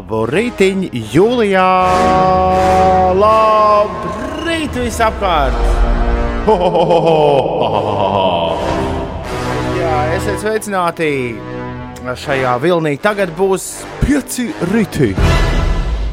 [0.00, 1.62] Labu rītiņu, Jūlijā!
[3.20, 5.58] Labrīt visapkārt!
[6.46, 8.70] Ho, ho, ho, ho, ho.
[9.76, 11.10] Jā, esiet sveicināti
[12.22, 12.94] šajā vilnī.
[12.96, 13.66] Tagad būs
[14.00, 15.10] pieci rīti.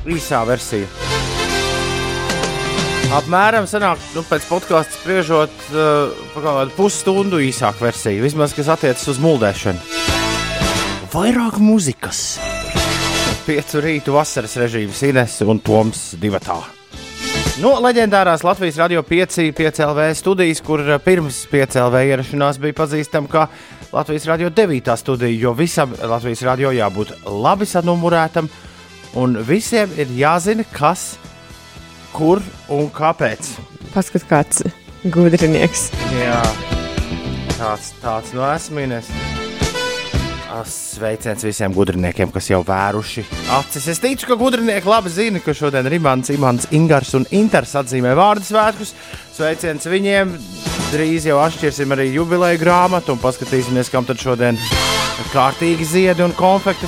[0.03, 0.91] Īsā versija.
[3.21, 8.67] Apmēram sanāk, nu, pēc podkāstu spriežot, uh, pa kaut kādu pusstundu īsāku versiju, vismaz kas
[8.75, 9.79] attiecas uz muldēšanu.
[11.15, 12.56] Vairāk muzikas.
[13.47, 16.57] Piecu rītu vasaras režīms Ines un Toms Divatā.
[17.63, 23.31] No leģendārās Latvijas radio 5, 5 LV studijas, kur pirms 5 LV ierašanās bija pazīstama
[23.31, 23.45] kā
[23.93, 28.51] Latvijas radio 9 studija, jo visam Latvijas radio jābūt labi sanumurētam,
[29.15, 31.13] un visiem ir jāzina, kas,
[32.11, 33.53] kur un kāpēc.
[33.95, 34.67] Paskat, kāds
[35.07, 35.87] gudrinieks.
[36.19, 36.43] Jā,
[37.55, 39.15] tāds, tāds no esmu Ines.
[40.67, 43.23] Sveiciens visiem gudriniekiem, kas jau vēruši
[43.57, 43.87] acis.
[43.91, 46.31] Es ticu, ka gudrinieki labi zina, ka šodien ir Imants,
[46.75, 48.93] Ingars un Inters atzīmē vārdu svētkus.
[49.35, 50.33] Sveiciens viņiem!
[50.87, 54.59] Drīz jau atšķirsim arī jubileju grāmatu un paskatīsimies, kam tad šodien
[55.33, 56.87] kārtīgi ziedi un konfekti.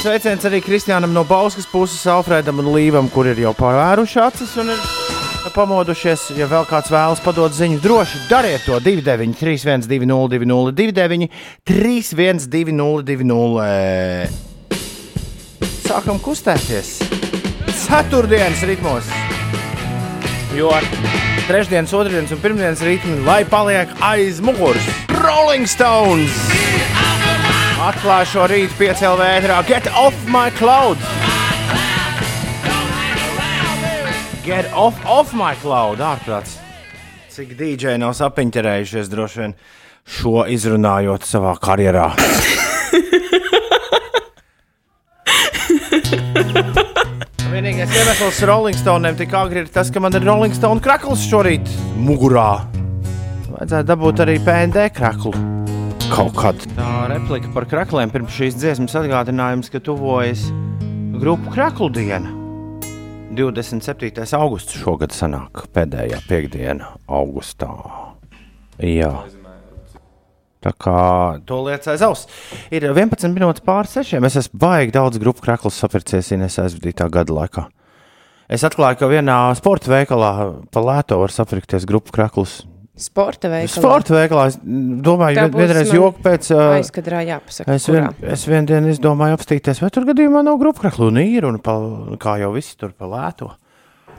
[0.00, 4.72] Sveiciens arī Kristiānam no Bauskas puses, Alfredam un Līvam, kur ir jau pārvēruši acis un
[4.72, 5.03] ir
[5.52, 6.30] pamodušies.
[6.38, 10.48] Ja vēl kāds vēlas padot ziņu, droši dariet to 29, 3, 1, 2, 0, 2,
[10.48, 11.28] 0, 2, 9,
[11.68, 13.68] 3, 1, 2, 0, 2, 0.
[15.84, 16.96] Sākam kustēties.
[17.84, 19.10] Ceturtdienas ritmos.
[20.54, 20.86] Jo ar
[21.48, 24.86] trešdienas, otrdienas un pirmdienas ritmu, lai paliek aiz muguras,
[25.20, 26.38] Rolling Stones!
[27.84, 31.33] Atklāju šo rītu piecēlē ētrā Get off my cloud!
[34.44, 36.02] Get off, off my cloud!
[36.04, 36.58] Ārprāts!
[37.32, 39.54] Cik dīdžeji nav sapiņķerējušies droši vien
[40.04, 42.10] šo izrunājot savā karjerā.
[47.54, 51.72] Vienīgais iemesls Rolling Stone'iem tik agri ir tas, ka man ir Rolling Stone krakls šorīt
[52.04, 52.68] mugurā.
[53.48, 55.32] Vajadzētu dabūt arī PND kraklu.
[56.12, 56.68] Kaut kad.
[56.76, 60.50] Tā replika par krakliem pirms šīs dziesmas atgādinājums, ka tuvojas
[61.16, 62.43] grupu kraklu diena.
[63.34, 64.24] 27.
[64.38, 67.70] augusts šogad sanāk pēdējā piekdiena augustā.
[68.78, 69.10] Jā.
[70.64, 70.98] Tā kā
[71.44, 72.28] to lietas aiz auss.
[72.72, 74.16] Ir 11 minūtes pār 6.
[74.24, 77.66] Es esmu baigi daudz grupu kraklus sapircies Ines aizvadītā gada laikā.
[78.48, 80.32] Es atklāju, ka vienā sporta veikalā
[80.72, 82.62] pa lēto var sapirkties grupu kraklus.
[82.96, 83.72] Sporta veikalā.
[83.74, 84.42] Sporta veikalā.
[84.52, 86.50] Es domāju, vien- būs vienreiz joku pēc.
[86.54, 88.32] ā, Aizkadrā jāpasaka, Es, vien, kurā.
[88.32, 91.74] es vienu dienu izdomāju apstīties, vai tur gadījumā nav grupu kraklu un ir, un pa,
[92.22, 93.50] kā jau visi tur pa lēto.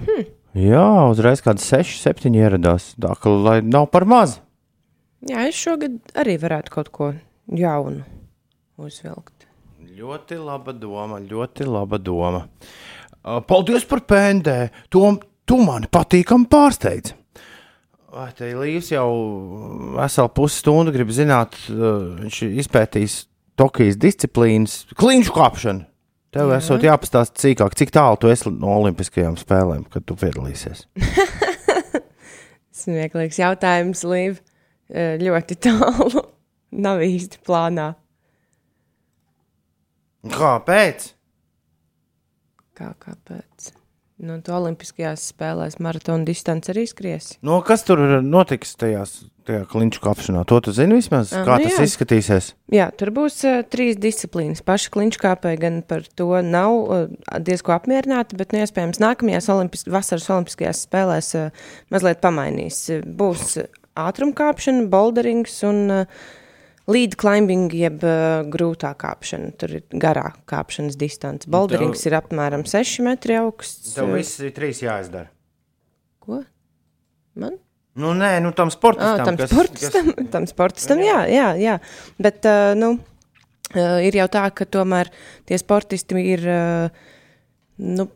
[0.01, 0.25] Hmm.
[0.55, 2.95] Jā, uzreiz kādi 6, 7 ieradās.
[2.99, 4.39] Tā kā lai nav par maz.
[5.25, 7.13] Jā, es šogad arī varētu kaut ko
[7.47, 8.03] jaunu
[8.77, 9.47] uzvilkt.
[9.97, 12.47] Ļoti laba doma, ļoti laba doma.
[13.23, 14.69] Uh, Paldies par pēdē.
[14.91, 17.13] To tu mani patīkami pārsteidz.
[18.15, 19.09] Vai te Līvs jau
[19.97, 23.15] veselu pusstundu grib zināt, uh, viņš ir izpētījis
[23.59, 25.83] Tokijas disciplīnas, kliņšu kāpšanu.
[26.35, 26.61] Tev Jā.
[26.61, 30.85] esot jāpastāsta cīkāk, cik tālu tu esi no Olimpiskajām spēlēm, kad tu piedalīsies.
[32.81, 34.41] Smieklīgs jautājums, Līv.
[34.91, 36.23] Eh, Ļoti tālu.
[36.85, 37.93] Nav īsti plānā.
[40.31, 41.11] Kāpēc?
[42.75, 43.74] Kā, kāpēc?
[44.15, 47.35] Nu, tu Olimpiskajās spēlēs maratona distance arī skriesi.
[47.43, 50.43] No, kas tur notiks tajās, tajā kliņšu kāpšanā?
[50.47, 51.87] To tu zini vismaz, Ā, kā nu tas jā.
[51.89, 52.47] izskatīsies.
[52.71, 54.63] Jā, tur būs uh, trīs disciplīnas.
[54.63, 57.03] Paši kliņškāpēji gan par to nav uh,
[57.43, 62.85] diezko apmierināti, bet nu, iespējams nākamajās olimpis, vasaras olimpiskajās spēlēs uh, mazliet pamainīs.
[63.03, 63.57] Būs
[63.99, 66.25] ātrumkāpšana, boulderings un uh,
[66.91, 69.51] lead climbing, jeb uh, grūtā kāpšana.
[69.59, 71.49] Tur ir garā kāpšanas distance.
[71.51, 73.95] Boulderings ir apmēram 6 metri augsts.
[73.97, 75.31] Tev viss ir trīs jāizdara.
[76.23, 76.43] Ko?
[77.35, 77.57] Man?
[77.95, 80.29] Nu, nē, nu tam sportistam, Ah, tam kas, sportistam, kas...
[80.33, 81.75] tam sportistam jā, jā, jā.
[82.19, 85.11] Bet, uh, nu, uh, ir jau tā, ka tomēr
[85.47, 86.89] tie sportisti ir, uh,
[87.79, 88.09] nu,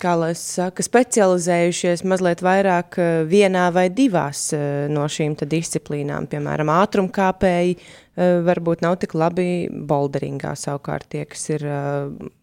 [0.00, 6.28] kā lai es saku, specializējušies mazliet vairāk uh, vienā vai divās uh, no šīm disciplīnām.
[6.30, 10.54] Piemēram, ātrumkāpēji uh, varbūt nav tik labi boulderingā.
[10.58, 11.64] Savukārt tie, kas ir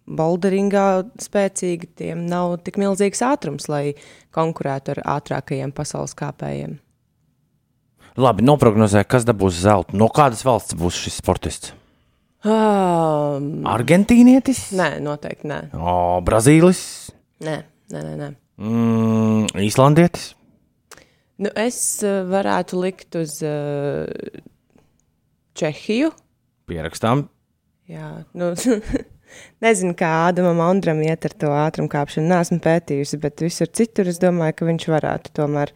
[0.06, 0.88] boulderingā
[1.25, 3.95] spēcīgi, tiem nav tik milzīgs ātrums, lai
[4.36, 6.77] konkurētu ar ātrākajiem pasaules kāpējiem.
[8.16, 9.98] Labi, noprognozē, kas dabūs zeltu.
[10.00, 11.74] No kādas valsts būs šis sportists?
[12.45, 14.69] Um, Argentīnietis?
[14.77, 15.60] nē, noteikti nē.
[15.74, 17.15] O, Brazīlis?
[17.44, 17.56] Nē,
[17.92, 18.16] nē, nē.
[18.22, 18.30] nē.
[18.56, 20.30] Mm, Īslandietis?
[21.44, 21.78] Nu, es
[22.08, 24.08] uh, varētu likt uz uh,
[25.60, 26.14] Čehiju.
[26.70, 27.26] Pierakstām.
[27.92, 28.54] Jā, nu,
[29.64, 32.30] Nezinu, kā Ādamam Andram iet ar to ātrumu kāpšanu.
[32.32, 35.74] Nesmu pētījusi, bet visur citur es domāju, ka viņš varētu tomēr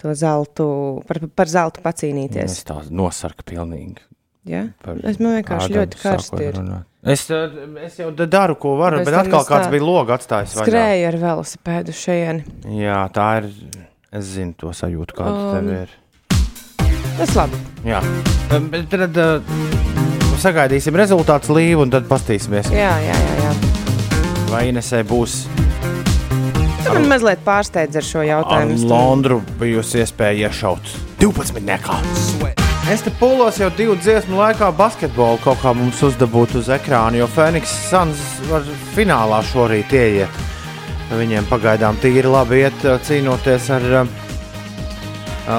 [0.00, 0.66] to zeltu,
[1.08, 2.60] par, par zeltu pacīnīties.
[2.60, 4.06] Es tā nosarku pilnīgi.
[4.48, 4.64] Ja?
[5.04, 6.60] Es man vienkārši ļoti karsti ir.
[7.04, 7.54] Es, eh,
[7.86, 10.54] es jau da- daru, ko varu, bet tam atkal kāds bija logs atstājis.
[10.56, 10.66] vaļā.
[10.68, 12.44] Skrēju ar velosipēdu šeit.
[12.66, 13.50] Jā, tā ir.
[14.12, 15.88] Es zinu to sajūtu, kāda um, tev ir.
[17.18, 17.56] Tas labi.
[17.84, 18.00] Jā,
[18.50, 19.38] Um, bet tad uh,
[20.42, 23.36] sagaidīsim rezultātu līvu un tad pastīsimies, Jā, jā, jā.
[23.44, 23.52] jā.
[24.50, 25.44] vai Inesē būs
[26.82, 28.80] Tu man mazliet pārsteidz ar šo jautājumu.
[28.90, 30.82] Londru bijusi iespēja iešaut
[31.20, 32.00] 12 nekā.
[32.88, 37.26] Es te pūlos jau divu dziesmu laikā basketbolu kaut kā mums uzdabūt uz ekrāna, jo
[37.28, 40.38] Fēniks Suns var finālā šorīt ieiet.
[41.12, 43.84] Viņiem pagaidām tīri labi iet cīnoties ar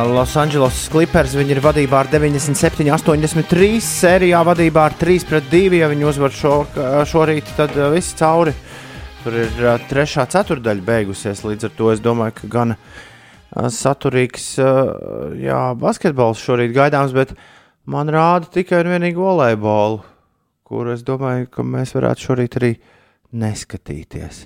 [0.09, 1.35] Los Angeles Clippers.
[1.38, 5.77] Viņi ir vadībā ar 97, 83, sērijā vadībā ar 3 pret 2.
[5.83, 6.56] Ja viņi uzvar šo,
[7.12, 8.56] šorīt, tad viss cauri.
[9.21, 11.45] Tur ir trešā ceturdaļa beigusies.
[11.45, 13.01] Līdz ar to es domāju, ka gan uh,
[13.51, 17.33] saturīgs uh, jā, basketbols šorīt gaidāms, bet
[17.92, 20.01] man rāda tikai un vienīgi volejbolu,
[20.68, 22.71] kur es domāju, ka mēs varētu šorīt arī
[23.36, 24.45] neskatīties.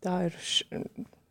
[0.00, 0.64] Tā ir š-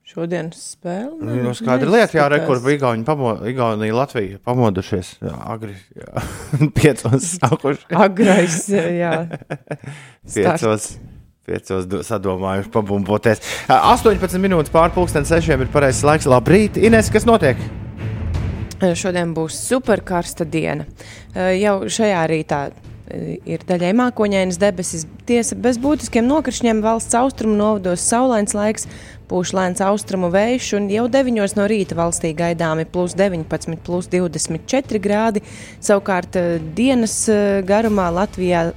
[0.10, 1.18] šodienas spēle.
[1.25, 6.24] Nu, no skaidra lieta, jā, rekur bija Igauni, pamo, Igaunija, Latvija pamodušies jā, agri, jā,
[6.78, 7.88] piecos sākuši.
[7.98, 9.13] Agrais, jā.
[10.36, 10.92] Piecos,
[11.50, 13.42] piecos do- sadomājuši pabumboties.
[13.68, 16.30] Ā, 18 minūtes pārpusdienas sešiem ir pareizais laiks.
[16.30, 17.57] Labrīt, Ines, kas notiek?
[18.80, 20.86] Šodien būs superkarsta diena.
[21.36, 25.04] Eh, Jau šajā rītā eh, ir daļai mākoņainas debesis.
[25.28, 28.88] Tiesa, bez būtiskiem nokrišņiem valsts austrumu novados saulains laiks,
[29.30, 35.01] pūš lēns austrumu vējš, un jau 9 no rīta valstī gaidāmi plus 19, plus 24
[35.04, 35.44] grādi.
[35.86, 36.40] Savukārt
[36.74, 37.19] dienas
[37.68, 38.69] garumā Latvijā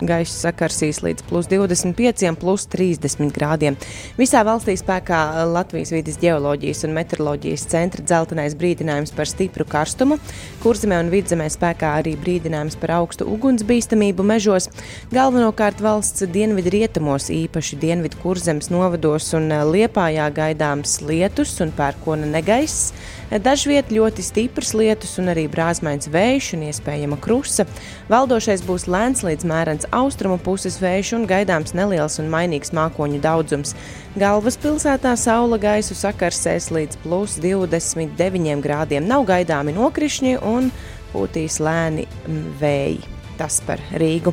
[0.00, 3.76] gaisa sakarsīs līdz plus 25, plus 30 grādiem.
[4.18, 10.18] Visā valstī spēkā Latvijas vidas geoloģijas un meteoroloģijas centra dzeltenais brīdinājums par stipru karstumu.
[10.62, 14.68] Kurzemē un vidzemē spēkā arī brīdinājums par augstu ugunsbīstamību mežos.
[15.14, 22.28] Galvenokārt valsts dienvidu rietumos, īpaši dienvidu kurzemes novados un eh, liepājā gaidāms lietus un pērkona
[22.36, 22.92] negaiss.
[23.26, 27.66] Dažviet ļoti stiprs lietus un arī brāzmains vējš un iespējama krusa.
[28.12, 33.74] Valdošais būs lēns līdz mērens austrumu puses vējš un gaidāms neliels un mainīgs mākoņu daudzums.
[34.14, 39.10] Galvaspilsētā saula gaisu sakarsēs līdz plus 29 grādiem.
[39.10, 40.70] Nav gaidāmi nokrišņi un
[41.10, 43.15] pūtīs lēni mm, vēji.
[43.36, 44.32] Tas par Rīgu.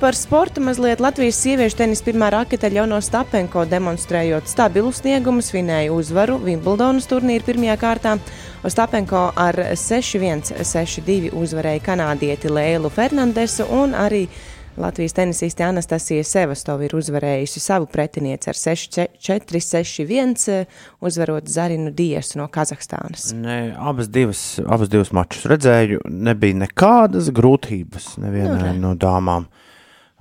[0.00, 6.38] Par sportu mazliet Latvijas sieviešu tenisa pirmā rakete Ļono Stapenko demonstrējot stabilu sniegumu, svinēja uzvaru
[6.40, 8.16] Wimbledonas turnīra pirmajā kārtā.
[8.62, 14.28] Stapenko ar 6-1, 6-2 uzvarēja kanādieti Lēlu Fernandesu un arī
[14.76, 20.70] Latvijas tenisiste Anastasija Sevastova ir uzvarējusi savu pretinieci ar 6-4, 6-1,
[21.04, 23.30] uzvarot Zarinu Diesu no Kazahstānas.
[23.36, 26.06] Nē, abas divas, abas divas mačus redzēju.
[26.08, 29.44] Nebija nekādas grūtības nevienai no dāmām.
[29.44, 29.61] Uh,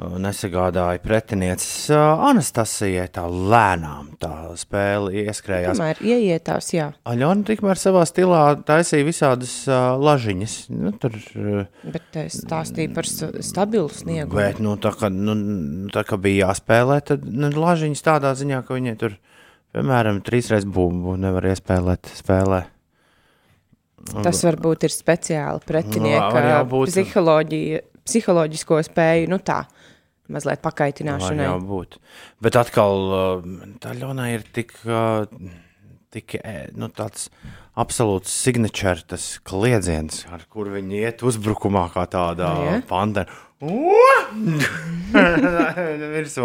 [0.02, 4.12] Nesagādāja pretinieces uh, Anastasijai tā lēnām.
[4.22, 5.78] Tā spēle ieskrējās.
[5.78, 10.56] Tomēr ieietās, jā, Aļona tikmēr savā stilā taisīja visādas uh, lažiņas.
[10.74, 14.34] Nu, tur, uh, bet es stāstīju par stabilu sniegu.
[14.38, 15.36] bet, nu, tā, kā, nu,
[15.94, 19.18] tā kā bija jāspēlē, tad nu, lažiņas tādā ziņā, ka viņai tur,
[19.76, 22.64] piemēram, trīsreiz bumbu nevar iespēlēt spēlē.
[24.26, 29.62] Tas varbūt ir speciāli Var pretinieka psiholoģija, psiholoģisko spēju, nu tā,
[30.34, 31.46] mazliet pakaitināšanai.
[31.48, 31.92] jau būt.
[32.44, 33.18] Bet atkal uh,
[33.84, 35.24] tā Ļona ir tik, uh,
[36.14, 37.22] tik eh, nu, tāds
[37.80, 42.76] absolūts signature, tas kliedziens, ar kur viņi iet uzbrukumā kā tādā Jā.
[42.90, 43.24] panda.
[46.16, 46.44] Virsū.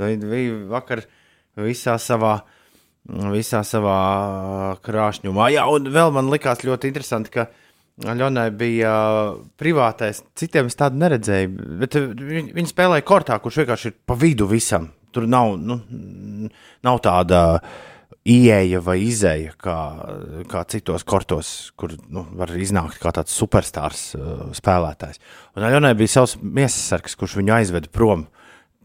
[0.00, 1.00] Viņi bija vakar
[1.60, 2.34] visā savā.
[3.32, 3.96] Visā savā
[4.84, 5.44] krāšņumā.
[5.54, 7.42] Jā, un vēl man likās ļoti interesanti, ka
[8.00, 8.94] Ļonai bija
[9.60, 11.50] privātais, citiem es tādu neredzēju.
[11.82, 14.88] Bet viņi, spēlēja kortā, kurš vienkārši ir pa vidu visam.
[15.12, 15.80] Tur nav, nu,
[16.86, 17.40] nav tāda
[18.30, 19.76] ieeja vai izēja, kā,
[20.48, 25.20] kā citos kortos, kur nu, var iznākt kā tāds superstars uh, spēlētājs.
[25.56, 28.26] Un Ļonai bija savs miesas sargs, kurš viņu aizveda prom.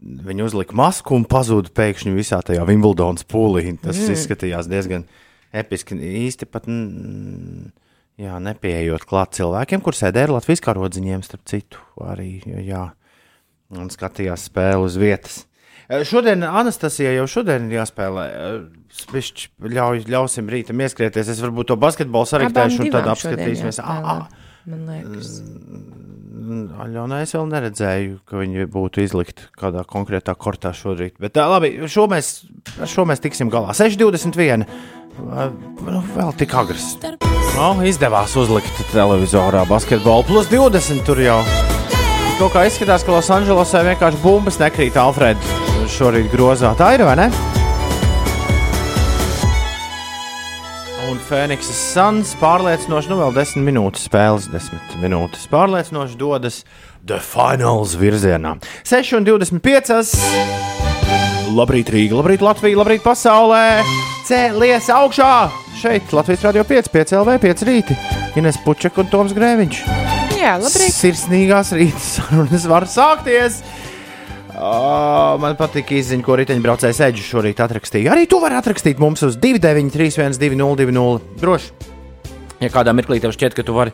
[0.02, 3.70] Viņa uzlika masku un pazuda pēkšņi visā tajā Wimbledonas pūlī.
[3.80, 4.12] Tas mm.
[4.12, 5.06] izskatījās diezgan
[5.56, 5.96] episki.
[6.26, 7.70] Īsti pat mm,
[8.20, 12.88] jā, nepieejot klāt cilvēkiem, kur sēdēja ar Latvijas karodziņiem, starp citu, arī jā,
[13.76, 15.44] un skatījās spēli uz vietas.
[15.86, 18.26] Eh, Šodien Anastasija jau šodien ir jāspēlē.
[18.96, 21.28] Spišķi ļauj, ļausim rītam ieskrieties.
[21.30, 23.78] Es varbūt to basketbolu sarīkstēšu un tad apskatīsimies.
[23.78, 24.00] jāspēlē.
[24.02, 25.38] Ah, ah, man liekas.
[26.84, 31.16] Aļonai es vēl neredzēju, ka viņi būtu izlikti kādā konkrētā kortā šorīt.
[31.22, 32.44] Bet tā, labi, šo mēs,
[32.84, 33.74] šo mēs tiksim galā.
[33.76, 34.66] 6,21.
[35.16, 35.48] Vai,
[35.86, 36.96] Nu, vēl tik agrs.
[37.56, 40.26] Nu, izdevās uzlikt televizorā basketbolu.
[40.28, 41.38] Plus 20 tur jau.
[42.36, 45.54] Kaut kā izskatās, ka Losandželosā vienkārši bumbas nekrīt Alfreds
[45.96, 46.74] šorīt grozā.
[46.76, 47.30] Tā ir vai ne?
[51.26, 56.60] Fēniksas Suns pārliecinoši, nu vēl 10 minūtes spēles, 10 minūtes pārliecinoši dodas
[57.02, 58.52] The Finals virzienā.
[58.86, 60.06] 6,25.
[61.56, 63.82] Labrīt, Rīga, labrīt, Latvija, labrīt, pasaulē!
[64.28, 65.32] Cēlies augšā!
[65.80, 67.98] Šeit Latvijas Rādio 5, 5 LV, 5 rīti.
[68.38, 69.82] Ines Pučak un Toms Grēviņš.
[70.38, 70.94] Jā, labrīt.
[70.94, 73.64] Sirsnīgās rītas sarunas var sākties!
[74.56, 78.14] Oh, man patīk izziņa, ko riteņbraucējs Eģis šorīt atrakstīja.
[78.14, 81.92] Arī tu vari atrakstīt mums uz 293, 202, droši.
[82.62, 83.92] Ja kādā mirklī tev šķiet, ka tu vari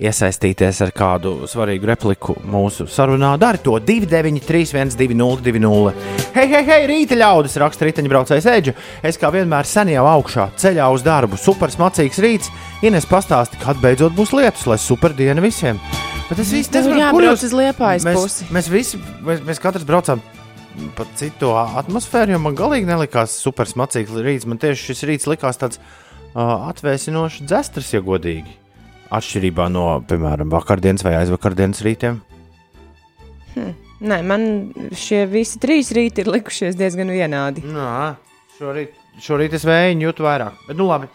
[0.00, 5.94] iesaistīties ar kādu svarīgu repliku mūsu sarunā, dari to 293, 202.
[6.34, 8.92] Hei, hei, hei, rīta ļaudis, raksta riteņbraucējs Eģis.
[9.06, 12.50] Es kā vienmēr sen jau augšā, ceļā uz darbu, super smacīgs rīts.
[12.82, 15.78] Ines pastāsti, kad beidzot būs lietus, lai super diena visiem.
[16.30, 18.44] Bet es īsti Tev ir jābrauc jūs uz Liepājas mēs, pusi.
[18.54, 20.20] mēs visi, mēs, mēs katrs braucām
[20.94, 24.46] pa citu atmosfēru, jo man galīgi nelikās super smacīgs rīts.
[24.46, 28.54] Man tieši šis rīts likās tāds uh, atvēsinošs dzestars, ja godīgi.
[29.10, 32.20] Atšķirībā no, piemēram, vakardienas vai aizvakardienas rītiem.
[33.58, 34.46] Nē, man
[34.94, 37.66] šie visi trīs rīti ir likušies diezgan vienādi.
[37.66, 38.14] Nā,
[38.54, 40.62] šorīt, šorīt es vēju jūtu vairāk.
[40.70, 41.10] Bet, nu labi.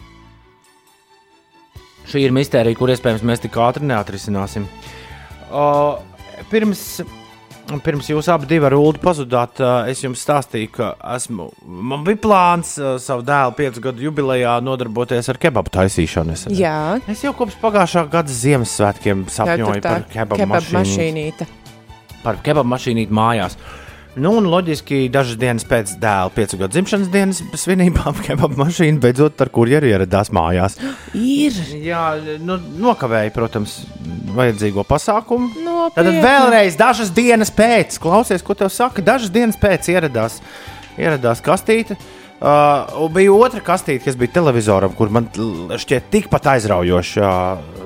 [2.12, 4.68] Šī ir mistērija, kur iespējams mēs tik ātri neatrisināsim.
[4.68, 5.05] Uh,
[6.52, 6.82] pirms,
[7.86, 12.76] pirms jūs abi ar Ulu pazudāt, uh, es jums stāstīju, ka esmu, man bija plāns
[12.82, 16.36] uh, savu dēlu piecu gadu jubilejā nodarboties ar kebabu taisīšanu.
[16.36, 21.50] Es, Jā, es jau kopš pagājušā gada Ziemassvētkiem sapņoju tā par kebabu kebab mašīnu mašīnīte.
[22.26, 23.58] par kebabu mašīnīti mājās.
[24.16, 29.42] Nu, un loģiski, dažas dienas pēc dēla piecu gadu dzimšanas dienas svinībām kebabu mašīna beidzot
[29.44, 30.78] ar kurjeru ieradās mājās.
[31.20, 31.58] Ir.
[31.84, 32.04] Jā,
[32.40, 33.82] nu, nokavēja, protams,
[34.38, 35.52] vajadzīgo pasākumu.
[35.58, 36.22] Tad Nopietni.
[36.24, 40.40] vēlreiz, dažas dienas pēc, klausies, ko tev saka, dažas dienas pēc ieradās,
[40.96, 42.00] ieradās kastīte.
[42.36, 47.30] Uh, bija otra kastīte, kas bija televizoram, kur man šķiet tikpat aizraujoša.
[47.32, 47.84] Uh,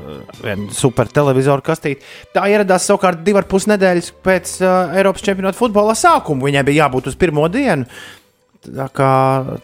[0.73, 2.05] super televizoru kastīte.
[2.33, 6.47] Tā ieradās savukārt divas ar pus nedēļas pēc uh, Eiropas čempionāta futbola sākuma.
[6.47, 7.85] Viņai bija jābūt uz pirmo dienu.
[8.65, 9.11] Tā, kā,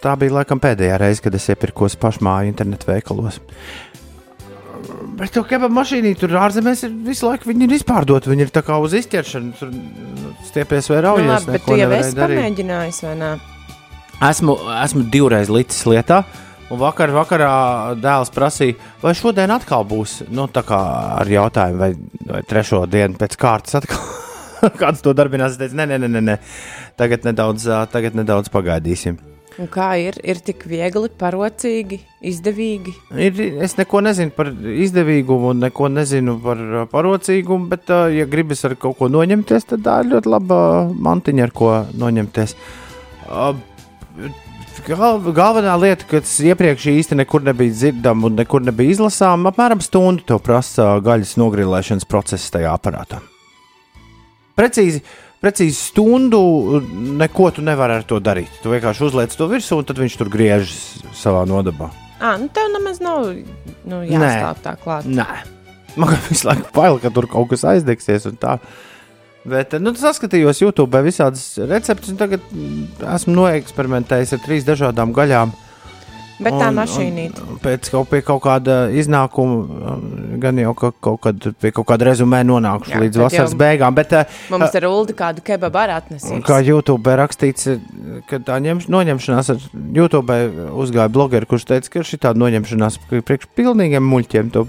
[0.03, 3.41] tā bija laikam pēdējā reize, kad es iepirkos pašmāju internetu veikalos.
[5.15, 7.49] Bet to kebabu mašīnu tur ārzemēs ir visu laiku.
[7.49, 8.31] Viņi ir izpārdoti.
[8.31, 9.51] Viņi ir tā kā uz izķeršanu.
[9.59, 11.29] Tur nu, stiepies vai Nu, raujies.
[11.33, 13.33] labi, bet tu jau esi pamēģinājis, vai ne?
[14.23, 16.23] Esmu, esmu divreiz licis lietā.
[16.71, 17.49] Un vakar, vakarā
[18.01, 20.79] dēls prasīja, vai šodien atkal būs nu, tā kā
[21.19, 21.91] ar jautājumu, vai,
[22.31, 24.01] vai trešo dienu pēc kārtas atkal
[24.81, 25.53] kāds to darbinās.
[25.53, 26.37] Es teicu, nē, nē, nē, nē.
[26.97, 29.19] Tagad, nedaudz, tagad nedaudz pagaidīsim.
[29.61, 30.17] Un kā ir?
[30.25, 32.95] Ir tik viegli, parocīgi, izdevīgi.
[33.13, 38.97] Ir, es neko nezinu par izdevīgumu, neko nezinu par parocīgumu, bet, ja gribas ar kaut
[38.99, 40.59] ko noņemties, tad tā ir ļoti laba
[41.07, 42.57] mantiņa, ar ko noņemties.
[43.29, 43.47] Ā,
[44.85, 50.25] Gal, galvenā lieta, kas iepriekš īsti nekur nebija dzirdama un nekur nebija izlasāma, apmēram stundu
[50.27, 53.21] to prasa gaļas nogrilēšanas process tajā aparātā.
[54.55, 55.01] Precīzi,
[55.43, 56.41] precīzi stundu
[57.19, 58.51] neko tu nevari ar to darīt.
[58.63, 60.77] Tu vienkārši uzliec to virsū, un tad viņš tur griežas
[61.17, 61.89] savā nodabā.
[62.19, 63.31] Ah, nu tev nemaz nav
[63.83, 65.07] nu, jāstāv tā klāt.
[65.07, 65.27] Nē,
[65.99, 68.29] man visu laiku bail, ka tur kaut kas aizdegsies.
[68.31, 68.59] un tā.
[69.45, 75.53] Bet nu, saskatījos YouTube visādas receptes, un tagad mm, esmu noeksperimentējis ar trīs dažādām gaļām.
[76.35, 77.43] Bet tā Un- mašīnīte.
[77.47, 79.55] un Pēc kaut, kaut kāda iznākuma,
[79.93, 83.59] um, gan jau ka, kaut kad pie kaut kāda rezumē nonākuši Jā, līdz vasaras jau
[83.61, 83.95] beigām.
[83.95, 86.43] Bet, uh, Mums ar Ulu kādu kebabu arī atnesīs.
[86.43, 87.69] Kā YouTube ir rakstīts,
[88.27, 89.63] ka tā ņemš, noņemšanās ar
[89.95, 90.35] YouTube
[90.75, 94.51] uzgāja blogeri, kurš teica, ka šī tāda noņemšanās ir priekš pilnīgiem muļķiem.
[94.51, 94.67] To,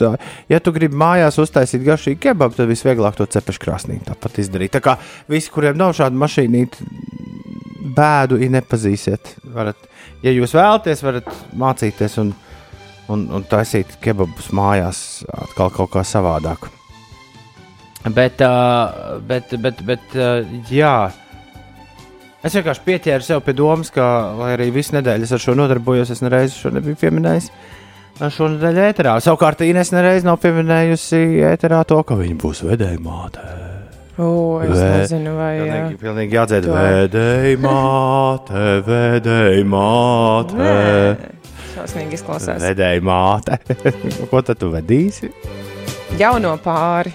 [0.00, 0.16] tā,
[0.50, 4.74] ja tu gribi mājās uztaisīt garšīgu kebabu, tad visvieglāk to cepešu krāsnī tāpat izdarīt.
[4.74, 4.98] Tā kā
[5.30, 6.82] visi, kuriem nav šāda mašīnīte,
[7.84, 9.36] bēdu nepazīsiet.
[9.54, 9.88] Varat,
[10.24, 11.28] ja jūs vēlaties, varat
[11.60, 12.32] mācīties un,
[13.12, 16.70] un, un taisīt kebabus mājās atkal kaut kā savādāk.
[18.14, 21.10] Bet, uh, bet, bet, bet uh, jā.
[22.44, 24.04] Es vienkārši pieķēru sev pie domas, ka,
[24.36, 27.48] lai arī visu nedēļu es ar šo nodarbojos, es nereiz šo nebiju pieminējis.
[28.14, 29.16] Šonadēļ ēterā.
[29.24, 33.73] Savukārt Inês nereiz nav pieminējusi ēterā to, ka viņa būs vedēja māte.
[34.18, 35.52] O, es Vē- nezinu, vai.
[35.58, 35.64] jā.
[35.66, 36.68] Pilnīgi, pilnīgi jādzird.
[36.70, 40.54] Vedēja māte, vedēja māte.
[40.60, 41.30] Nē,
[41.74, 42.62] šausmīgi izklausās.
[42.62, 43.58] Vedēja māte.
[44.30, 45.32] Ko tad tu vedīsi?
[46.20, 47.10] jauno pāri.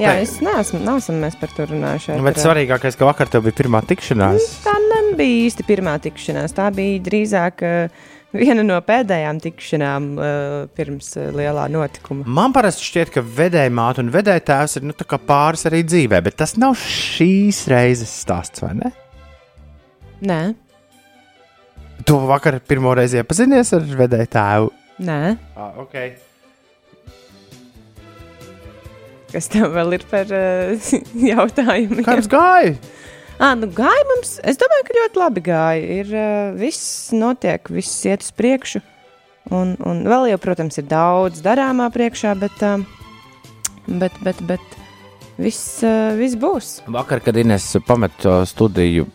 [0.00, 0.22] Jā, Nē.
[0.24, 2.14] es neesmu, neesam mēs par to runājuši.
[2.24, 2.44] Bet ēterā.
[2.46, 4.46] svarīgākais, ka vakar tev bija pirmā tikšanās.
[4.64, 6.52] Tā nebija īsti pirmā tikšanās.
[6.56, 10.26] Tā bija drīzāk uh, viena no pēdējām tikšanām uh,
[10.76, 12.26] pirms uh, lielā notikuma.
[12.26, 14.96] Man parasti šķiet, ka vedēja māte un vedēja tēvs ir nu,
[15.28, 18.92] pāris arī dzīvē, bet tas nav šīs reizes stāsts, vai ne?
[20.22, 20.42] Nē,
[22.06, 24.70] Tu vakar pirmo reizi iepazinies ar vedēju tēvu.
[25.06, 25.36] nē.
[25.54, 26.16] Ah, okay.
[29.32, 30.90] Kas tev vēl ir par uh,
[31.32, 32.02] jautājumiem?
[32.04, 32.74] Kā jums gāja?
[33.42, 35.86] À, nu, gāja mums, es domāju, ka ļoti labi gāja.
[35.96, 36.12] Ir,
[36.60, 38.82] viss notiek, viss iet uz priekšu.
[39.50, 42.62] Un, un vēl jau, protams, ir daudz darāmā priekšā, bet,
[43.88, 44.78] bet, bet, bet
[45.42, 45.82] viss,
[46.20, 46.70] viss būs.
[46.86, 49.08] Vakar, kad Inês pameta studiju,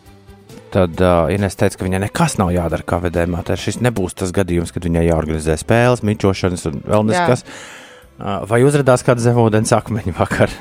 [0.76, 3.40] tad uh, Inês teica, ka viņai nekas nav jādara kā vedējumā.
[3.48, 7.48] Tā šis nebūs tas gadījums, kad viņai jāorganizē spēles, mičošanas un vēl neskas.
[8.20, 10.52] Uh, vai uzrādījās kāda zemūdens akmeņa vakar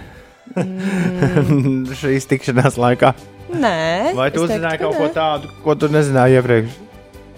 [0.56, 3.14] Mm, šīs tikšanās laikā?
[3.54, 6.78] nē, Vai tu uzzināji ka kaut ko tādu, ko tu nezināji iepriekš?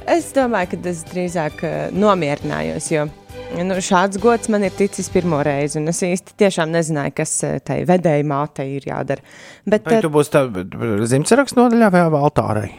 [0.09, 3.05] Es domāju, ka es drīzāk uh, nomierinājos, jo
[3.61, 7.57] nu, šāds gods man ir ticis pirmo reizi, un es īsti tiešām nezināju, kas uh,
[7.61, 9.25] tai vedēji mātei ir jādara.
[9.69, 12.69] Bet, Vai uh, tu būsi zimtsarakstu nodaļā vai altārai?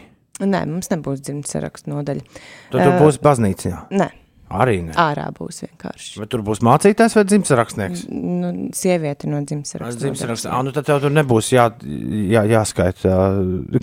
[0.41, 2.23] Nē, mums nebūs dzimtas sarakstu nodaļa.
[2.71, 3.73] Tu tur Eh, būsi baznīcā.
[3.93, 4.07] Nē,
[4.51, 4.93] Arī ne.
[4.99, 6.19] ārā būs vienkārši.
[6.19, 8.03] Vai tur būs mācītājs vai dzimtsarakstnieks?
[8.11, 10.01] Nu, sieviete no dzimtas saraksta.
[10.03, 10.49] Dzimtsaraksts.
[10.51, 11.69] Ah, nu tad tev tur nebūs jā,
[12.31, 13.15] jā, jāskaita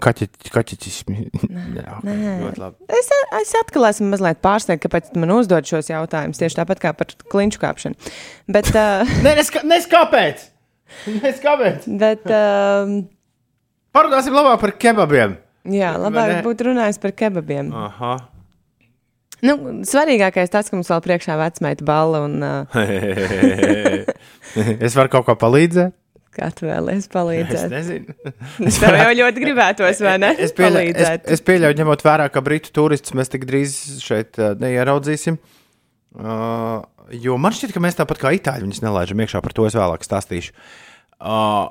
[0.05, 1.29] kaķetismi.
[1.79, 2.71] Jā, ok, Nē.
[2.99, 3.11] Es,
[3.41, 6.41] es atkal esmu mazliet pārsteigta, kāpēc man uzdod šos jautājumus.
[6.41, 8.11] Tieši tāpat kā par klinšu kāpšanu.
[8.51, 10.49] Bet, uh, Nē, nes, nes kāpēc?
[11.19, 11.85] Nes kāpēc?
[12.01, 12.99] bet uh,
[13.97, 15.37] Parunāsim labāk par kebabiem.
[15.69, 17.73] jā, labāk būtu runājis par kebabiem.
[17.75, 18.17] Aha.
[19.47, 19.55] Nu,
[19.87, 22.75] svarīgākais tas, ka mums vēl priekšā vecmeita balva un uh,
[24.87, 25.95] es varu kaut ko palīdzēt.
[26.39, 27.71] kā tu vēlies Es palīdzēt.
[27.73, 28.15] nezinu.
[28.71, 30.31] Es tev jau ļoti gribētos, vai ne?
[30.39, 33.73] Es pieļauju, es, es pieļauju, ņemot vērā, ka britu turistus mēs tik drīz
[34.05, 35.39] šeit uh, neieraudzīsim.
[36.19, 36.83] Uh,
[37.15, 40.03] jo man šķiet, ka mēs tāpat kā itāļi viņus nelaižam iekšā, par to es vēlāk
[40.07, 40.51] stāstīšu.
[41.19, 41.67] Uh,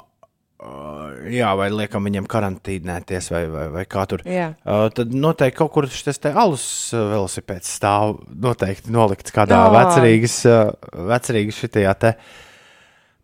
[0.63, 4.23] uh, jā, vai liekam viņiem karantīnēties, vai, vai, vai kā tur.
[4.27, 4.51] Jā.
[4.63, 6.65] Uh, tad noteikti kaut kur šis te alus
[6.95, 9.75] uh, velosipēds stāv noteikti nolikts kādā oh.
[9.75, 12.17] vecerīgas, uh, vecerīgas šitajā te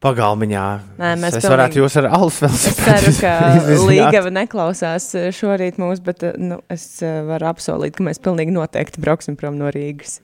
[0.03, 0.65] pagalmiņā.
[0.99, 3.33] Nē, mēs es, es varētu pilnīgi- jūs ar alus Es velosipēdu ceru, ka.
[3.89, 9.03] Līgava neklausās šorīt mūs, bet eh, nu, es eh, varu apsolīt, ka mēs pilnīgi noteikti
[9.03, 10.19] brauksim prom no Rīgas.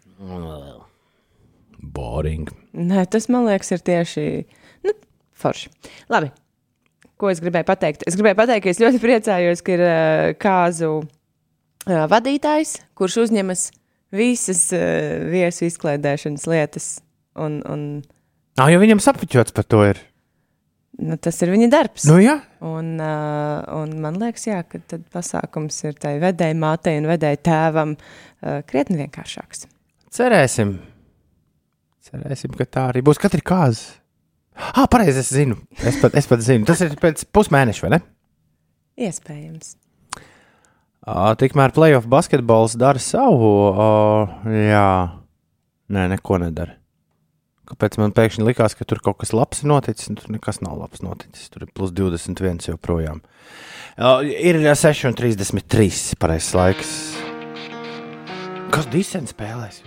[1.80, 2.52] Boring.
[2.76, 4.26] Nē, tas man liekas, ir tieši
[4.86, 4.96] nu,
[5.40, 5.72] forši.
[6.12, 6.34] Labi.
[7.20, 8.06] Ko es gribēju pateikt?
[8.08, 13.66] Es gribēju pateikt, ka es ļoti priecājos, ka ir uh, kāzu uh, vadītājs, kurš uzņemas
[14.16, 16.88] visas uh, viesu izklaidēšanas lietas.
[17.40, 17.84] Un, un,
[18.60, 20.00] Ah, jo viņam sapuķots par to ir.
[21.00, 22.04] nu, tas ir viņa darbs.
[22.10, 22.34] Nu, jā.
[22.66, 27.40] Un, uh, un man liekas, jā, ka tad pasākums ir tai vedēji mātei un vedēji
[27.48, 29.68] tēvam uh, krietni vienkāršāks.
[30.12, 30.74] Cerēsim.
[32.10, 33.20] Cerēsim, ka tā arī būs.
[33.22, 33.99] Katra kāza.
[34.60, 35.58] Ah, pareizi, es zinu.
[35.80, 36.68] Es pat, es pat zinu.
[36.68, 38.00] Tas ir pēc pusmēneša, vai ne?
[39.00, 39.78] Iespējams.
[41.10, 43.54] Uh, tikmēr playoff basketbols dara savu.
[43.72, 44.90] Uh, jā,
[45.96, 46.76] nē, neko nedara.
[47.70, 50.76] Kāpēc man pēkšņi likās, ka tur kaut kas labs ir noticis, un tur nekas nav
[50.82, 51.52] labs noticis.
[51.54, 53.22] Tur ir plus 21 joprojām.
[53.96, 56.94] Uh, ir 6,33 pareizais laiks.
[58.74, 59.82] Kas disens spēlēs?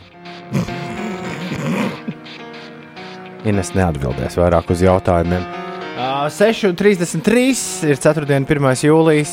[3.48, 5.42] Ines neatbildēs vairāk uz jautājumiem.
[5.92, 8.28] Uh, 6,33 ir 4.
[8.38, 8.68] un 1.
[8.86, 9.32] jūlijas.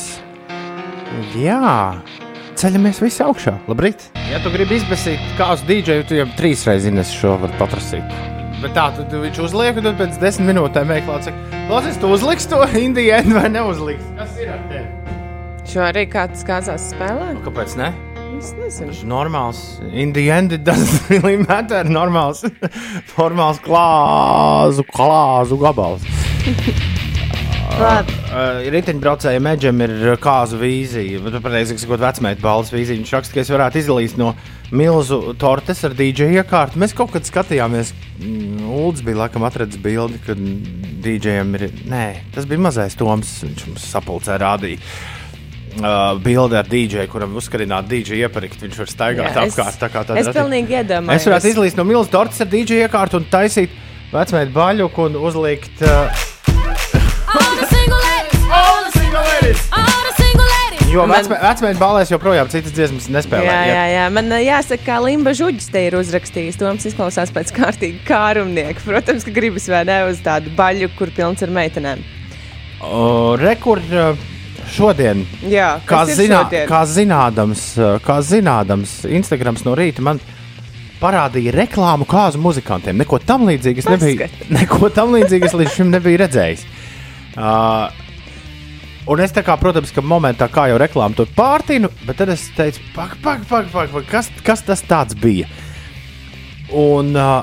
[1.38, 1.94] Jā,
[2.58, 3.54] ceļamies visi augšā.
[3.70, 4.08] Labrīt!
[4.30, 8.06] Ja tu gribi izbēsīt kādu dīdžeju, tu jau trīs reizes Ines šo var paprasīt.
[8.60, 11.32] Bet tā, tad viņš uzliek, un tad pēc desmit minūtēm meklē,
[11.70, 14.14] klausies, tu uzliksi to indijēnu vai neuzliksi.
[14.18, 15.16] Kas ir ar tevi?
[15.70, 17.32] Šo arī kāds kāzās spēlē?
[17.38, 17.92] Nu, kāpēc ne?
[18.40, 18.94] Es nezinu.
[19.04, 19.58] Normāls.
[19.92, 21.84] Indijēni doesn't really matter.
[21.84, 22.40] Normāls,
[23.18, 26.06] normāls klāzu, klāzu gabals.
[27.80, 28.16] Labi.
[28.30, 32.96] Uh, Riteņbraucējiem Meģam ir uh, kāzu vīzija, bet pareizi sakot, vecmēta balvas vīzija.
[33.02, 34.32] Viņš raksta, ka es varētu izlīst no
[34.72, 36.80] milzu tortes ar DJ iekārtu.
[36.80, 37.92] Mēs kaut kad skatījāmies,
[38.24, 40.40] mm, Ulds bija laikam atradzis bildi, kad
[41.04, 41.68] DJam ir.
[41.92, 44.80] Nē, tas bija mazais Toms, viņš mums sapulcē rādīja.
[45.78, 49.76] Uh, bildi ar DJ, kuram uzskarināt DJ ieparikt, viņš var staigāt Jā, es- apkārt.
[49.78, 51.14] tā kā Es pilnīgi iedomājos.
[51.20, 53.70] Es varētu izlīst no milzu tortes ar DJ iekārtu un taisīt
[54.12, 55.70] vecmēta baļuku un uzlikt.
[55.80, 56.10] Uh,
[57.30, 59.60] All the single ladies, All the single ladies!
[59.70, 63.46] all the single ladies, Jo Man- vecmēnesis balēs joprojām citas dziesmas nespēlē.
[63.46, 64.08] Jā, ja- jā, jā.
[64.12, 66.58] Man ā, jāsaka, ka Limba Žuģis te ir uzrakstījis.
[66.58, 68.82] Toms izklausās pēc kārtīgi kārumnieka.
[68.84, 72.02] Protams, ka gribas vai ne uz tādu baļu, kur pilns ar meitenēm.
[72.82, 74.16] O, Rekur uh,
[74.72, 76.68] šodien, Jā, kā, zinā, šodien?
[76.70, 77.64] kā, zinādams,
[78.06, 80.20] kā zinādams, Instagrams no rīta man
[81.00, 82.98] parādīja reklāmu kāzu muzikantiem.
[83.00, 84.46] Neko tam nebiju, Paskat.
[84.58, 86.68] neko tam līdzīgu es līdz šim nebiju redzējis.
[87.38, 87.88] Uh,
[89.10, 92.44] Un es tā kā, protams, ka momentā kā jau reklāmu to pārtinu, bet tad es
[92.54, 95.48] teicu, pak, pak, pak, pak, pak kas, kas tas tāds bija?
[96.76, 97.40] Un uh,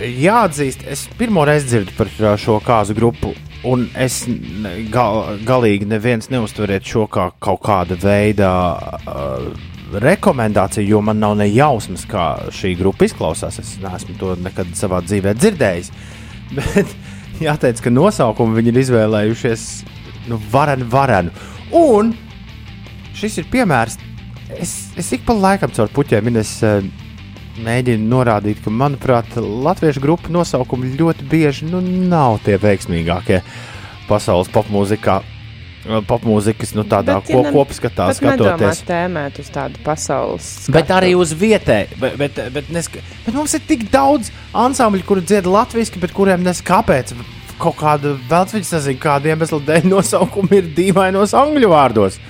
[0.00, 3.34] jāatzīst, es pirmo reizi dzirdu par uh, šo kāzu grupu,
[3.66, 4.20] un es
[4.92, 9.48] gal, galīgi neviens neuztveriet šo kā kaut kāda veida uh,
[10.02, 13.58] rekomendāciju, jo man nav ne jausmas, kā šī grupa izklausās.
[13.62, 15.92] Es neesmu to nekad savā dzīvē dzirdējis.
[16.58, 16.92] Bet
[17.42, 19.64] jāteic, ka nosaukumu viņi ir izvēlējušies
[20.28, 21.32] nu, varenu, varenu.
[21.74, 22.12] Un
[23.16, 23.98] šis ir piemērs.
[24.56, 26.54] Es, es ik pa laikam caur puķiem es,
[27.58, 33.42] uh, mēģinu norādīt, ka, manuprāt, latviešu grupu nosaukumi ļoti bieži nu, nav tie veiksmīgākie
[34.08, 35.18] pasaules popmūzikā.
[35.22, 38.82] uh, Popmūzikas, nu, tādā Bet, ja ko, ne- kopskatā skatoties.
[38.88, 40.48] tēmēt uz tādu pasaules.
[40.68, 40.96] Bet skatu.
[40.98, 41.98] arī uz vietēji.
[42.00, 43.00] Bet, bet, bet, neska...
[43.26, 47.14] bet mums ir tik daudz ansambļu, kuri dzied latviešu, bet kuriem nes kāpēc.
[47.58, 52.20] Kaut kāda vēl viņš nezina, kāda iemesla dēļ nosaukumi ir dīvainos angļu vārdos.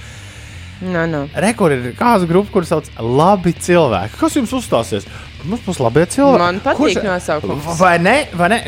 [0.81, 1.25] Nu, nu.
[1.35, 4.15] Rekur ir kāda grupa, kuras sauc labi cilvēki.
[4.21, 5.09] Kas jums uzstāsies?
[5.49, 6.43] Mums būs labi cilvēki.
[6.43, 7.67] Man patīk nosaukums.
[7.81, 8.17] Vai ne?
[8.39, 8.61] Vai ne?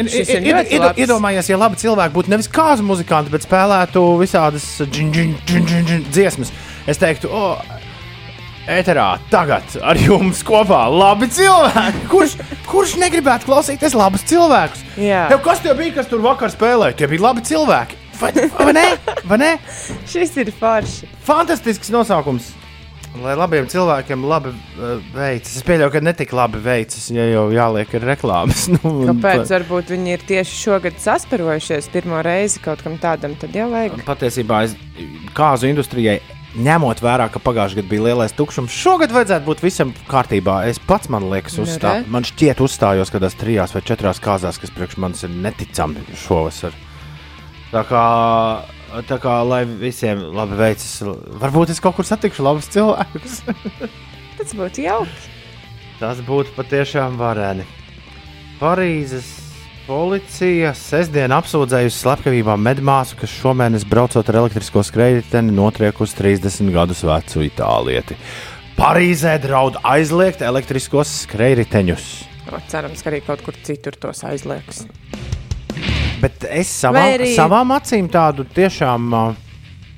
[0.99, 6.05] Iedomājies, ja labi cilvēki būtu nevis kāzu muzikanti, bet spēlētu visādas džin, džin, džin, džin,
[6.11, 6.51] dziesmas.
[6.90, 7.55] Es teiktu, o,
[8.70, 12.05] ēterā tagad ar jums kopā labi cilvēki.
[12.11, 12.37] Kurš,
[12.70, 14.85] kurš negribētu klausīties labus cilvēkus?
[15.01, 15.27] Jā.
[15.31, 16.99] Tev kas tie bija, kas tur vakar spēlēja?
[17.01, 17.99] Tie bija labi cilvēki.
[18.20, 18.87] Vai, vai ne?
[19.24, 19.50] Vai ne?
[20.11, 21.09] Šis ir forši.
[21.26, 22.50] Fantastisks nosaukums.
[23.20, 25.56] Lai labiem cilvēkiem labi uh, veicas.
[25.59, 28.68] Es pieļauju, ka ne tik labi veicas, ja jau jāliek ir reklāmas.
[28.70, 29.40] Nu, un Kāpēc?
[29.48, 33.35] pa- Varbūt viņi ir tieši šogad sasparojušies pirmo reizi kaut kam tādam.
[33.40, 33.96] Tad jau vajag.
[34.06, 34.76] Patiesībā es
[35.35, 36.20] kāzu industrijai.
[36.50, 40.56] Ņemot vērā, ka pagājušajā gadā bija lielais tukšums, šogad vajadzētu būt visam kārtībā.
[40.70, 44.72] Es pats, man liekas, Nu, uzstā, man šķiet, uzstājos kādās trijās vai četrās kāzās, kas
[44.74, 46.74] priekš manis ir neticami šovasar.
[47.70, 48.04] Tā kā,
[49.06, 50.96] tā kā lai visiem labi veicas,
[51.42, 53.42] varbūt es kaut kur satikšu labus cilvēkus.
[54.40, 55.20] Tas būtu jauki.
[56.00, 57.66] Tas būtu patiešām vareni.
[58.59, 59.28] Parīzes
[59.87, 67.04] policija sestdien apsūdzējusi slepkavībā medmāsu, kas šomēnes braucot ar elektrisko skrejteni notriek uz 30 gadus
[67.06, 68.18] vecu itālieti.
[68.80, 72.11] Parīzē draud aizliegt elektriskos skrejriteņus.
[72.50, 74.87] O, cerams, ka arī kaut kur citur tos aizliegs.
[76.20, 79.06] Bet es savā, arī- savām acīm tādu tiešām,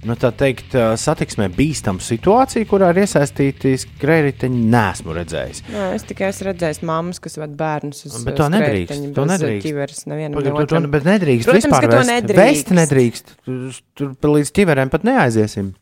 [0.04, 5.62] nu, tā teikt, satiksmē bīstamu situāciju, kurā ir iesaistīti skrejriteņi, nesmu redzējis.
[5.72, 9.66] Jā, es tikai esmu redzējis mammas, kas ved bērnus uz Bet to nedrīkst, to nedrīkst.
[9.66, 10.90] ķiveres tu, tu, neotram.
[10.90, 12.42] bet nedrīkst Protams, vispār to nedrīkst.
[12.42, 13.34] Vest nedrīkst.
[13.94, 15.74] Tur, līdz ķiverēm pat neaiziesim.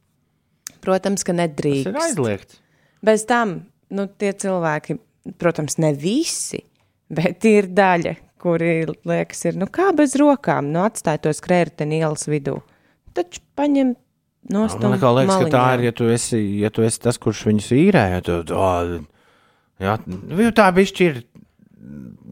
[0.80, 1.94] Protams, ka Tas ir nedrīkst.
[2.06, 2.60] aizliegts.
[3.04, 4.98] Bez tam, nu, tie cilvēki,
[5.38, 6.60] protams, ne visi,
[7.10, 8.74] bet ir daļa, kuri
[9.08, 12.60] liekas, ir, nu, kā bez rokām, nu, atstāj to skrējēju ielas vidū.
[13.16, 13.94] Taču paņem
[14.54, 17.70] no Man liekas, ka tā ir, ja tu esi, ja tu esi tas, kurš viņus
[17.76, 18.04] īrē.
[18.16, 18.70] Ja tu, o,
[19.82, 21.20] jā, nu, tā bišķi ir.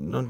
[0.08, 0.22] Nu,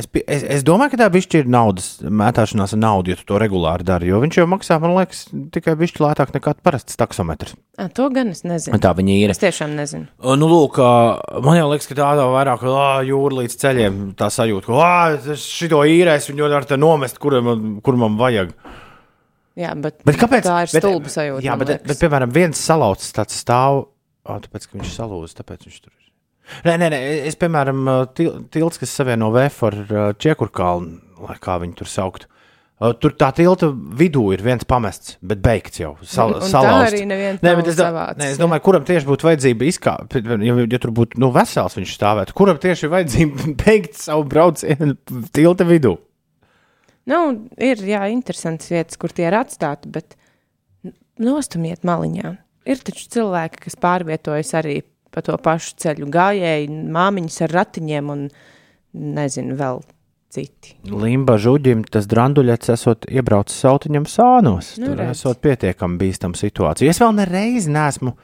[0.00, 3.38] es, es, es domāju, ka tā bišķi ir naudas mētāšanās ar naudu, ja tu to
[3.40, 4.08] regulāri dari.
[4.10, 5.22] Jo viņš jau maksā, man liekas,
[5.54, 7.54] tikai bišķi lētāk nekā parasts taksometrs.
[7.80, 8.80] À, to gan es nezinu.
[8.82, 9.34] Tā viņi ir.
[9.34, 10.08] Es tiešām nezinu.
[10.18, 10.80] O, Nu, lūk,
[11.44, 12.64] man jau liekas, ka tāda vairāk
[13.08, 14.02] jūra līdz ceļiem.
[14.18, 18.54] Tā sajūta, ka šito īrēs viņu var te nomest, kur man, kur man vajag.
[19.60, 20.44] Jā, bet, Bet kāpēc?
[20.46, 21.44] tā ir bet, stulba sajūta.
[21.44, 21.88] Jā, bet, liekas.
[21.90, 23.82] bet, piemēram, viens salauts tāds stāv,
[24.24, 26.09] oh, tāpēc, ka viņš salūza, tāpēc viņš tur ir.
[26.66, 26.98] Nē, nē, nē,
[27.30, 27.86] es, piemēram,
[28.18, 32.26] til, tilts, kas savieno Vēfu ar ā, Čiekurkalnu, lai kā viņi tur saukt.
[32.80, 35.94] Ā, Tur tā tilta vidū ir viens pamests, bet beigts jau.
[36.02, 36.92] Sal, Un- un tā salauzts.
[36.94, 38.42] arī neviens Nē, es, do, savācis, nē, es jā.
[38.44, 40.16] domāju, kuram tieši būtu vajadzība izkāpt,
[40.48, 42.32] ja, ja tur būtu nu, vesels viņš stāvētu.
[42.40, 44.94] Kuram tieši ir vajadzība beigt savu braucienu
[45.36, 45.98] tilta vidū?
[47.10, 47.20] Nu,
[47.60, 50.16] ir jā, interesants vietas, kur tie ir atstāti, bet
[51.20, 52.36] nostumiet maliņā.
[52.70, 58.26] Ir taču cilvēki, kas pārvietojas arī pa to pašu ceļu gājēji, māmiņas ar ratiņiem un
[58.94, 59.82] nezinu, vēl
[60.30, 60.76] citi.
[60.86, 64.74] Limba žuģim tas dranduļets esot iebraucis sautiņam sānos.
[64.78, 65.18] Nu, Tur redz.
[65.18, 66.90] esot pietiekami bīstama situācija.
[66.90, 68.14] Es vēl nereiz neesmu,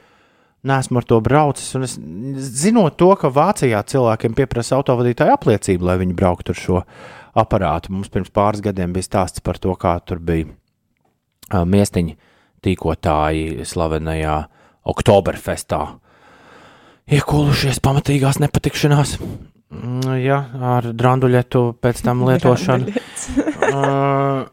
[0.67, 1.75] neesmu ar to braucis.
[1.75, 1.97] un Es,
[2.63, 6.85] zinot to, ka Vācijā cilvēkiem pieprasa autovadītāju apliecību, lai viņi brauktu ar šo
[7.37, 7.93] aparātu.
[7.93, 12.17] Mums pirms pāris gadiem bija stāsts par to, kā tur bija uh, miestiņi
[12.63, 14.39] tīkotāji slavenajā
[14.87, 15.83] Oktoberfestā
[17.07, 19.17] iekūlušies pamatīgās nepatikšanās.
[19.77, 20.41] Mm, Jā,
[20.75, 22.93] ar dranduļetu pēc tam lietošanu.
[23.77, 24.47] uh,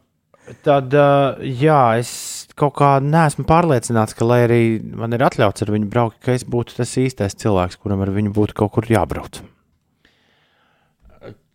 [0.66, 2.14] tad, uh, jā, es
[2.60, 6.46] kaut kā neesmu pārliecināts, ka, lai arī man ir atļauts ar viņu braukt, ka es
[6.46, 9.42] būtu tas īstais cilvēks, kuram ar viņu būtu kaut kur jābrauc.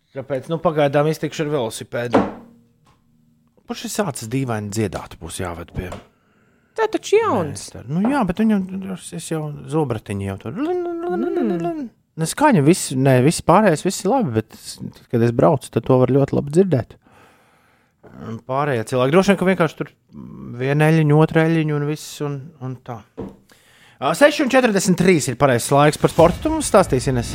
[0.09, 2.21] Tāpēc, nu, pagaidām iztikšu ar velosipēdu.
[3.69, 5.91] Kurš ir sācis dīvaini dziedāt, būs jāved pie.
[6.79, 7.65] Tā taču jauns.
[7.75, 8.61] Nē, nu, jā, bet viņam
[8.95, 10.59] es jau zobratiņu jau tur.
[12.19, 14.55] Neskaņa, viss, ne, viss pārējais, viss ir labi, bet,
[15.11, 16.95] kad es braucu, tad to var ļoti labi dzirdēt.
[18.47, 19.91] Pārējie cilvēki droši vien, ka vienkārši tur
[20.59, 22.99] viena eļļiņa, otra eļļiņa un viss un, un tā.
[23.99, 26.43] Ā, 6,43 ir pareizais laiks par sportu.
[26.45, 27.33] Tu mums stāstīsi, Ines.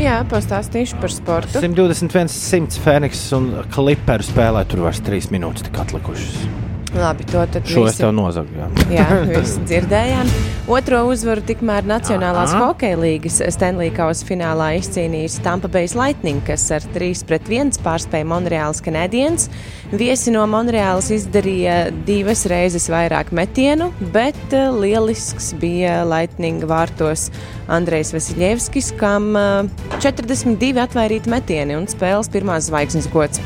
[0.00, 1.60] Jā, pastāstīšu par sportu.
[1.60, 6.77] 121, 100 Fēniks un Kliperu spēlē tur vairs 3 minūtes tik atlikušas.
[6.96, 8.48] Labi, to tad Šo es visi- tev nozagu.
[8.90, 9.04] Jā.
[9.28, 10.30] Visi dzirdējām.
[10.68, 12.58] Otro uzvaru tikmēr Nacionālās Aha.
[12.66, 18.24] hokeja līgas Stanley Kausa finālā izcīnījis Tampa Bay Lightning, kas ar 3 pret 1 pārspēja
[18.28, 19.48] Monreāls Canadiens.
[19.92, 27.30] Viesi no Monreāls izdarīja divas reizes vairāk metienu, bet eh, lielisks bija Lightning vārtos
[27.68, 29.68] Andrejs Vasiljevskis, kam eh,
[30.00, 33.40] 42 atvairīti metieni un spēles pirmās zvaigznes gods.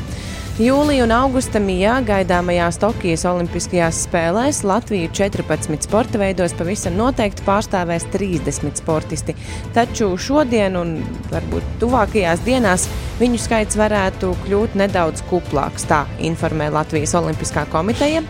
[0.61, 8.05] Jūlija un augusta mijā gaidāmajās Tokijas Olimpiskajās spēlēs Latviju 14 sporta veidos pavisam noteikti pārstāvēs
[8.13, 9.33] 30 sportisti.
[9.73, 10.91] Taču šodien un
[11.31, 12.85] varbūt tuvākajās dienās
[13.17, 18.21] viņu skaits varētu kļūt nedaudz kuplāks, tā informē Latvijas Olimpiskā komiteja.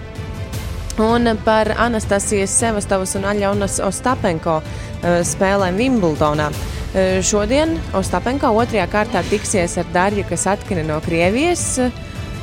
[1.03, 6.47] Un par Anastasijas Sevastovas un Aļonas Ostapenko eh, spēlēm Wimbledonā.
[6.95, 11.81] Eh, Šodien Ostapenko otrajā kārtā tiksies ar Darju, kas atkina no Krievijas.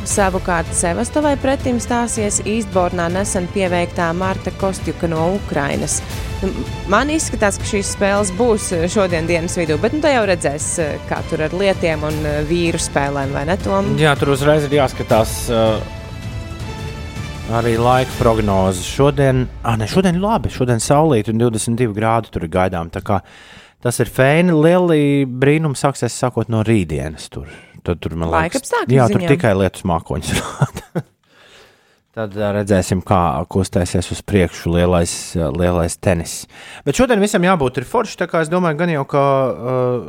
[0.09, 5.99] Savukārt Sevastovai pretim stāsies Īstbornā nesen pieveiktā Marta Kostjuka no Ukrainas.
[6.41, 6.49] Nu,
[6.89, 10.71] Man izskatās, ka šīs spēles būs eh, šodien dienas vidū, bet nu, tā jau redzēs,
[10.81, 13.59] eh, kā tur ar lietiem un eh, vīru spēlēm, vai ne?
[13.61, 13.93] Tom?
[14.01, 15.77] Jā, tur uzreiz ir jāskatās uh,
[17.61, 18.81] arī laika prognoze.
[18.87, 22.89] Šodien, ah, ne, šodien labi, šodien saulīt un 22 grādi tur ir gaidām.
[22.95, 23.21] tā kā
[23.81, 24.53] Tas ir fēni.
[24.53, 27.31] Lieli brīnumi sāksies sākot no rītdienas.
[27.33, 27.49] Tur,
[27.85, 31.07] tad, tur man Laika liekas, jā, tur tikai lietus mākoņus rāda.
[32.11, 35.13] Tad redzēsim, kā kustēsies uz priekšu lielais,
[35.55, 36.33] lielais tenis.
[36.83, 38.17] Bet šodien visam jābūt ir forši.
[38.19, 40.09] Tā kā es domāju, gan jau, ka uh,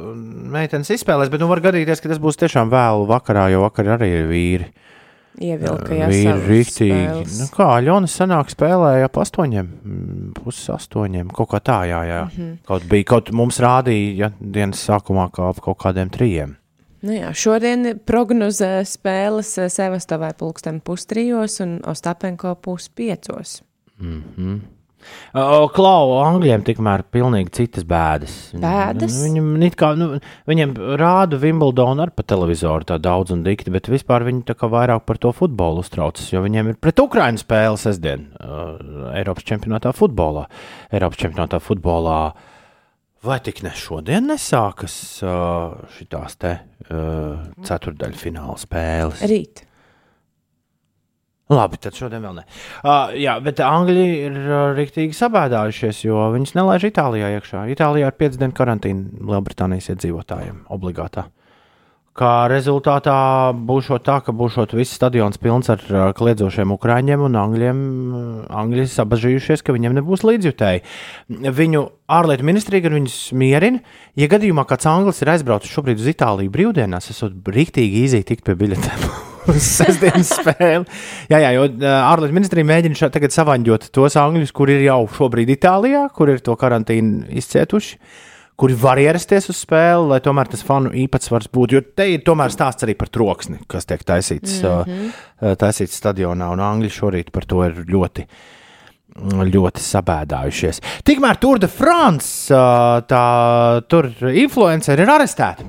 [0.50, 4.10] meitenes izspēlēs, bet nu var gadīties, ka tas būs tiešām vēlu vakarā, jo vakar arī
[4.16, 4.72] ir vīri.
[5.40, 7.38] Ievilka jau Vīri spēles.
[7.40, 12.24] Nu, kā Aļona sanāk spēlēja ap astoņiem, mm, puses astoņiem, kaut kā tā, jā, jā.
[12.26, 12.34] Mm.
[12.36, 12.58] -hmm.
[12.68, 16.58] Kaut bija, kaut mums rādīja, ja dienas sākumā kā ap kaut kādiem trījiem.
[17.02, 23.62] Nu jā, šodien prognozē spēles Sevastovai pulksten pustrijos un Ostapenko puspiecos.
[25.34, 28.36] O, Klau, Angļiem tikmēr pilnīgi citas bēdas.
[28.62, 29.16] Bēdas?
[29.24, 33.90] Viņam, it kā, nu, viņiem rāda Wimbledonu ar pa televizoru tā daudz un dikti, bet
[33.92, 37.80] vispār viņi tā kā vairāk par to futbolu uztraucas, jo viņiem ir pret Ukrainu spēle
[37.82, 40.46] sestdien uh, Eiropas čempionātā futbolā.
[40.94, 42.22] Eiropas čempionātā futbolā
[43.26, 49.26] vai tik ne šodien nesākas uh, šitās te uh, ceturdaļfināla spēles?
[49.30, 49.66] Rīt.
[51.52, 52.46] Labi, tad šodien vēl ne.
[52.80, 57.66] Uh, jā, bet Angļi ir uh, rīktīgi sabēdājušies, jo viņus nelaiž Itālijā iekšā.
[57.74, 61.28] Itālijā ir 5 dienu karantīna Lielbritānijas iedzīvotājiem obligātā.
[62.12, 63.16] Kā rezultātā
[63.56, 67.78] būs tā, ka būs viss stadions pilns ar uh, kliedzošiem ukrāņiem, un angļiem,
[68.12, 70.84] uh, angļi sabažījušies, ka viņiem nebūs līdzjutēji.
[71.56, 73.80] Viņu ārlietu ministrija gan viņus mierina.
[74.20, 78.58] Ja gadījumā kāds anglis ir aizbraucis šobrīd uz Itāliju brīvdienās, esot rīktīgi īzīgi tikt pie
[78.60, 79.06] biļetēm.
[79.52, 80.84] Uz sestdienas spēli.
[81.32, 85.56] Jā, jā, jo ā, ārlietu ministrija mēģina tagad savaņģot tos angļus, kuri ir jau šobrīd
[85.56, 87.98] Itālijā, kur ir to karantīnu izcietuši,
[88.62, 91.78] kuri var ierasties uz spēli, lai tomēr tas fanu īpatsvars būtu.
[91.78, 95.56] Jo te ir tomēr stāsts arī par troksni, kas tiek taisīts, mm -hmm.
[95.62, 98.28] taisīts stadionā, un angļi šorīt par to ir ļoti.
[99.12, 100.78] Ļoti sabēdājušies.
[101.04, 102.54] Tikmēr Tour de France,
[103.12, 103.26] tā
[103.92, 105.66] tur influenceri ir arestēti.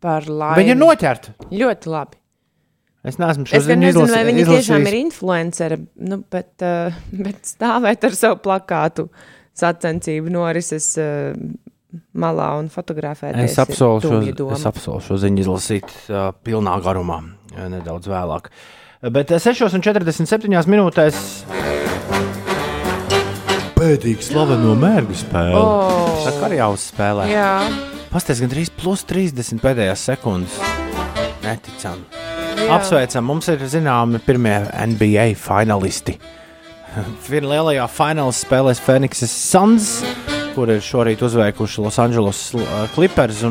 [0.00, 0.58] Par laimi.
[0.58, 1.32] Viņi ir noķerti.
[1.50, 2.18] Ļoti labi.
[3.04, 4.88] Es neesmu šo Es gan ziņu nezinu, vai viņi tiešām izlasījis.
[4.88, 5.78] ir influenceri,
[6.10, 6.52] nu, bet,
[7.26, 9.08] bet stāvēt ar savu plakātu
[9.56, 10.98] sacensību norises
[12.16, 13.52] malā un fotografēties.
[13.52, 14.20] Es apsolu, šo,
[14.56, 17.20] es apsolu šo ziņu izlasīt uh, pilnā garumā,
[17.54, 18.50] nedaudz vēlāk.
[19.14, 21.24] Bet uh, 6,47 minūtēs
[23.84, 25.58] pēdīgi slaveno mērķu spēli.
[25.58, 26.22] Oh.
[26.24, 27.26] Tā kā arī jāuzspēlē.
[27.28, 27.50] Jā,
[28.14, 30.54] Pastāstiet, gandrīz plus 30 pēdējās sekundes.
[31.42, 32.04] Neticami.
[32.62, 32.68] jā.
[32.76, 36.14] Apsveicam, mums ir zināmi pirmie NBA finālisti.
[37.26, 39.88] Viena lielajā finālā spēlēs Phoenixes Suns,
[40.54, 43.42] kur ir šorīt uzveikuši Los Angeles uh, Clippers.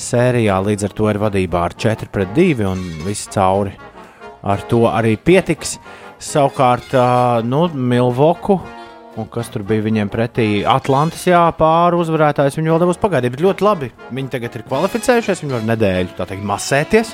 [0.00, 3.74] Sērijā līdz ar to ir vadībā ar 4 pret 2 un viss cauri.
[4.40, 5.76] Ar to arī pietiks.
[6.20, 8.56] Savukārt, uh, nu, Milvoku.
[9.20, 10.48] Un kas tur bija viņiem pretī?
[10.64, 12.56] Atlantis, jā, pāri uzvarētājs.
[12.56, 13.92] Viņi vēl dabūs pagaidīt, bet ļoti labi.
[14.08, 17.12] Viņi tagad ir kvalificējušies, viņi var nedēļu, tā teikt, masēties.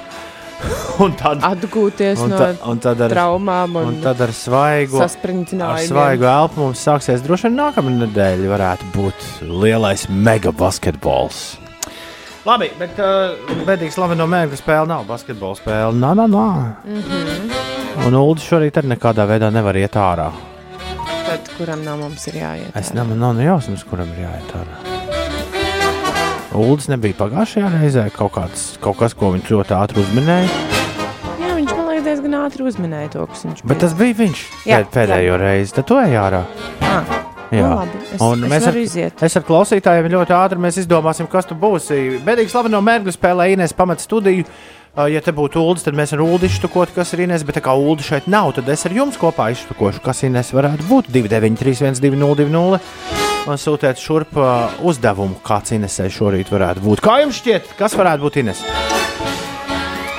[1.04, 5.00] un tad Atgūties un no ta, un tad ar, traumām un, un tad ar svaigu,
[5.02, 8.50] ar svaigu elpu mums sāksies droši vien nākamā nedēļa.
[8.54, 11.44] Varētu būt lielais mega basketbols.
[12.46, 13.34] Labi, bet uh,
[13.66, 15.96] bēdīgs labi no mēģinājuma spēle nav basketbola spēle.
[15.98, 16.48] Nā, nā, nā.
[16.86, 18.06] Mm -hmm.
[18.06, 20.30] Un Ulu šorīt arī nekādā veidā nevar iet ārā.
[21.26, 22.70] Tad, kuram no mums ir jāiet?
[22.74, 23.00] Es ārā?
[23.00, 24.95] nemanu, nav ne jausmas, kuram ir jāiet ārā.
[26.56, 30.48] Uldis nebija pagājušajā reizē kaut, kāds, kaut kas, ko viņš ļoti ātri uzminēja.
[31.42, 34.80] Jā, viņš man liekas diezgan ātri uzminēja to, kas viņš Bet tas bija viņš Jā,
[34.80, 35.76] pēd, pēdējo reizi.
[35.76, 36.42] Tad tu ej ārā.
[36.86, 37.12] Ah,
[37.54, 39.22] Jā, nu, labi, es, un es mēs ar, iziet.
[39.22, 42.18] es ar klausītājiem ļoti ātri izdomāsim, kas tu būsi.
[42.26, 44.42] Bēdīgi slavi no mērķa spēlē Inês pamat studiju.
[44.42, 47.62] Uh, Ja te būtu ULDS, tad mēs ar ULDI iztukot, kas ir Inês, bet tā
[47.66, 52.00] kā ULDI šeit nav, tad es ar jums kopā iztukošu, kas Inês varētu būt 293,
[52.00, 52.80] 202,
[53.46, 57.02] un sūtiet šurp uh, uzdevumu, kāds Inesē šorīt varētu būt.
[57.04, 58.62] Kā jums šķiet, kas varētu būt Ines?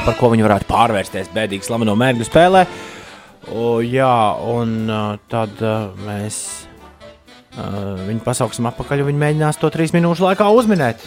[0.05, 2.63] Par ko viņi varētu pārvērsties bēdīgi slavi no mērķa spēlē.
[3.51, 4.15] O, jā,
[4.55, 6.39] un uh, tad uh, mēs
[7.57, 11.01] viņu pasauksim atpakaļ, un viņi mēģinās to trīs minūšu laikā uzminēt.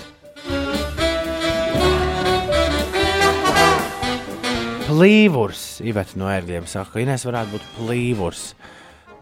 [4.89, 8.45] Plīvurs, Ivets no ērgļiem saka, ka Inês varētu būt plīvurs,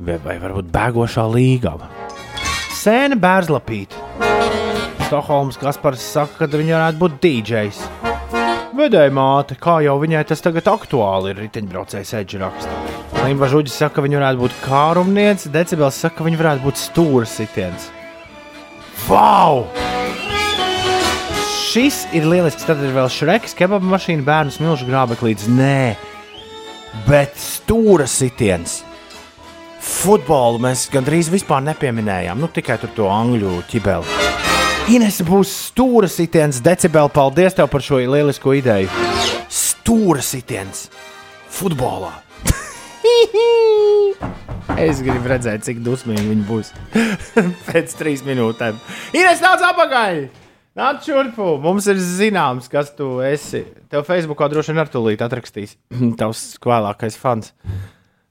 [0.00, 2.07] vai varbūt bēgošā līgava.
[2.78, 3.98] Sēne bērzlapīta.
[5.08, 7.80] Stokholmas Kaspars saka, ka viņa varētu būt DJs.
[8.78, 12.76] Vedēja māte, kā jau viņai tas tagad aktuāli ir riteņbraucējs Edžers raksta.
[13.24, 17.26] Limba Žuģis saka, ka viņa varētu būt kārumniece, Decibels saka, ka viņa varētu būt stūra
[17.26, 17.88] sitiens.
[19.08, 19.66] Wow!
[21.68, 22.64] Šis ir lielisks.
[22.68, 25.50] Tad ir vēl šreks, kebaba mašīna, bērnu smilšu grābeklīds.
[25.50, 25.96] Nē,
[27.10, 28.84] bet stūra sitiens.
[29.78, 32.40] Futbolu mēs gandrīz vispār nepieminējām.
[32.40, 34.18] Nu, tikai to angļu ķibeli.
[34.94, 37.12] Ines būs stūra sitiens, decibeli.
[37.12, 38.88] Paldies tev par šo lielisko ideju.
[39.52, 40.86] Stūra sitiens
[41.52, 42.14] futbolā.
[44.88, 46.72] es gribu redzēt, cik dusmīgi viņi būs
[47.68, 48.78] pēc trīs minūtēm.
[49.16, 50.22] Ines nāc apakaļ!
[50.78, 51.56] Nāc šurpu!
[51.62, 53.64] Mums ir zināms, kas tu esi.
[53.90, 55.74] Tev Facebookā droši vien ar tūlīt atrakstīs
[56.20, 57.52] tavs vēlākais fans.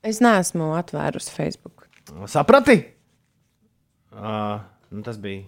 [0.03, 1.87] Es neesmu atvērusi Facebook.
[2.29, 2.77] Saprati?
[4.13, 4.59] Uh,
[4.93, 5.43] nu tas bija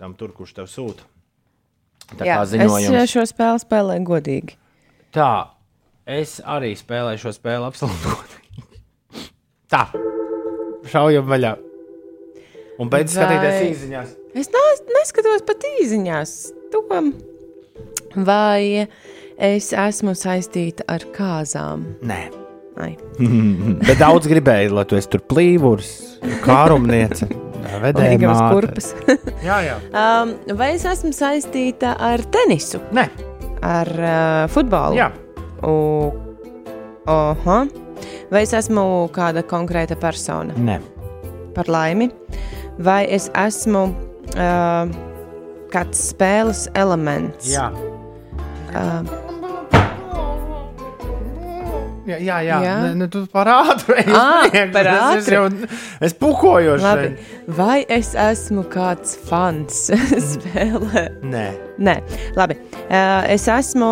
[0.00, 1.04] tam tur, kurš tev sūta.
[2.16, 3.12] Tā Jā, kā es ziņojums.
[3.12, 4.56] šo spēli spēlēju godīgi.
[5.14, 5.28] Tā,
[6.06, 9.28] es arī spēlēju šo spēli absolūti godīgi.
[9.70, 9.84] Tā,
[10.90, 11.52] šaujam vaļā.
[12.80, 14.16] Un beidz Vai- skatīties īsiņās.
[14.40, 14.64] Es ne,
[14.96, 16.34] neskatos pat īsiņās.
[16.72, 16.82] To.
[18.16, 18.86] Vai
[19.38, 21.84] es esmu saistīta ar kāzām?
[22.02, 22.22] Nē.
[23.88, 25.90] bet daudz gribēja, lai tu esi tur plīvurs,
[26.44, 27.28] kārumniece,
[27.82, 28.54] vedēja Ligavas māte.
[28.56, 28.90] kurpes.
[29.48, 29.76] Jā, jā.
[29.96, 33.06] um, vai es esmu saistīta ar tenisu, Nē,
[33.66, 34.96] ar uh, futbolu?
[34.98, 35.10] jā.
[35.66, 35.74] U,
[37.10, 37.58] oha.
[38.30, 40.54] Vai es esmu kāda konkrēta persona?
[40.56, 40.78] Nē.
[41.52, 42.06] Par laimi.
[42.80, 43.82] Vai es esmu
[44.38, 44.92] uh,
[45.74, 47.50] kāds spēles elements?
[47.50, 47.66] Jā.
[48.70, 49.02] Uh,
[52.10, 52.58] Jā, jā, jā.
[52.66, 52.74] Jā.
[52.84, 54.72] Ne, ne, tu parādi, ej uz Ā, priekšu.
[54.74, 55.44] par Es- Es, jau,
[56.00, 56.14] es
[56.82, 57.18] šeit.
[57.60, 59.90] Vai es esmu kāds fans
[60.32, 61.04] spēlē?
[61.22, 61.46] Nē,
[61.78, 61.96] Nē,
[62.36, 62.56] labi.
[62.88, 63.90] Uh, es esmu.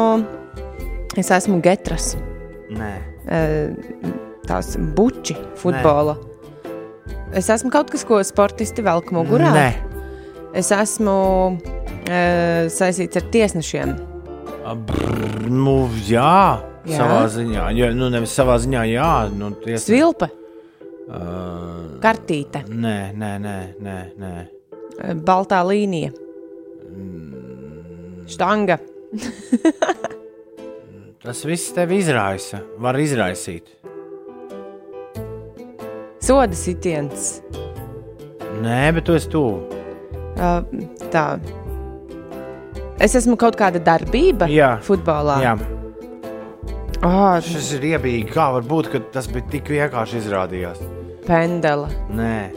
[1.18, 2.16] Es esmu Getras.
[2.70, 2.92] nē.
[3.28, 4.12] Uh,
[4.48, 6.16] tās buči futbola.
[7.36, 9.50] Es esmu kaut kas, ko sportisti velk mugurā.
[9.52, 9.68] Nē.
[10.56, 11.16] Es esmu
[11.58, 13.96] uh, saistīts ar tiesnešiem.
[14.68, 16.60] Brr, nu, jā.
[16.88, 16.98] Jā?
[17.02, 19.84] Savā ziņā, jā, nu, nevis savā ziņā, jā, nu, tiesa.
[19.86, 20.30] Svilpe,
[21.08, 24.32] Uh, kartīte, nē, nē, nē, nē, nē.
[25.00, 26.10] uh, baltā līnija,
[28.28, 28.76] štanga.
[31.24, 33.72] Tas viss tevi izraisa, var izraisīt.
[36.20, 37.38] Soda sitiens.
[38.60, 39.64] Nē, bet tu esi tuvu.
[40.36, 40.60] Uh,
[41.08, 41.24] tā.
[43.00, 44.74] Es esmu kaut kāda darbība Jā.
[44.84, 45.40] futbolā.
[45.40, 45.56] Jā,
[47.06, 48.30] Oh, šis ir iebīgi.
[48.34, 50.80] Kā var būt, ka tas bija tik vienkārši izrādījās?
[51.28, 51.90] pendela.
[52.08, 52.48] Nē,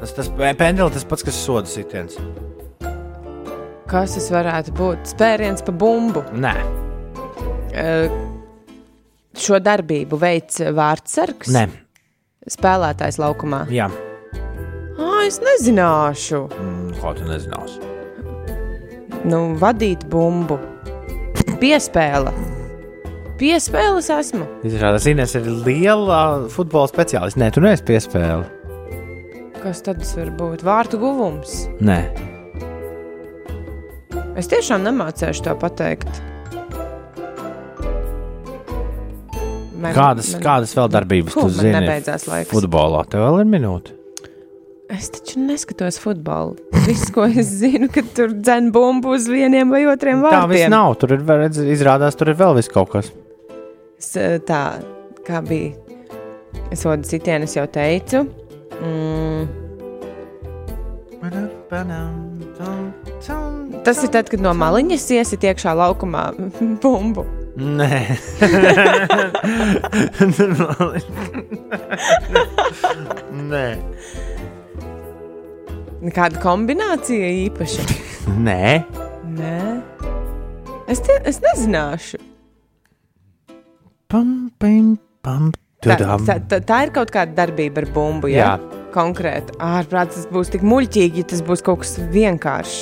[0.00, 2.14] tas, tas pendels tas pats, kas soda sitiens.
[3.88, 5.04] Kas tas varētu būt?
[5.12, 6.24] Spēriens pa bumbu.
[6.32, 6.54] Nē,
[7.78, 8.08] Uh,
[9.38, 11.50] šo darbību veids vārdsargs.
[11.52, 11.66] nē.
[12.50, 13.66] spēlētājs laukumā.
[13.70, 13.90] Jā,
[14.98, 16.48] Ah, es nezināšu.
[16.48, 17.78] mm, ko tu nezināsi.
[19.28, 20.58] Nu, vadīt bumbu.
[21.60, 22.32] Piespēle.
[23.38, 24.46] Piespēles esmu.
[24.66, 27.38] Izrādās, Inês ir liela futbola speciāliste.
[27.38, 28.46] Nē, tu neesi piespēle.
[29.62, 30.64] Kas tad var būt?
[30.66, 31.64] Vārtu guvums.
[31.82, 32.00] Nē,
[34.38, 36.20] Es tiešām nemācīšu to pateikt.
[39.78, 41.72] Man, kādas, kādas vēl darbības Huh, tu man zini?
[41.74, 42.50] nebeidzās laiks.
[42.52, 43.94] Futbolā tev vēl ir minūte.
[44.94, 46.54] Es taču neskatos futbolu.
[46.86, 50.94] Viss, ko es zinu, ka tur dzēn bumbu uz vieniem vai otriem Tā viss nav.
[51.02, 53.10] Tur ir, redz, izrādās, tur ir vēl viss kaut kas.
[53.98, 54.78] Eh, tā
[55.26, 55.74] kā bija.
[56.70, 58.20] Es sodu sitienu, es jau teicu.
[58.78, 59.48] Mm,
[63.84, 66.28] tas ir tad, kad no maliņas iesit iekšā laukumā
[66.82, 67.24] bumbu.
[67.58, 68.04] Nē,
[73.50, 73.66] Nē.
[76.14, 77.82] Kāda kombinācija īpaša?
[78.46, 78.86] Nē.
[79.34, 79.58] Nē,
[80.86, 82.22] es, te, es nezināšu.
[84.08, 85.50] Pam, pam, pam,
[85.84, 85.98] Tā,
[86.48, 88.30] tā, tā, ir kaut kāda darbība ar bumbu.
[88.32, 88.38] Ja?
[88.56, 88.84] Jā.
[88.94, 89.52] Konkrēti.
[89.60, 92.78] Ārprāt, tas būs tik muļķīgi, ja tas būs kaut kas vienkāršs.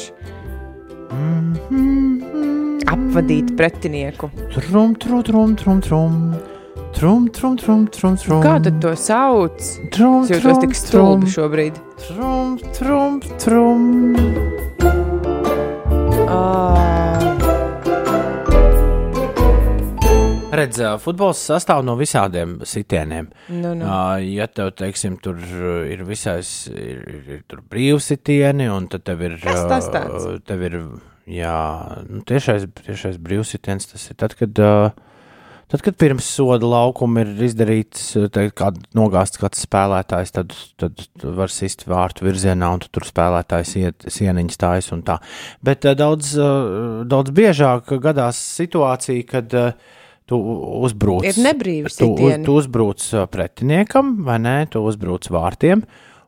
[2.95, 4.31] Apvadīt pretinieku.
[4.55, 6.21] Trum, trum, trum, trum, trum.
[6.95, 8.45] Trum, trum, trum, trum, trum.
[8.47, 9.59] Kā tad to sauc?
[9.93, 11.83] Trum, Es jūtos tik stulbi šobrīd.
[12.07, 14.15] Trum, trum, trum.
[16.31, 17.06] Oh,
[20.57, 23.29] Redz, futbols sastāv no visādiem sitieniem.
[23.51, 23.89] nu, nu.
[24.25, 29.37] Ja tev, teiksim, tur uh, ir visais, ir, ir, ir brīvsitieni, un tad tev ir.
[29.43, 30.29] Kas tas tāds?
[30.49, 30.79] Tev ir,
[31.29, 31.57] jā,
[32.09, 34.63] nu, tiešais, tiešais brīvsitiens, tas ir tad, kad.
[35.67, 38.13] Tad, kad pirms soda laukuma ir izdarīts,
[38.55, 41.03] kād, nogāzts kāds spēlētājs, tad, tad
[41.41, 45.17] var sist vārtu virzienā, un tu tur spēlētājs iet, sieniņš stājas un tā.
[45.67, 46.37] Bet daudz,
[47.11, 49.67] daudz biežāk gadās situācija, kad ā,
[50.27, 50.39] tu
[50.87, 51.25] uzbrūc.
[51.31, 54.57] Ir nebrīvi Tu, uz, tu uzbrūc pretiniekam, vai ne?
[54.71, 55.85] Tu uzbrūc vārtiem.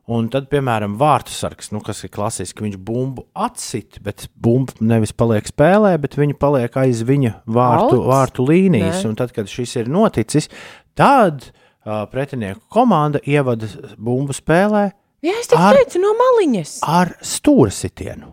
[0.09, 5.11] Un tad, piemēram, vārtu sargs, nu, kas ir klasiski, viņš bumbu atsit, bet bumba nevis
[5.13, 8.07] paliek spēlē, bet viņa paliek aiz viņa vārtu, Out?
[8.09, 9.03] vārtu līnijas.
[9.03, 9.11] Nē.
[9.11, 10.49] Un tad, kad šis ir noticis,
[10.97, 13.69] tad uh, pretinieku komanda ievada
[14.01, 14.87] bumbu spēlē
[15.21, 16.77] Jā, es tev Ar- teicu, no maliņas.
[16.89, 18.31] ar stūra sitienu.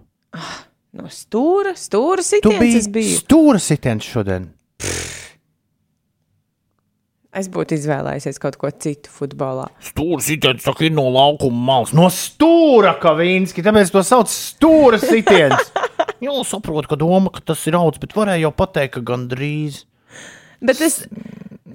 [0.96, 3.16] No stūra, stūra Tu sitiens biji es biju.
[3.20, 4.48] stūra sitiens šodien.
[7.36, 9.66] Es būtu izvēlējies kaut ko citu futbolā.
[9.84, 11.92] Stūra sitiens tā ir no laukuma malas.
[11.96, 15.68] No stūra, kā vīnski, tāpēc to sauc stūra sitiens.
[16.24, 19.82] Jau saprotu, ka doma, ka tas ir augs, bet varēja jau pateikt, ka gandrīz.
[20.64, 21.02] Bet es,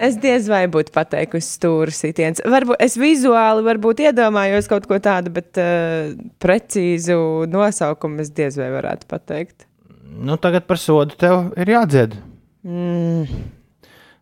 [0.02, 2.42] es diez vai būtu pateikusi stūra sitiens.
[2.42, 6.10] Varbūt es vizuāli varbūt iedomājos kaut ko tādu, bet uh,
[6.42, 9.68] precīzu nosaukumu es diez vai varētu pateikt.
[10.10, 12.18] Nu, tagad par sodu tev ir jādzied.
[12.66, 13.44] Mm.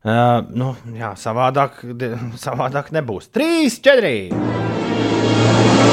[0.01, 1.83] Uh, nu, jā, savādāk,
[2.47, 3.27] savādāk nebūs.
[3.37, 4.31] Trīs, četri.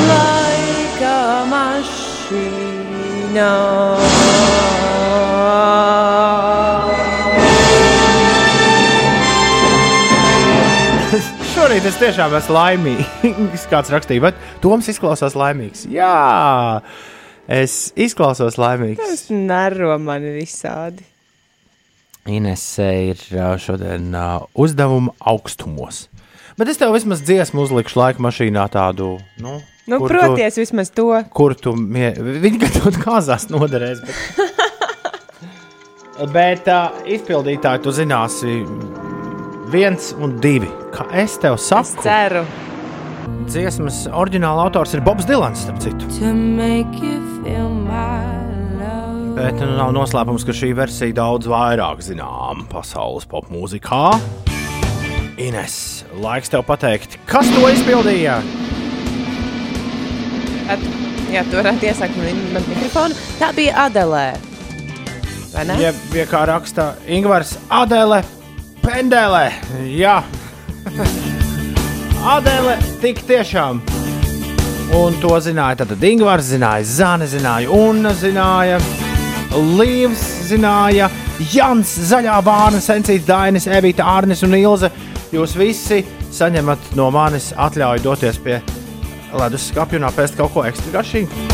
[0.08, 3.49] Laika mašīnā.
[11.51, 13.68] Šorīt es tiešām esmu laimīgs.
[13.68, 15.84] Kāds rakstīja, bet Toms izklausās laimīgs.
[15.91, 16.80] Jā,
[17.51, 19.03] es izklausos laimīgs.
[19.03, 21.16] Tas nero mani visādi.
[22.28, 23.23] Inese ir
[23.63, 24.11] šodien
[24.57, 26.05] uzdevuma augstumos.
[26.57, 29.17] Bet es tev vismaz dziesmu uzlikšu laika mašīnā tādu.
[29.41, 31.05] Nu, Nu, proties vismaz to.
[31.23, 32.09] Tu, kur tu mie...
[32.19, 34.01] Viņi gan tur kāzās noderēs.
[34.03, 34.17] Bet,
[36.36, 38.57] bet uh, izpildītāji tu zināsi
[39.71, 40.67] viens un divi.
[40.91, 42.43] Kā es tev Es saku, ceru.
[43.47, 46.11] dziesmas oriģināla autors ir Bobs Dilans, starp citu.
[49.38, 54.15] Bet nu, nav noslēpums, ka šī versija daudz vairāk zinām pasaules popmūzikā.
[55.38, 55.75] Ines,
[56.17, 58.39] laiks tev pateikt, kas to izpildīja?
[60.73, 60.81] At,
[61.29, 63.21] jā, tu varētu iesākt man, man mikrofonu.
[63.38, 64.25] Tā bija Adelē.
[65.53, 65.77] Vai ne?
[65.85, 68.23] Ja, ja kā raksta Ingūns, Adele
[68.81, 69.51] Pendele.
[69.93, 70.23] Jā,
[72.38, 73.85] Adele tik tiešām.
[74.97, 78.81] Un to zināja tad Ingūns, zināja Zāne, zināja Unna, zināja
[79.55, 81.07] Līvs, zināja
[81.53, 84.89] Jans, Zaļā Vāna, Sencīts, Dainis, Evita, Arnis un Ilze.
[85.31, 86.01] Jūs visi
[86.33, 88.59] saņemat no manis atļauju doties pie
[89.37, 91.47] ledus skāpja un apēst kaut ko ekstra garšīgu.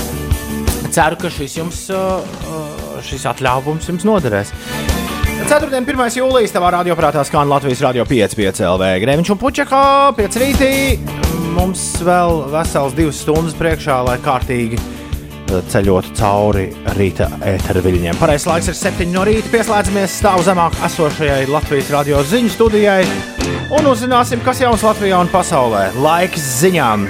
[0.93, 4.53] Ceru, ka šis, jums, uh, uh, šis atļāvums jums noderēs.
[5.49, 6.17] Ceturtdien, 1.
[6.17, 8.91] jūlijas, tavā radioprātā skan Latvijas radio 5,5 LV.
[9.03, 9.85] Grēviņš un Puķakā,
[10.17, 10.73] 5 rītī.
[11.53, 14.79] mums vēl vesels divas stundas priekšā, lai kārtīgi
[15.71, 16.65] ceļotu cauri
[16.97, 18.17] rīta ētera viļņiem.
[18.21, 19.51] Pareizais laiks ir 7 no rīta.
[19.53, 23.03] Pieslēdzamies stāv zemāk esošajai Latvijas radio ziņu studijai
[23.73, 25.87] un uzzināsim, kas jauns Latvijā un pasaulē.
[26.03, 27.07] Laiks ziņām!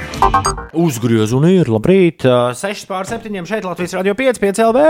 [0.80, 2.26] Uzgriez un ir labrīt!
[2.28, 4.84] Uh, 6 pār 7 šeit Latvijas radio 5, 5 LV!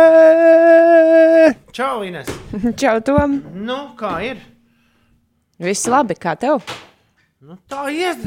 [1.75, 2.29] Čau, Ines!
[2.81, 3.39] Čau, Tom!
[3.65, 4.41] Nu, kā ir?
[5.63, 6.61] Viss labi, kā tev?
[7.43, 8.21] Nu, tā ies,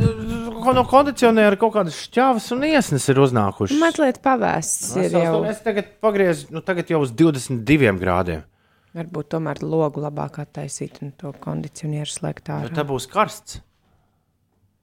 [0.60, 3.78] ko no kondicioniera kaut kādas šķāvas un iesnas ir uznākušas.
[3.80, 5.38] Mazliet pavēsts ir Es, jau.
[5.48, 8.42] es tagad pagriezu, nu tagad jau uz 22 grādiem.
[8.96, 12.74] Varbūt tomēr logu labāk attaisīt un to kondicionieru slēgt Nu, ārā.
[12.76, 13.62] tā būs karsts.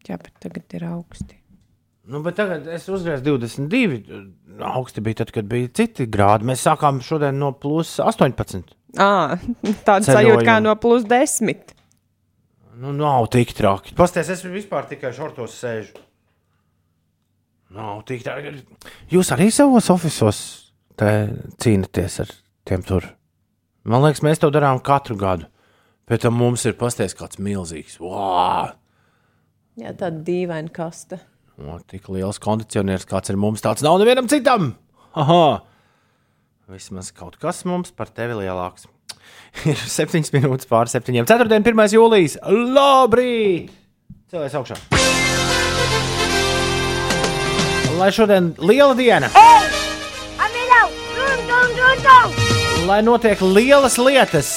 [0.10, 1.38] Jā, bet tagad ir augsti.
[2.10, 4.18] Nu, bet tagad es uzgriezu 22.
[4.74, 6.50] Augsti bija tad, kad bija citi grādi.
[6.50, 8.74] Mēs sākām šodien no plus 18.
[8.98, 9.38] À,
[9.88, 11.72] tāda sajūta kā no plus desmit.
[12.80, 13.94] Nu, nav tik traki.
[13.98, 16.00] Pastāstiet, es vispār tikai šortos sēžu.
[17.74, 18.56] Nav tik traki.
[19.14, 20.40] Jūs arī savos oficiālos
[20.98, 22.32] cīnāties ar
[22.70, 23.10] tiem tur.
[23.86, 25.50] Man liekas, mēs to darām katru gadu.
[26.10, 28.00] Pēc tam mums ir pastāstījis kāds milzīgs.
[28.02, 28.74] Wow!
[29.80, 31.22] Jā, tāda dīvaina kaste.
[31.58, 34.74] O, tik liels kondicionieris, kāds ir mums, tāds nav nevienam citam.
[35.14, 35.62] Aha!
[36.74, 38.88] Vismaz kaut kas mums par tevi lielāks.
[39.70, 41.24] Ir 7 minūtes pār 7.
[41.30, 41.48] 4.
[41.62, 41.86] 1.
[41.94, 42.38] jūlijas.
[42.50, 43.72] Labrīt!
[44.34, 44.78] Cilvēks augšā.
[48.00, 49.30] Lai šodien liela diena,
[50.42, 52.88] Amilau, dum, dum, dum, dum.
[52.90, 54.50] lai notiek lielas lietas,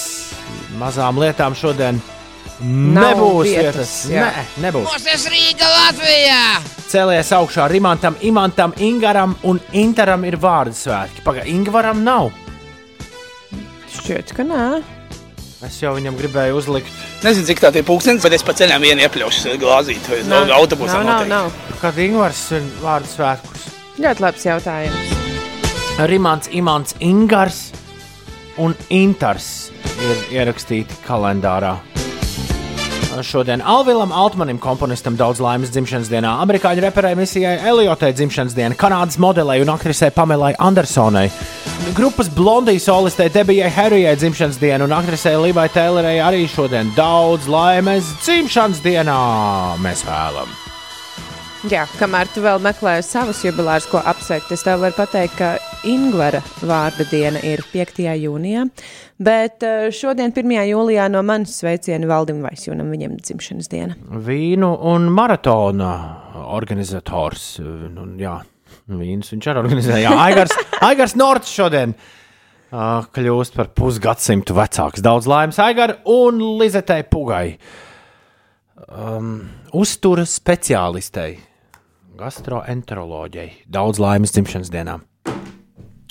[0.80, 2.00] mazām lietām šodien
[2.64, 4.32] nebūs vietas, vietas.
[4.32, 4.88] Nē, nebūs.
[4.88, 6.40] Mūsu Rīga Latvijā!
[6.88, 11.20] Cēlies augšā Rimantam, Imantam, Ingaram un Interam ir vārdu svētki.
[11.26, 12.32] Pagaidām, Ingvaram nav.
[14.06, 14.66] Šķiet, ka nē.
[15.66, 16.90] Es jau viņam gribēju uzlikt,
[17.24, 20.06] Nezinu, cik tā ir pūkstens, bet es pa ceļam vienu iepļaušu glāzīt.
[20.12, 21.74] Vai Nav, autobusā nav, nav, nav.
[21.80, 23.64] kad Ingvars ir vārdu svētkus.
[23.98, 25.16] Ļoti labs jautājums.
[26.06, 27.60] Rimants, Imants, Ingars
[28.62, 31.74] un Intars ir ierakstīti kalendārā.
[33.22, 39.20] Šodien Alvilam Altmanim, komponistam, daudz laimes dzimšanas dienā, amerikāņu reperai misijai Eliotai dzimšanas dienā, Kanādas
[39.22, 41.30] modelei un aktrisei Pamelai Andersonai,
[41.96, 48.14] grupas blondijas solistei Debijai Harijai dzimšanas diena un aktrisei Līvai Tēlerei arī šodien daudz laimes
[48.24, 49.18] dzimšanas dienā
[49.80, 50.65] mēs vēlamies.
[51.66, 55.48] Jā, kamēr tu vēl meklē savus jubilārus, ko apsveikt, es tev varu pateikt, ka
[55.88, 57.98] Ingūra vārda diena ir 5.
[58.20, 58.62] jūnijā.
[59.18, 60.52] Bet eh, šodien, 1.
[60.70, 63.96] jūlijā, no manis sveicienu Valdim Vaisjūnam, viņam dzimšanas diena.
[64.28, 65.90] vīnu un maratona
[66.54, 67.48] organizators.
[67.62, 68.36] Nu, jā,
[68.86, 69.98] vīns viņš arī organizē.
[70.04, 70.54] Jā, Aigars,
[70.90, 71.96] Aigars Norts šodien
[72.70, 75.02] kļūst par pusgadsimtu vecāks.
[75.02, 77.56] Daudz laimes Aigar un Lizetei Pugai.
[78.86, 81.38] Um, uzturas speciālistei,
[82.18, 83.50] gastroenteroloģijai.
[83.72, 84.98] Daudz laimes dzimšanas dienā.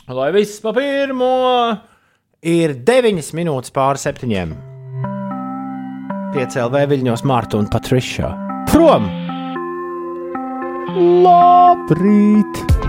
[0.06, 1.34] Lai viss pa pirmo
[2.46, 4.56] ir 9 minūtes pāri septiņiem.
[6.36, 8.34] Piecēlē viļņos Marta un Patriša.
[8.70, 9.08] Prom!
[11.26, 12.85] Labrīt!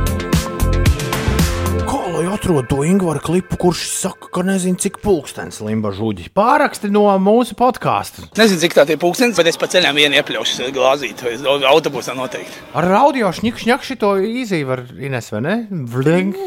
[2.16, 6.30] Lai atrod to Ingūru klipu, kurš saka, ka nezina, cik pulkstenis limba žuģi?
[6.32, 8.24] Pāraksti no mūsu podkāstu.
[8.38, 11.20] Nezinu, cik tā ir pūkstens, bet es pa ceļam vienu ieplaušu glāzīt.
[11.20, 11.34] Vai
[11.68, 12.62] autobusā noteikti.
[12.72, 15.56] Ar audio šņakšņak šito īzī var Ines, vai ne?
[15.92, 16.40] Vling,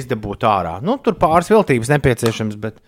[0.00, 0.78] izdabūt ārā.
[0.80, 2.80] Nu, tur pāris viltības nepieciešams, bet,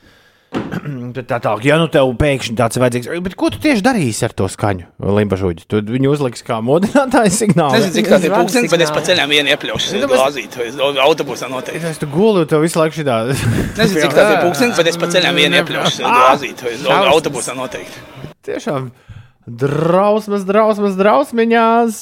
[1.16, 4.24] bet tā tā, ja nu tev pēkšņi tāds ir vajadzīgs, bet ko tu tieši darīsi
[4.28, 4.86] ar to skaņu,
[5.16, 5.66] Limba žuģi?
[5.68, 7.74] Tu viņu uzliks kā modinātāju signālu.
[7.76, 10.57] Nezinu, cik tā ir pūkstens, bet es pa ceļam vienu ieplaušu Nu, bet- glāzīt.
[10.78, 11.82] Vai autobusā noteikti.
[11.90, 13.18] Es tu guli, tev visu laiku šitā.
[13.32, 16.62] Nezinu, cik tā ir pūkstens, bet es pa ceļam vienu ieplaušu glāzīt.
[16.66, 17.11] Vai Šausmas.
[17.16, 18.07] autobusā noteikti.
[18.47, 18.88] Tiešām
[19.47, 21.99] drausmas, drausmas, drausmiņās.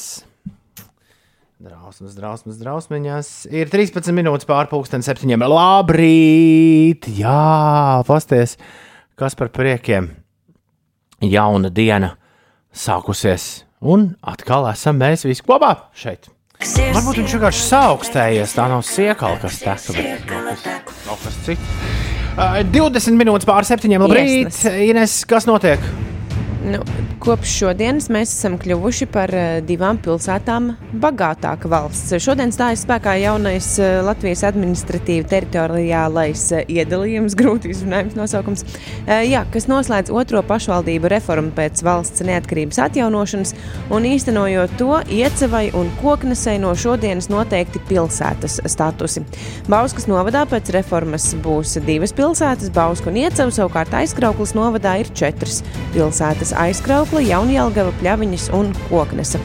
[1.95, 3.29] Drausmas, drausmas, drausmiņās.
[3.55, 5.45] Ir 13 minūtes pārpusdienas septiņiem.
[5.47, 7.07] Labrīt!
[7.15, 8.57] Jā, pasties,
[9.15, 10.09] kas par priekiem.
[11.23, 12.17] Jauna diena
[12.75, 16.27] sākusies, un atkal esam mēs visi kopā šeit.
[16.59, 21.77] Varbūt viņš vienkārši saaugstējies, tā nav siekala, kas teka, bet kaut kas, kaut kas cits.
[22.35, 24.03] Uh, 20 minūtes pār septiņiem.
[24.03, 24.83] Labrīt, Iesnas.
[24.91, 25.79] Ines, kas notiek?
[26.65, 26.79] Nu,
[27.21, 30.71] kopš šodienas mēs esam kļuvuši par eh, divām pilsētām
[31.03, 32.15] bagātāka valsts.
[32.25, 38.65] Šodien stājas spēkā jaunais eh, Latvijas administratīva teritoriālais eh, iedalījums, grūti izrunājums nosaukums,
[39.29, 43.53] jā, kas noslēdz otro pašvaldību reformu pēc valsts neatkarības atjaunošanas
[43.93, 49.27] un īstenojot to iecevai un koknesei no šodienas noteikti pilsētas statusi.
[49.69, 55.61] Bauskas novadā pēc reformas būs divas pilsētas, Bauska un Ieceva, savukārt aizkrauklis novadā ir četras
[55.93, 56.54] pilsētas.
[56.61, 59.41] Aizkraukla, Jaunjēlgava, Pļaviņas un Koknesa.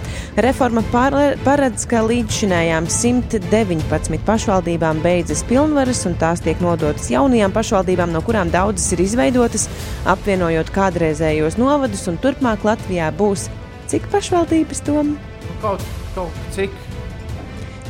[0.46, 8.24] Reforma paredz, ka līdzšinējām 119 pašvaldībām beidzas pilnvaras un tās tiek nodotas jaunajām pašvaldībām, no
[8.26, 9.70] kurām daudzas ir izveidotas,
[10.10, 13.50] apvienojot kādreizējos novadus, un turpmāk Latvijā būs
[13.90, 15.18] cik pašvaldības tom?
[15.64, 15.84] Kaut,
[16.16, 16.74] kaut cik.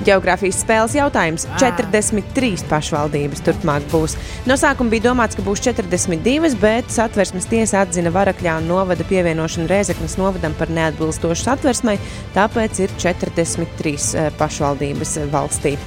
[0.07, 4.15] Geogrāfijas spēles jautājums- 43 pašvaldības turpmāk būs.
[4.47, 10.17] No sākuma bija domāts, ka būs 42, bet satversmes tiesa atzina Varakļānu novada pievienošanu Rēzeknas
[10.17, 11.99] novadam par neatbilstošu satversmai,
[12.33, 15.77] tāpēc ir 43 eh, pašvaldības eh, valstī.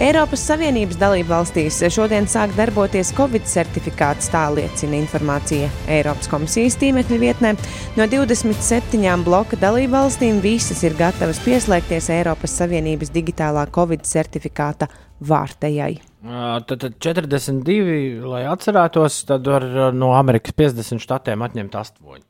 [0.00, 7.18] Eiropas Savienības dalību valstīs šodien sāk darboties Covid certifikāts, tā liecina informācija Eiropas komisijas tīmekļa
[7.20, 7.54] vietnē.
[7.96, 13.12] No 27 bloka dalību valstīm visas ir gatavas pieslēgties Eiropas Savienības
[13.52, 14.88] digitālā Covid certifikāta
[15.22, 16.00] vārtējai.
[16.22, 22.22] Tad, tad 42, lai atcerētos, tad var no Amerikas 50 štatiem atņemt 8.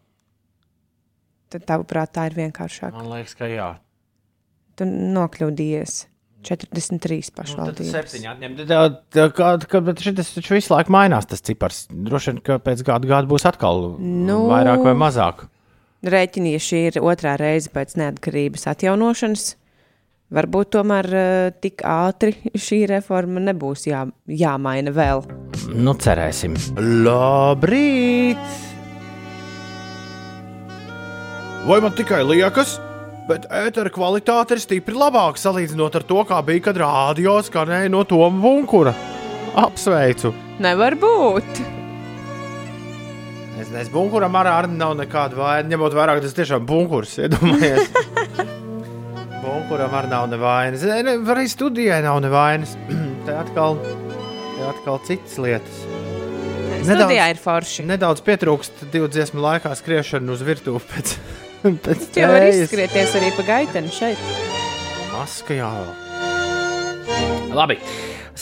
[1.53, 2.93] Tad, tavuprāt, tā ir vienkāršāk.
[2.97, 3.75] Man liekas, ka jā.
[4.77, 6.07] Tu nokļūdījies.
[6.43, 7.91] 43 Nu, tad pašvaldības.
[7.93, 8.63] septiņi atņemt.
[8.67, 11.87] Tā- tā kā- kā- Bet šis taču visu laiku mainās, tas cipars.
[11.87, 14.49] Droši vien, ka pēc kāda gada būs atkal Nu.
[14.49, 15.47] vairāk vai mazāk.
[16.03, 19.55] Rēķini, ja šī ir otrā reize pēc neatkarības atjaunošanas,
[20.33, 25.25] varbūt tomēr uh, tik ātri šī reforma nebūs jā, jāmaina vēl.
[25.73, 26.57] Nu, cerēsim.
[27.07, 28.41] Labrīt!
[31.63, 32.75] Vai man tikai liekas,
[33.29, 38.03] bet ētera kvalitāte ir stipri labāka salīdzinot ar to, kā bija, kad rādio skanēja no
[38.09, 38.97] Toma Bunkura?
[39.63, 40.33] Apsveicu!
[40.63, 41.63] Nevar būt!
[43.63, 45.69] Es nezinu, bunkuram arī ar nav nekāda vaina.
[45.71, 47.95] Ņemot vērā, ka tas tiešām bunkurs, iedomājies.
[49.43, 50.85] bunkuram arī nav nevainas.
[50.87, 52.77] Ne, ne, arī studijai nav nevainas.
[53.27, 55.83] te atkal, te atkal citas lietas.
[56.83, 57.85] Studijā ir forši.
[57.87, 61.13] Nedaudz pietrūkst divu dziesmu laikā skriešana uz virtuvi pēc,
[61.85, 62.63] pēc Tu jau tējas.
[62.65, 64.25] izskrieties arī pa gaiteni šeit.
[65.13, 65.69] Maska jā.
[67.53, 67.77] Labi.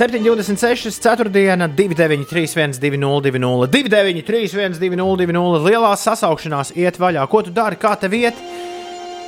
[0.00, 1.28] 726, 4,
[1.74, 7.24] 293, 202, 293, 202, lielā sasaukšanās iet vaļā.
[7.28, 8.38] Ko tu dari, kā tev iet?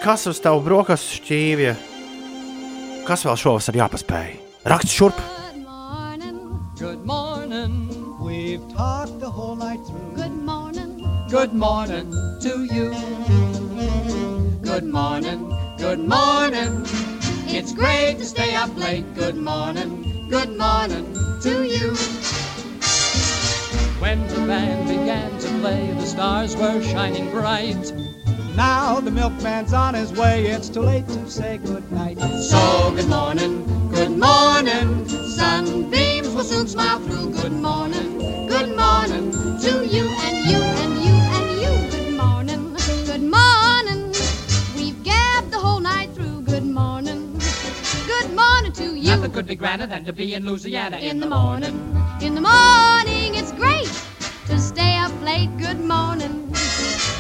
[0.03, 1.72] Kas uz tavu brokastu šķīvja?
[3.07, 4.32] Kas vēl šovasar jāpaspēj?
[4.66, 5.20] Raksts šurp!
[6.74, 7.86] Good morning.
[8.18, 10.16] We've talked the whole night through.
[10.16, 11.07] Good morning.
[11.30, 12.11] Good morning
[12.42, 12.90] to you.
[14.66, 15.46] Good morning.
[15.78, 16.82] Good morning.
[17.46, 19.07] It's great to stay up late.
[19.14, 20.26] Good morning.
[20.28, 21.14] Good morning
[21.46, 21.94] to you.
[24.03, 27.92] When the band began to play, the stars were shining bright.
[28.55, 30.46] Now the milkman's on his way.
[30.46, 32.18] It's too late to say goodnight.
[32.20, 35.09] So good morning, good morning.
[35.09, 37.30] Sunbeams will soon smile through.
[37.30, 38.18] Good morning.
[38.48, 41.90] Good morning to you and you and you and you.
[41.90, 42.76] Good morning.
[43.07, 44.12] Good morning.
[44.76, 46.42] We've gabbed the whole night through.
[46.42, 47.40] Good morning.
[48.07, 49.16] Good morning to you.
[49.16, 51.74] Nothing could be grander than to be in Louisiana in the morning.
[52.20, 53.90] In the morning, it's great
[54.46, 55.48] to stay up late.
[55.57, 56.51] Good morning.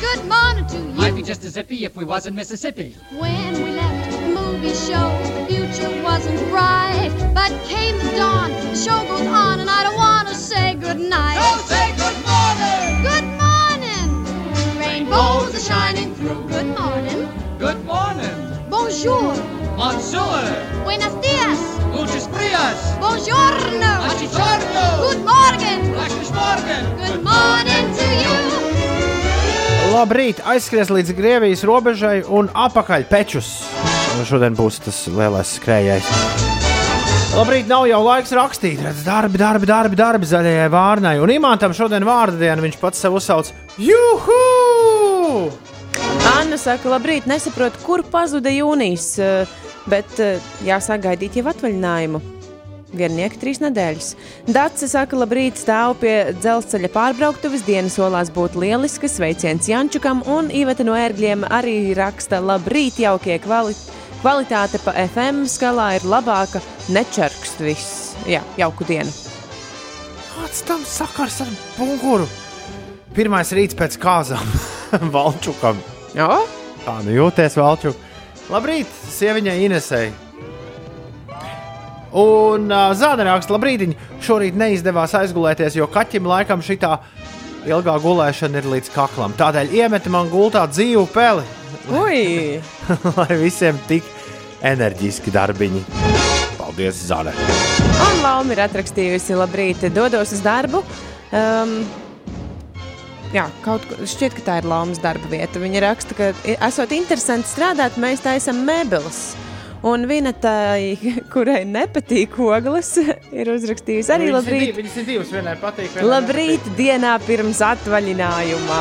[0.00, 1.16] Good morning to Might you.
[1.16, 2.96] be just as zippy if we was in Mississippi.
[3.18, 7.10] When we left the movie show, the future wasn't bright.
[7.34, 11.38] But came the dawn, the show goes on, and I don't want to say goodnight.
[11.66, 13.02] say good morning.
[13.10, 14.78] Good morning.
[14.78, 16.46] Rainbows are shining through.
[16.48, 17.28] Good morning.
[17.58, 18.36] Good morning.
[18.70, 19.34] Bonjour.
[19.76, 20.82] Monsieur.
[20.84, 21.60] Buenos dias.
[21.94, 22.78] Muchas frias.
[23.00, 23.92] Buongiorno.
[24.06, 24.84] Buongiorno.
[25.08, 25.80] Good morning.
[25.94, 26.82] Gleiches Morgen.
[26.96, 28.71] Good morning to you.
[29.92, 30.38] Labrīt!
[30.48, 33.50] Aizskries līdz Krievijas robežai un apakaļ pečus.
[34.24, 36.08] Šodien būs tas lielais skrejējs.
[37.36, 38.80] Labrīt, nav jau laiks rakstīt.
[38.80, 41.14] Redz, darbi, darbi, darbi, darbi zaļajai vārnai.
[41.20, 44.40] Un imantam šodien vārdu dienu viņš pats sev uzsauc Juhu!
[46.38, 49.58] Anna saka, labrīt, nesaprotu, kur pazuda jūnijas, eh,
[49.92, 52.41] bet eh, jāsāk gaidīt jau atvaļinājumu.
[52.96, 54.12] Viennieki trīs nedēļas.
[54.52, 57.64] Dārsa saka, labrīt, stāv pie dzelzceļa pārbrauktuves.
[57.66, 63.76] Dienas solās būt lieliskas, sveiciens Jančukam, un Iveta no ērgļiem arī raksta, labrīt, jaukie kvali
[64.22, 66.60] kvalitāte pa FM skalā ir labāka,
[66.94, 68.12] nečarkst viss.
[68.30, 69.10] Jā, jauku dienu.
[70.32, 72.28] Kāds tam sakars ar bunkuru?
[73.16, 74.52] Pirmais rīts pēc kāzām
[75.14, 75.80] Valčukam.
[76.14, 76.30] Jā,
[76.82, 77.98] Kā nu jūties, Valčuk?
[78.50, 80.08] Labrīt, sieviņai Inesei.
[82.12, 86.98] Un uh, zāģerāks, labrīt, šorīt neizdevās aizgulēties, jo kaķim laikam šitā
[87.68, 89.32] ilgā gulēšana ir līdz kaklam.
[89.38, 91.46] Tādēļ iemeti man gultā dzīvu peli,
[92.02, 92.60] ui!
[93.16, 94.06] lai visiem tik
[94.62, 95.82] enerģiski darbiņi.
[96.58, 97.32] Paldies, Zāle!
[98.02, 100.82] Un Lauma ir atrakstījusi, labrīt, dodos uz darbu.
[101.32, 101.78] Um,
[103.32, 105.62] jā, kaut kur šķiet, ka tā ir laumas darba vieta.
[105.62, 106.30] Viņa raksta, ka
[106.68, 109.32] esot interesanti strādāt, mēs taisam mēbeles.
[109.82, 110.94] Un Vinetai,
[111.32, 112.92] kurai nepatīk ogles,
[113.40, 114.62] ir uzrakstījusi arī Viņas ir labrīt.
[114.68, 115.88] div- Viņas ir divas, vienai patīk.
[115.96, 118.80] vienai Labrīt, dienā pirms atvaļinājumā.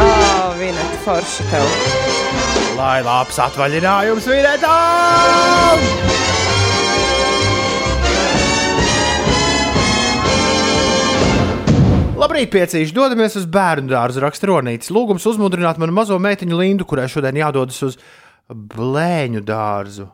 [0.00, 1.68] Oh, Vineta, forši tev.
[1.68, 2.76] nepatīk.
[2.80, 5.84] Lai labs atvaļinājums vienētām!
[12.16, 12.94] Labrīt, piecīši!
[12.96, 14.88] Dodamies uz bērnu dārzu, raksta Ronītis.
[14.94, 17.98] Lūgums uzmundrināt manu mazo meitiņu Lindu, kurai šodien jādodas uz
[18.50, 20.08] blēņu dārzu.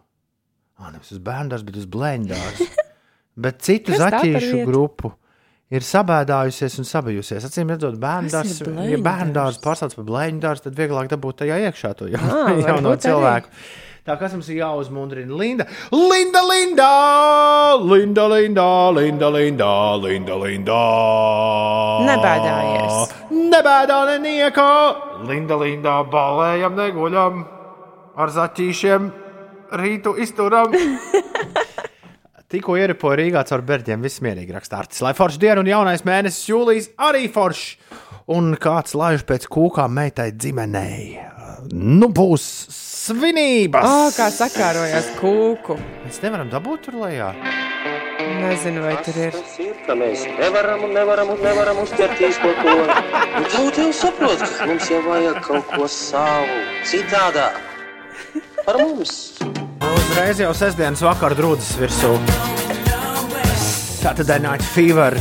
[0.81, 2.69] Ah, nevis uz bērnu dārzu, bet uz blēņu dārzu.
[3.45, 5.13] bet citu zaķīšu grupu
[5.73, 7.47] ir sabēdājusies un sabijusies.
[7.49, 11.63] Acīm redzot, bērnu dārsts, ja bērnu dārsts pārsauc par blēņu dārstu, tad vieglāk dabūt tajā
[11.69, 13.53] iekšā to ja, ah, jauno cilvēku.
[13.53, 13.89] Arī.
[14.03, 15.65] Tā kā mums ir jāuzmundrina Linda.
[15.95, 16.89] Linda, Linda,
[17.79, 19.69] Linda, Linda, Linda, Linda,
[20.03, 20.81] Linda, Linda.
[22.09, 23.15] Nebēdājies.
[23.31, 24.69] Nebēdā nenieko.
[25.31, 27.45] Linda, Linda, balējam, neguļam.
[28.13, 29.09] Ar zaķīšiem
[29.81, 30.75] rītu izturam.
[32.53, 35.01] Tikko ieripoja Rīgā caur berģiem, viss mierīgi rakstāts.
[35.01, 37.79] Lai forši diena un jaunais mēnesis jūlijas arī forši.
[38.33, 41.17] Un kāds laiž pēc kūkām meitai ģimenei.
[41.73, 42.45] Nu, būs
[42.77, 43.87] svinības!
[43.89, 45.79] Oh, kā sakārojās kūku.
[46.05, 47.33] Mēs nevaram dabūt tur lejā.
[48.43, 49.35] Nezinu, vai tur ir.
[49.35, 52.79] Tas ir, ka mēs nevaram un nevaram un nevaram uzķerties kaut ko.
[53.41, 57.72] Un tauta jau saprot, ka mums jau vajag kaut ko savu, citādāk.
[58.67, 59.13] Par mums.
[59.83, 62.13] Uzreiz jau sestdienas vakarā drūzas virsū.
[64.03, 65.15] Saturday Night Fever.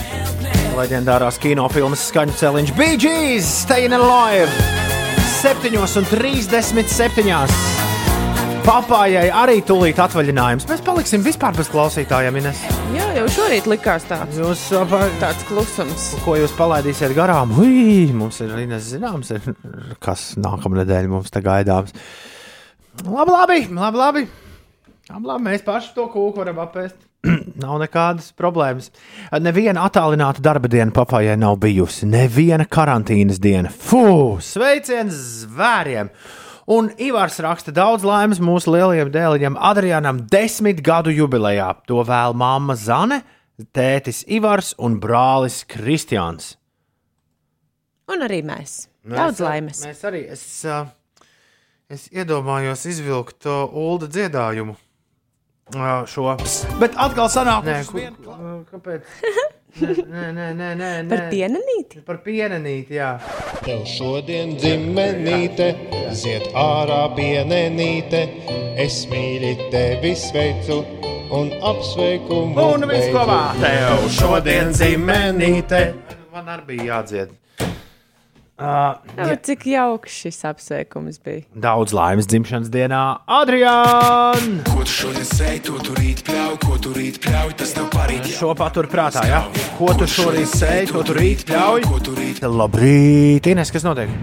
[0.77, 4.51] Leģendārās kinofilmas skaņu celiņš Bee Gees, Staying Alive!
[5.41, 7.49] 7,37.
[8.61, 10.67] Papājai arī tūlīt atvaļinājums.
[10.69, 12.59] Mēs paliksim vispār bez klausītājiem, Ines.
[12.93, 16.01] Jā, jau šorīt likās tāds, Jūs, apa, tāds klusums.
[16.25, 17.47] ko jūs palaidīsiet garām?
[17.57, 19.41] Ui, mums ir Ines zināms, ir,
[20.03, 21.91] kas nākamā nedēļa mums te gaidāms.
[23.05, 23.97] Labi, labi, labi.
[23.97, 24.27] labi.
[25.11, 27.07] Labi, labi, mēs paši to kūku varam apēst.
[27.61, 28.89] nav nekādas problēmas.
[29.41, 32.07] Neviena attālināta darba diena papājai nav bijusi.
[32.09, 33.71] Neviena karantīnas diena.
[33.71, 36.11] Fū, sveiciens zvēriem!
[36.71, 41.71] Un Ivars raksta daudz laimes mūsu lielajam dēliņam Adrianam desmit gadu jubilejā.
[41.89, 43.21] To vēl mamma Zane,
[43.75, 46.55] tētis Ivars un brālis Kristians.
[48.11, 48.85] Un arī mēs.
[49.07, 49.81] Daudz laimes.
[49.87, 50.23] Mēs arī.
[50.31, 50.85] Es, uh,
[51.91, 54.77] es iedomājos izvilkt to ulu dziedājumu.
[55.71, 56.33] Uh, šo.
[56.81, 59.07] Bet atkal sanāk, nē, ku, uh, kāpēc?
[59.71, 61.07] Nē, nē, nē, nē, nē.
[61.07, 62.01] Par pienenīti?
[62.03, 63.13] Par pienenīti, jā.
[63.63, 65.69] Tev šodien dzimenīte,
[66.11, 68.25] ziet ārā pienenīte,
[68.75, 70.81] es mīļi tevi sveicu
[71.31, 75.85] un apsveiku Un viss kopā tev šodien dzimenīte.
[76.35, 77.40] Man arī bija jādzied.
[78.61, 81.41] Uh, Jā, cik jauks šis apsveikums bija.
[81.57, 84.59] daudz laimes dzimšanas dienā, Adrian!
[84.69, 88.29] Ko tu šodien sēji, to tu rīt pļauj, ko tu rīt pļauj, tas tev parīt.
[88.37, 89.41] Šo patur prātā, jā.
[89.79, 91.87] Ko tu šorīt sēji, ko tu rīt pļauj?
[91.89, 94.13] Ko tu rīt Labrīt, Ines, kas notiek?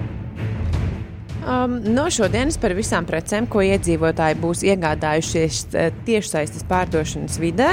[1.48, 7.70] Um, no šodienas par visām precēm, ko iedzīvotāji būs iegādājušies eh, tiešsaistes pārdošanas vidē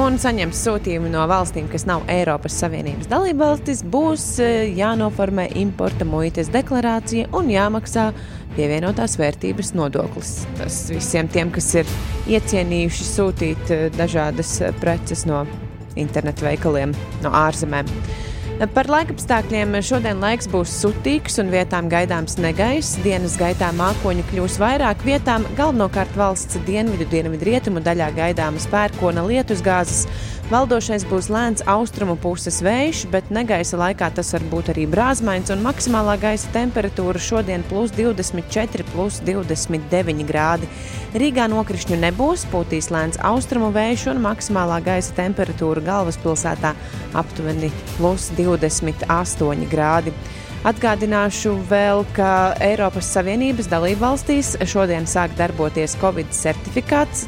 [0.00, 6.48] un saņems sūtījumu no valstīm, kas nav Eiropas Savienības dalībvalstis, būs eh, jānoformē importa muitas
[6.54, 8.08] deklarācija un jāmaksā
[8.56, 10.32] pievienotās vērtības nodoklis.
[10.56, 11.94] Tas visiem tiem, kas ir
[12.32, 15.44] iecienījuši sūtīt eh, dažādas preces no
[16.00, 17.92] internetu veikaliem, no ārzemēm.
[18.70, 22.94] Par laikapstākļiem šodien laiks būs sutīgs un vietām gaidāms negaiss.
[23.02, 30.04] Dienas gaitā mākoņu kļūs vairāk vietām, galvenokārt valsts dienvidu, dienvidu rietumu daļā gaidāmas pērkona lietusgāzes.
[30.52, 35.62] Valdošais būs lēns austrumu puses vējš, bet negaisa laikā tas var būt arī brāzmains, un
[35.64, 40.68] maksimālā gaisa temperatūra šodien plus 24, plus 29 grādi.
[41.16, 46.76] Rīgā nokrišņu nebūs, pūtīs lēns austrumu vējš, un maksimālā gaisa temperatūra galvaspilsētā
[47.16, 50.12] aptuveni plus 28 grādi.
[50.68, 57.24] Atgādināšu vēl, ka Eiropas Savienības dalībvalstīs šodien sāk darboties Covid certifikāts.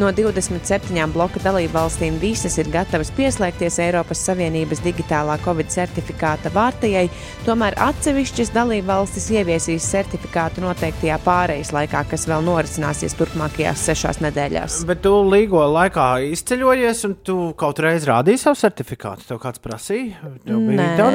[0.00, 7.10] No 27 bloka dalībvalstīm visas ir gatavas pieslēgties Eiropas Savienības digitālā Covid certifikāta vārtajai,
[7.44, 14.80] tomēr atsevišķas dalībvalstis ieviesīs certifikātu noteiktajā pārejas laikā, kas vēl norisināsies turpmākajās sešās nedēļās.
[14.88, 19.28] Bet tu līgo laikā izceļojies, un tu kaut reiz rādīji savu certifikātu.
[19.28, 20.32] Tev kāds prasīja?
[20.48, 20.64] Tev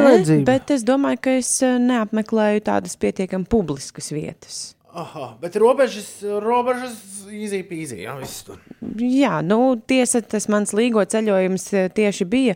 [0.06, 0.46] vajadzība.
[0.54, 4.77] bet es domāju, ka es eh, neapmeklēju tādas pietiekami publiskas vietas.
[4.98, 6.10] Aha, bet robežas,
[6.42, 6.98] robežas
[7.70, 8.02] peasy.
[8.02, 8.62] Jā, viss tur.
[8.98, 12.56] Jā, nu, tiesa, tas mans līgo ceļojums eh, tieši bija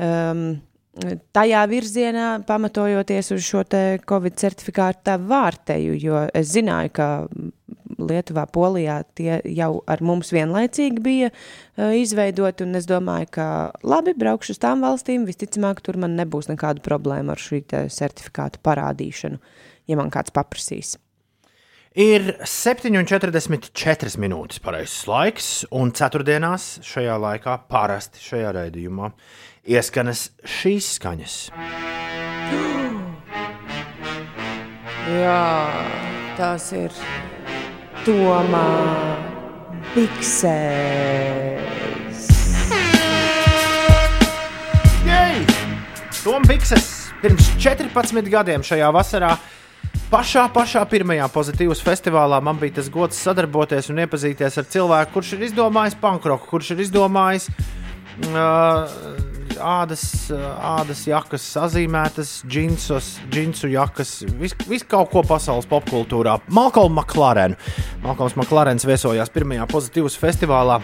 [0.00, 0.54] um,
[1.36, 7.10] tajā virzienā, pamatojoties uz šo te Covid certifikātu vārteju, jo es zināju, ka
[8.02, 13.46] Lietuvā, Polijā tie jau ar mums vienlaicīgi bija uh, izveidoti, un es domāju, ka
[13.84, 18.64] labi, braukšu uz tām valstīm, visticamāk, tur man nebūs nekādu problēmu ar šī te certifikātu
[18.64, 19.44] parādīšanu,
[19.92, 20.96] ja man kāds paprasīs.
[21.92, 29.10] Ir 7,44 minūtes pareizais laiks, un ceturtdienās šajā laikā parasti šajā raidījumā
[29.68, 31.34] ieskanas šīs skaņas.
[35.12, 35.44] Jā,
[36.40, 36.96] tās ir
[38.06, 38.64] Tomā
[39.92, 40.48] Biksēs.
[45.04, 45.44] Jej!
[46.24, 49.36] Toms Bikses pirms 14 gadiem šajā vasarā.
[50.12, 55.30] Pašā, pašā pirmajā pozitīvas festivālā man bija tas gods sadarboties un iepazīties ar cilvēku, kurš
[55.38, 57.46] ir izdomājis pankroku, kurš ir izdomājis
[58.28, 58.90] uh,
[59.56, 66.42] ādas, ādas jakas, sazīmētas, džinsus, džinsu jakas, visu vis kaut ko pasaules popkultūrā.
[66.52, 67.56] Malcolm McLaren.
[68.04, 70.82] Malcolms McLarens viesojās pirmajā pozitīvas festivālā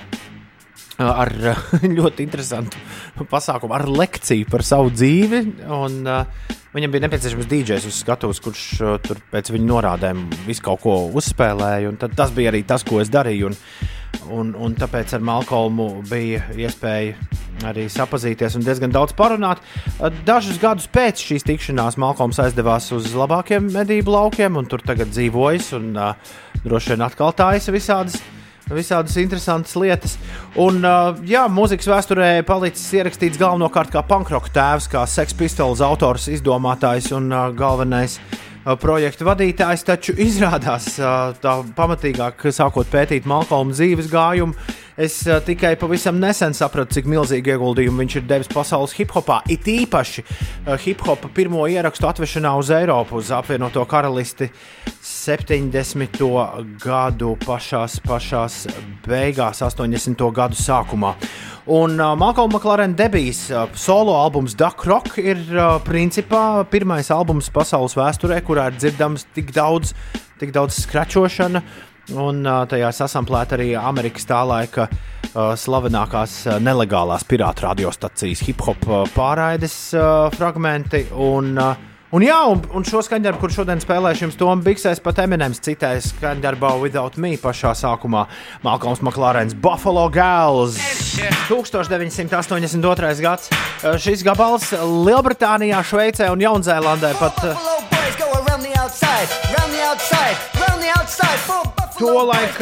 [0.99, 1.33] ar
[1.99, 5.43] ļoti interesantu pasākumu, ar lekciju par savu dzīvi.
[5.75, 10.65] Un, uh, viņam bija nepieciešams DJs uz skatuves, kurš uh, tur pēc viņa norādēm visu
[10.67, 11.95] kaut ko uzspēlēja.
[12.09, 13.53] Tas bija arī tas, ko es darīju.
[13.53, 13.59] Un,
[14.35, 17.15] un, un tāpēc ar Malkolmu bija iespēja
[17.69, 19.63] arī sapazīties un diezgan daudz parunāt.
[20.27, 25.73] Dažus gadus pēc šīs tikšanās Malkoms aizdevās uz labākiem medību laukiem, un tur tagad dzīvojas
[25.79, 26.35] un uh,
[26.65, 28.21] droši vien atkal tājas visādas.
[28.69, 30.17] Visādas interesantas lietas.
[30.61, 36.29] Un, uh, jā, mūzikas vēsturē palicis ierakstīts galvenokārt kā pankroka tēvs, kā seksa pistoles autors,
[36.29, 40.91] izdomātājs un uh, galvenais uh, projekta vadītājs, taču izrādās
[41.41, 44.77] tā pamatīgāk, sākot pētīt Malkolma dzīves gājumu.
[44.99, 49.39] Es tikai pavisam nesen sapratu, cik milzīgu ieguldījumu viņš ir devis pasaules hip hopā.
[49.47, 50.25] It īpaši
[50.83, 54.51] hip hopa pirmo ierakstu atvešanā uz Eiropu, uz apvienoto karalisti
[55.29, 56.23] 70.
[56.81, 58.63] gadu pašās, pašās
[59.05, 60.23] beigās, 80.
[60.33, 61.11] gadu sākumā.
[61.69, 67.51] Un uh, Malcolm McLaren debijas uh, solo albums Duck Rock ir uh, principā pirmais albums
[67.53, 69.93] pasaules vēsturē, kurā ir dzirdams tik daudz,
[70.41, 71.61] tik daudz skračošana.
[72.17, 78.65] Un uh, tajā sasamplēta arī Amerikas tā laika uh, slavenākās uh, nelegālās pirātu radiostacijas hip
[78.65, 81.05] hop uh, pārraides uh, fragmenti.
[81.13, 85.19] Un, uh, Un, jā, un, un šo skaņdarbu, kur šodien spēlēšu jums, Toms Biksēs, pat
[85.27, 88.23] Eminems citēja skaņdarbā Without Me pašā sākumā.
[88.65, 90.79] Malcolms McLarens Buffalo Gals
[91.51, 93.21] 1982.
[93.21, 93.53] gads.
[94.01, 97.45] Šis gabals Lielbritānijā, Šveicē un Jaunzēlandē pat.
[101.99, 102.57] Tolaik,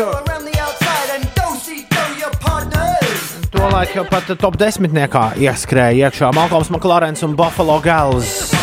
[3.54, 8.56] tolaik pat top desmitniekā ieskrēja iekšā Malcolms McLarens un Buffalo Gals.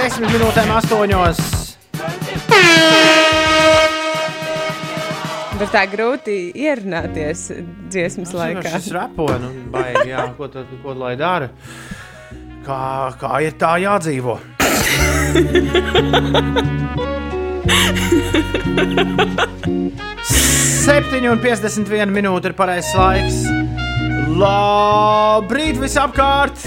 [0.00, 1.40] Desmit minūtēm astoņos.
[5.60, 7.50] Bet tā grūti ierunāties
[7.92, 8.62] dziesmas laikā.
[8.64, 11.50] Tas repo, nu, baigi, jā, ko tad, ko lai dara?
[12.64, 12.80] Kā,
[13.20, 14.38] kā ir tā jādzīvo?
[20.80, 23.69] Septiņi un piecdesmit viena minūte ir pareizais laiks.
[24.30, 26.60] Labrīt, visapkārt!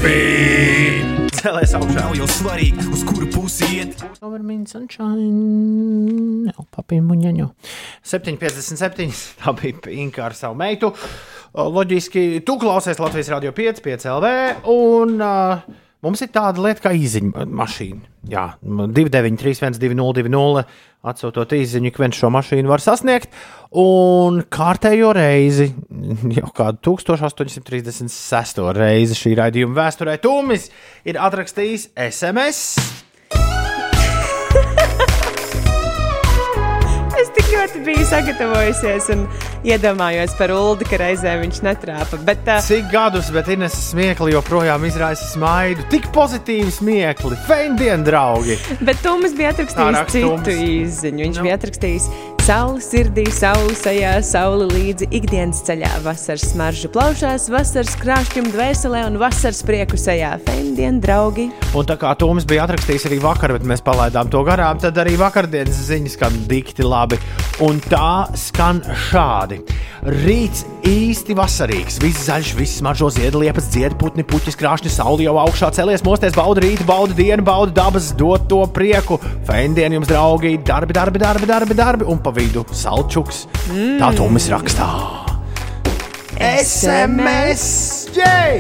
[1.37, 2.01] Cēlēs augšā.
[2.01, 4.03] Nav jau svarīgi, uz kuru pusi iet.
[4.23, 6.49] Overmīna sunshine.
[6.49, 7.47] Jā, papīmuņaņu.
[8.09, 9.07] 7,57.
[9.39, 10.91] Tā bija Inka ar savu meitu.
[11.53, 14.33] Loģiski, tu klausies Latvijas radio 5, 5 LV.
[14.73, 15.63] Un uh,
[16.03, 18.01] mums ir tāda lieta kā īziņa mašīna.
[18.31, 20.73] Jā, 293, 120,
[21.03, 23.33] atsūtot īziņu, ik viens šo mašīnu var sasniegt.
[23.79, 25.71] Un kārtējo reizi,
[26.37, 28.61] jau kādu 1836.
[28.77, 30.69] reizi šī raidījuma vēsturē, Tūmis
[31.09, 33.12] ir atrakstījis SMS.
[37.73, 39.23] Ļoti biju sagatavojusies un
[39.65, 42.19] iedomājos par Ulu, ka reizē viņš netrāpa.
[42.21, 45.87] Bet, uh, Cik gadus, bet Ines smiekli joprojām izraisa smaidu.
[45.89, 48.59] Tik pozitīvi smiekli, feindien, draugi.
[48.85, 51.23] Bet Toms bija atrakstījis citu īziņu.
[51.25, 51.47] Viņš no.
[51.47, 52.09] bija atrakstījis
[52.43, 59.15] Saula sirdī, saule sajā, saule līdzi ikdienas ceļā, vasaras smaržu plaušās, vasaras krāšņum dvēselē un
[59.21, 60.33] vasaras prieku sajā.
[60.43, 61.47] Feindien, draugi!
[61.71, 65.15] Un tā kā Toms bija atrakstījis arī vakar, bet mēs palaidām to garām, tad arī
[65.21, 67.21] vakardienas ziņas skan dikti labi.
[67.63, 69.61] Un tā skan šādi.
[70.03, 76.03] Rīts īsti vasarīgs, viss zaļš, viss smaržo ziedliepas, ziedputni, puķis, krāšņi, saule jau augšā celies,
[76.03, 79.15] mosties, bauda rītu, bauda dienu, bauda dabas, dot to prieku.
[79.47, 83.43] Feindien jums, draugi, darbi, darbi, darbi, darbi, darbi un pa Dovidu Salčuks.
[83.69, 83.99] Mm.
[84.01, 84.87] Tā Tomis rakstā.
[86.41, 87.65] SMS!
[88.17, 88.57] Jei!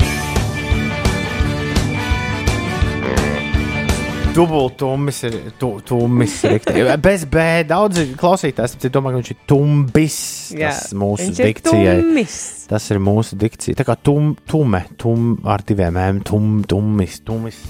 [4.33, 6.85] Dubultūmis ir tu, tumis, rikti.
[7.01, 7.47] bez B.
[7.69, 10.19] Daudzi klausītājs domā, ka viņš ir tumbis.
[10.53, 11.97] Jā, Tas mūsu viņš ir dikcijai.
[12.05, 12.37] tumis.
[12.69, 13.77] Tas ir mūsu dikcija.
[13.81, 17.61] Tā kā tum, tume, tum ar diviem M, tum, tumis, tumis.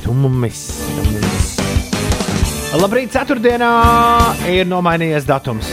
[0.00, 0.68] Tumis.
[0.96, 1.59] tumis.
[2.70, 3.68] Labrīt, ceturtdienā
[4.46, 5.66] ir nomainījies datums.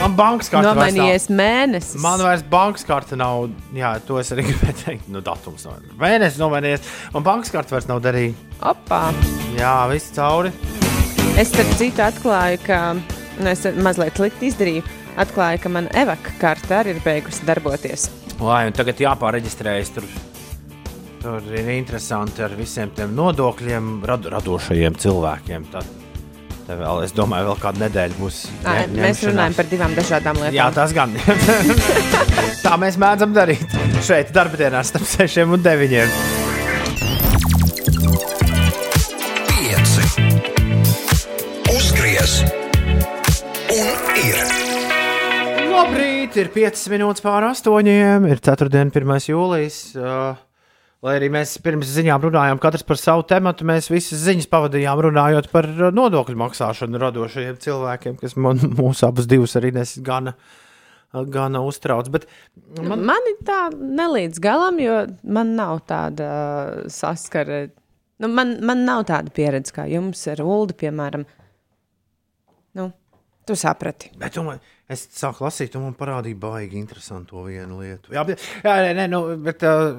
[0.00, 0.66] Man bankas karte.
[0.66, 1.94] Nomainījies mēnesis.
[2.02, 3.44] Man vairs bankas karte nav.
[3.74, 5.06] Jā, to es arī gribēju teikt.
[5.14, 5.78] Nu, datums nav.
[6.00, 6.90] Mēnesis nomainījies.
[7.14, 8.34] Man bankas karte vairs nav derīga.
[8.72, 9.00] Opā.
[9.54, 10.50] Jā, viss cauri.
[11.38, 14.82] Es starp citu atklāju, ka nu, es mazliet slikti izdarīju.
[15.22, 18.08] Atklāju, ka man evaka karte arī ir beigusi darboties.
[18.42, 20.10] Lai, un tagad jāpāreģistrējas tur.
[21.18, 25.64] Tur ir interesanti ar visiem tiem nodokļiem, rad, radošajiem cilvēkiem.
[25.72, 25.88] Tad,
[26.68, 28.38] tad vēl, es domāju, vēl kādu nedēļu būs.
[28.62, 30.54] Ā, ņem- Mēs runājam par divām dažādām lietām.
[30.60, 31.16] Jā, tas gan.
[32.64, 33.66] Tā mēs mēdzam darīt.
[34.06, 36.06] Šeit, darba dienā, starp 6 un 9.
[39.50, 40.06] Pieci.
[41.74, 42.38] Uzgriez
[43.74, 44.42] un ir.
[45.68, 47.90] Labrīt, ir 5 minūtes pār 8.
[48.30, 48.70] Ir 4.
[48.86, 49.18] un 1.
[49.32, 49.80] jūlijas.
[49.98, 50.36] Uh,
[51.04, 55.50] lai arī mēs pirms ziņām runājām, katrs par savu tematu, mēs visas ziņas pavadījām runājot
[55.52, 60.34] par uh, nodokļu maksāšanu radošajiem cilvēkiem, kas man, mūs abus divus arī nes gana,
[61.34, 62.10] gana uztrauc.
[62.14, 62.28] Bet
[62.82, 63.04] Man...
[63.08, 67.66] man ir tā nelīdz galam, jo man nav tāda uh, saskara.
[68.18, 71.22] Nu, man, man nav tāda pieredze kā jums ar Ulu, piemēram.
[72.78, 72.90] Nu,
[73.46, 74.10] tu saprati.
[74.18, 74.58] Bet man,
[74.92, 78.14] es sāku lasīt, un man parādīja baigi interesantu vienu lietu.
[78.16, 79.92] Jā, bet, jā nē, nu, bet uh,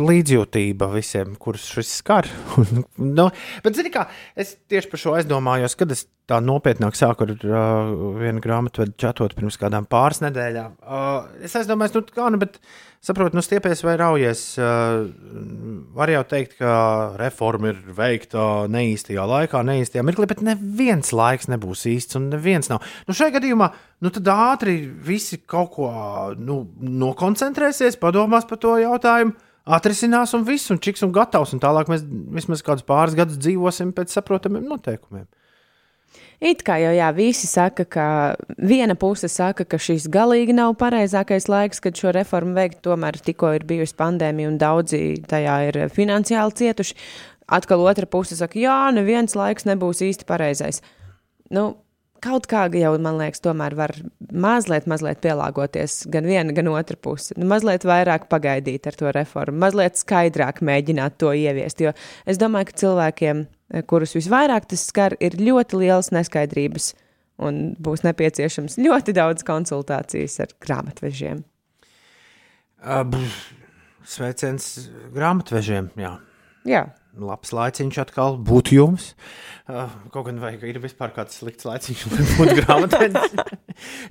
[0.00, 2.28] līdzjūtība visiem, kurus šis skar.
[3.18, 3.28] nu,
[3.64, 4.06] bet, zini, kā
[4.38, 9.34] es tieši par šo aizdomājos, kad es tā nopietnāk sāku ar uh, vienu grāmatu čatot
[9.36, 10.78] pirms kādām pāris nedēļām.
[10.80, 12.60] Uh, es aizdomājos, nu, kā, nu, bet
[13.02, 14.44] saprotu, nu, stiepies vai raujies.
[14.60, 15.10] Uh,
[15.98, 16.74] var jau teikt, ka
[17.20, 22.86] reforma ir veikta neīstajā laikā, neīstajā mirklī, bet neviens laiks nebūs īsts un neviens nav.
[23.08, 23.72] Nu, šajā gadījumā,
[24.06, 25.90] nu, tad ātri visi kaut ko
[26.38, 26.62] nu,
[27.02, 29.34] nokoncentrēsies, padomās par to jautājumu.
[29.62, 31.52] Atrisinās un viss, un čiks un gatavs.
[31.54, 32.02] Un tālāk mēs
[32.34, 35.28] vismaz kādus pāris gadus dzīvosim pēc saprotamiem noteikumiem.
[36.42, 38.04] It kā jau jā, visi saka, ka
[38.58, 42.80] viena puse saka, ka šis galīgi nav pareizākais laiks, kad šo reformu veikt.
[42.82, 46.98] Tomēr tikko ir bijusi pandēmija un daudzi tajā ir finansiāli cietuši.
[47.52, 50.82] Atkal otra puse saka, jā, neviens laiks nebūs īsti pareizais.
[51.54, 51.81] Nu,
[52.22, 53.94] kaut kā jau, man liekas, tomēr var
[54.30, 57.34] mazliet, mazliet pielāgoties gan viena, gan otra puse.
[57.38, 61.82] Nu, mazliet vairāk pagaidīt ar to reformu, mazliet skaidrāk mēģināt to ieviest.
[61.82, 61.94] Jo
[62.28, 63.46] es domāju, ka cilvēkiem,
[63.90, 66.92] kurus visvairāk tas skar, ir ļoti lielas neskaidrības
[67.42, 71.42] un būs nepieciešams ļoti daudz konsultācijas ar grāmatvežiem.
[72.82, 73.06] Uh,
[74.08, 74.68] sveiciens
[75.14, 75.92] grāmatvežiem.
[76.00, 76.16] Jā.
[76.68, 76.86] Jā.
[77.12, 79.10] Labs laiciņš atkal būtu jums.
[79.68, 83.34] Uh, kaut gan vajag, ir vispār kāds slikts laiciņš, lai būtu grāmatvedis.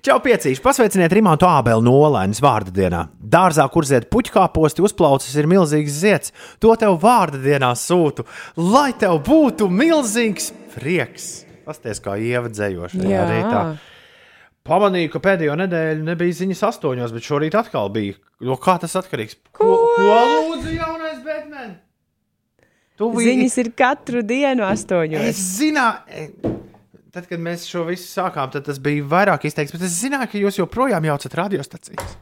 [0.05, 0.61] Čau, piecīši!
[0.61, 3.01] Pasveiciniet Rimantu Ābelu no Olainas vārda dienā.
[3.17, 6.35] Dārzā, kur zied puķkāposti, uzplaucis ir milzīgs zieds.
[6.61, 8.27] To tev vārda dienā sūtu,
[8.61, 11.31] lai tev būtu milzīgs prieks.
[11.65, 13.25] Pasties kā ievadzējoši Jā.
[13.29, 13.61] rītā.
[14.67, 18.19] Pamanīju, ka pēdējo nedēļu nebija ziņas astoņos, bet šorīt atkal bija.
[18.45, 19.39] No kā tas atkarīgs?
[19.57, 21.79] Ko, ko lūdzu, jaunais Batman?
[23.01, 25.25] Tu vi- Ziņas ir katru dienu astoņos.
[25.31, 26.55] Es zināju,
[27.11, 30.37] tad, kad mēs šo visu sākām, tad tas bija vairāk izteikts, bet es zināju, ka
[30.45, 32.13] jūs joprojām jaucat radiostacijas.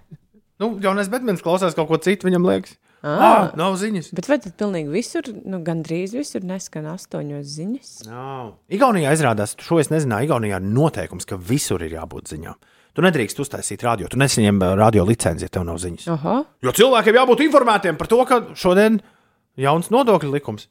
[0.60, 2.78] Nu, jaunais Batmans klausās kaut ko citu, viņam liekas.
[3.02, 4.10] Ah, nav ziņas.
[4.12, 7.92] Bet vai tad pilnīgi visur, nu, gandrīz visur neskan astoņos ziņas?
[8.10, 8.50] Nav.
[8.76, 12.58] Igaunijā izrādās, šo es nezināju, Igaunijā ir noteikums, ka visur ir jābūt ziņām.
[12.98, 16.10] Tu nedrīkst uztaisīt radio, tu nesaņem radio licenci, ja tev nav ziņas.
[16.12, 16.36] Aha.
[16.66, 19.00] Jo cilvēkiem jābūt informētiem par to, ka šodien
[19.58, 20.68] jauns nodokļu likums.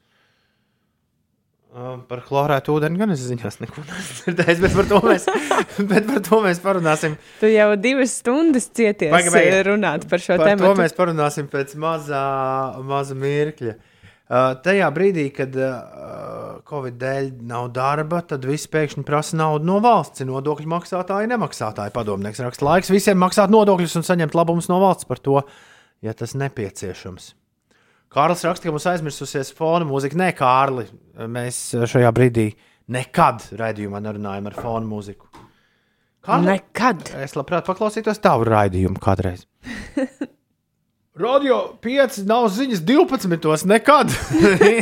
[1.69, 5.27] Uh, par chlorētu ūdeni gan es ziņās neko neesmu dzirdējis, bet par to mēs,
[5.91, 7.13] bet par to mēs parunāsim.
[7.37, 9.51] Tu jau divas stundas cieties pagaid.
[9.53, 10.65] eh, runāt par šo Par tēmu.
[10.65, 12.23] to mēs parunāsim pēc mazā,
[12.89, 13.75] maza mirkļa.
[14.29, 19.77] Uh, tajā brīdī, kad uh, Covid dēļ nav darba, tad visi pēkšņi prasa naudu no
[19.81, 20.25] valsts.
[20.25, 21.93] Nodokļu maksātāji, nemaksātāji.
[21.93, 25.41] Padomnieks raksta, laiks visiem maksāt nodokļus un saņemt labumus no valsts par to,
[26.05, 27.35] ja tas nepieciešams.
[28.09, 30.17] Kārlis raksta, ka mums aizmirsusies fona mūzika.
[30.17, 30.87] Nē, Kārli,
[31.29, 31.59] mēs
[31.91, 32.47] šajā brīdī
[32.89, 35.29] nekad raidījumā nerunājam ar fona mūziku.
[36.43, 37.11] Nekad.
[37.21, 39.45] Es labprāt paklausītos tavu raidījumu kādreiz.
[41.19, 43.65] Radio 5 nav ziņas 12.
[43.69, 44.13] nekad.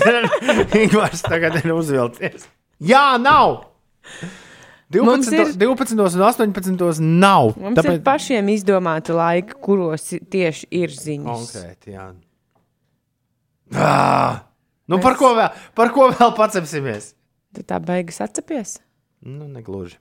[0.84, 2.46] Ingūns tagad ir uzvilcies.
[2.84, 3.64] Jā, nav!
[4.94, 7.52] 12, Mums ir- 12 un 18 nav.
[7.58, 7.98] Mums Tāpēc...
[7.98, 11.28] ir pašiem izdomāti laiki, kuros tieši ir ziņas.
[11.28, 12.08] Konkrēti, jā.
[13.76, 14.44] Ah!
[14.88, 17.10] Nu, par, ko vēl, par ko vēl pacepsimies?
[17.56, 18.78] Tu tā beigas atcepies?
[19.26, 19.98] Nu, negluži.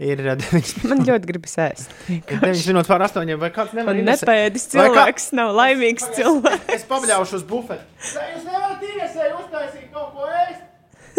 [0.00, 1.90] Ir uh, 9 Man ļoti gribas ēst.
[2.08, 6.06] Ir 9 minūtes pār 8, vai kāds nevar Ines- nepēdis Vai kā- cilvēks, nav laimīgs
[6.16, 6.70] cilvēks.
[6.78, 7.84] Es pabļaušu uz bufeti.
[8.14, 10.62] Jūs nevarat Inesai uztaisīt kaut ko ēst?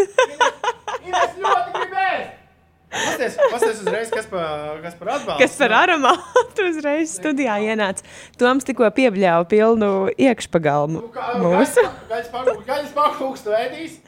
[1.11, 2.40] Ines ļoti grib ēst!
[2.91, 5.39] Pasties, pasties uzreiz, kas par, kas par atbalstu.
[5.39, 8.03] Kas par aromātu uzreiz studijā ienāca.
[8.39, 11.05] Toms tikko piebļāva pilnu iekšpagalmu
[11.39, 11.85] mūsu.
[12.11, 14.01] Gaļas pankūks, gaļas pankūks, tu ēdīsi?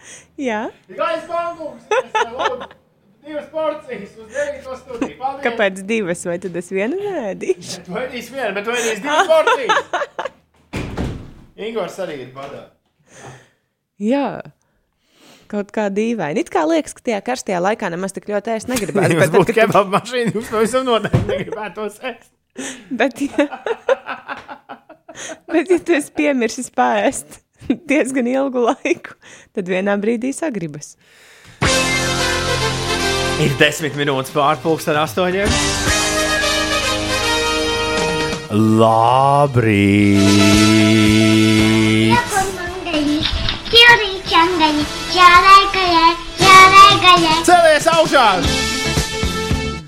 [0.44, 0.66] Jā.
[0.92, 2.80] Gaļas pankūks!
[3.24, 5.16] Divas porcijas uz 9 studiju.
[5.22, 5.44] Paldies!
[5.46, 7.86] Kāpēc divas, vai tad es vienu neēdīšu?
[7.86, 10.34] Tu ēdīsi vienu, bet tu ēdīsi divas porcijas.
[11.70, 12.66] Ingūns arī ir badā.
[14.04, 14.28] Jā.
[15.54, 16.42] Kaut kā dīvaini.
[16.42, 19.18] It kā liekas, ka tajā karstajā laikā nemaz tik ļoti ēst negribētu.
[19.22, 22.32] Bet būtu tad, kad kebab mašīna, jūs to visam noteikti negribētu ēst.
[23.00, 23.46] Bet, ja,
[25.54, 27.40] bet, ja tu esi piemirsis pāriest
[27.90, 29.16] diezgan ilgu laiku,
[29.58, 30.94] tad vienā brīdī sagribas.
[33.42, 34.34] Ir desmit minūtes
[34.94, 35.50] ar astoņiem.
[38.54, 40.34] Labrīt!
[47.46, 48.28] Celies augšā!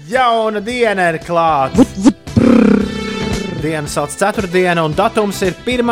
[0.06, 1.82] Jauna diena ir klāta!
[3.64, 5.90] Diena sauc ceturtdiena, un datums ir 1.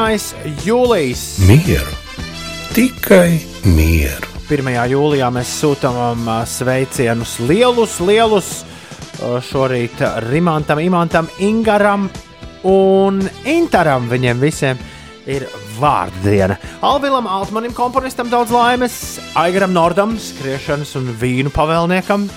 [0.67, 1.23] jūlijas.
[1.49, 1.95] Mieru,
[2.75, 4.29] tikai mieru.
[4.53, 4.69] 1.
[4.93, 12.05] jūlijā mēs sūtām um, sveicienus lielus, lielus uh, šorīt Rimantam, Imantam, Ingaram
[12.69, 14.05] un Intaram.
[14.13, 14.77] Viņiem visiem
[15.29, 15.45] ir
[15.77, 16.57] vārdu diena.
[16.83, 22.27] Alvilam, Altmanim, komponistam daudz laimes, Aigaram Nordam, skriešanas un vīnu pavēlniekam,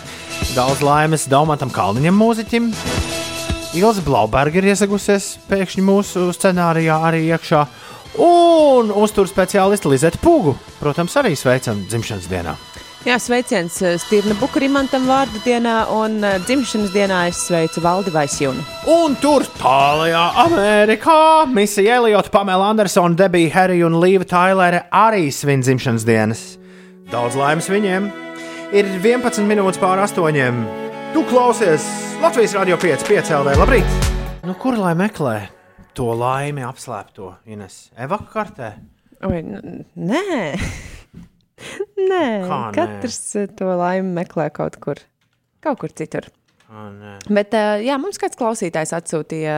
[0.54, 2.70] daudz laimes Daumantam Kalniņam, mūziķim.
[3.76, 7.66] Ilza Blauberga ir iesagusies pēkšņi mūsu scenārijā arī iekšā.
[8.24, 12.56] Un uzturu speciālisti Lizeta Pūgu, protams, arī sveicam dzimšanas dienā.
[13.06, 18.64] Jā, sveiciens eh, Stīrna Bukarimantam vārdu dienā un eh, dzimšanas dienā es sveicu Valdi Vaisjunu.
[18.90, 25.62] Un tur tālākajā Amerikā Misija Elijota, Pamela Andersona, Debija Harija un Līva Tailere arī svin
[25.62, 26.42] dzimšanas dienas.
[27.12, 28.10] Daudz laimes viņiem!
[28.74, 30.58] Ir 11 minūtes pār 8.
[31.14, 31.86] Tu klausies
[32.24, 33.54] Latvijas Rādio 5, 5 LV.
[33.62, 34.10] Labrīt!
[34.42, 35.36] Nu, kur lai meklē
[35.94, 37.84] to laimi apslēpto Ines?
[37.94, 38.74] Evaku kartē?
[39.30, 39.44] Oi,
[39.94, 40.26] nē,
[42.10, 42.24] nē.
[42.46, 42.72] Kā nē?
[42.76, 45.00] katrs eh, to laimi meklē kaut kur,
[45.64, 46.28] kaut kur citur.
[46.66, 47.18] Oh, nē.
[47.30, 49.56] Bet eh, jā, mums kāds klausītājs atsūtīja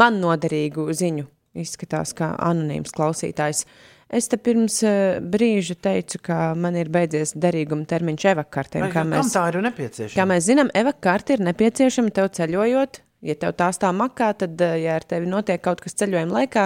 [0.00, 1.28] man noderīgu ziņu.
[1.60, 3.64] Izskatās, kā anonīms klausītājs.
[4.10, 8.86] Es te pirms eh, brīža teicu, ka man ir beidzies derīguma termiņš evakartēm.
[8.86, 10.16] Vai, kam tā ir nepieciešama?
[10.18, 13.02] Kā mēs zinām, evakarta ir nepieciešama tev ceļojot.
[13.26, 16.62] Ja tev tā stāv makā, tad, ja ar tevi notiek kaut kas ceļojuma laikā,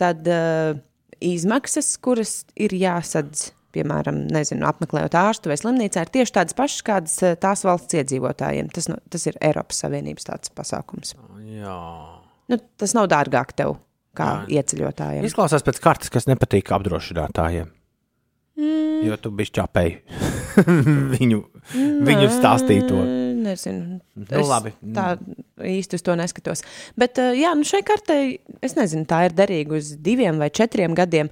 [0.00, 0.78] tad uh,
[1.20, 7.16] izmaksas, kuras ir jāsadz, piemēram, nezinu, apmeklējot ārstu vai slimnīcā, ir tieši tādas pašas, kādas
[7.26, 8.70] eh, tās valsts iedzīvotājiem.
[8.74, 11.14] Tas, no, tas ir Eiropas Savienības tāds pasākums.
[11.50, 11.78] Jā.
[12.52, 13.78] Nu, tas nav dārgāk tev
[14.14, 15.26] kā ieceļotājiem.
[15.26, 17.72] Izklausās pēc kartes, kas nepatīk apdrošinātājiem.
[18.54, 19.00] Mm.
[19.08, 19.96] Jo tu biji čapēji
[21.16, 21.40] viņu,
[21.74, 23.00] viņu stāstīto.
[23.02, 23.98] Nē, Nezinu.
[24.16, 24.72] Nu, labi.
[24.94, 25.14] Tā
[25.60, 26.64] īsti uz to neskatos.
[26.98, 30.96] Bet, eh, jā, nu šai kartei, es nezinu, tā ir derīga uz diviem vai četriem
[30.96, 31.30] gadiem.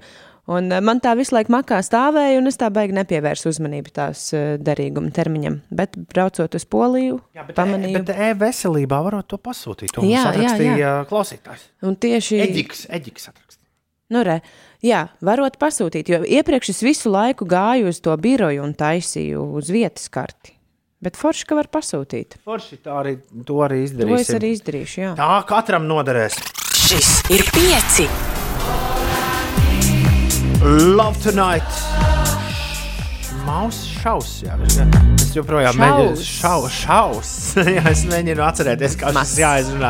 [0.51, 4.25] Un eh, man tā visu laiku makā stāvēja, un es tā baigi nepievērsu uzmanību tās
[4.35, 5.61] eh, derīguma termiņam.
[5.71, 9.93] Bet, braucot uz Poliju, jā, bet, pamanīju, Bet e-veselībā varot to pasūtīt.
[9.95, 11.69] To Jā, jā, jā, klausītājs.
[11.87, 13.61] un tieši Eģiks, Eģiks atrakstīja.
[14.13, 14.41] Nu, re,
[14.83, 19.71] jā, varot pasūtīt, jo iepriekš es visu laiku gāju uz to biroju un taisīju uz
[19.73, 20.57] vietas karti.
[21.03, 22.37] Bet forši, ka var pasūtīt.
[22.45, 23.17] Forši tā arī,
[23.47, 25.11] to arī To es arī izdarīšu, jā.
[25.19, 26.39] Tā katram noderēs.
[26.83, 28.07] Šis ir pieci.
[30.63, 31.67] Love tonight!
[33.43, 34.53] Mausa šaus, jā.
[34.63, 37.31] Es joprojām mēģinu šau, šaus.
[37.75, 39.89] jā, es mēģinu atcerēties, kā tas jāizrunā.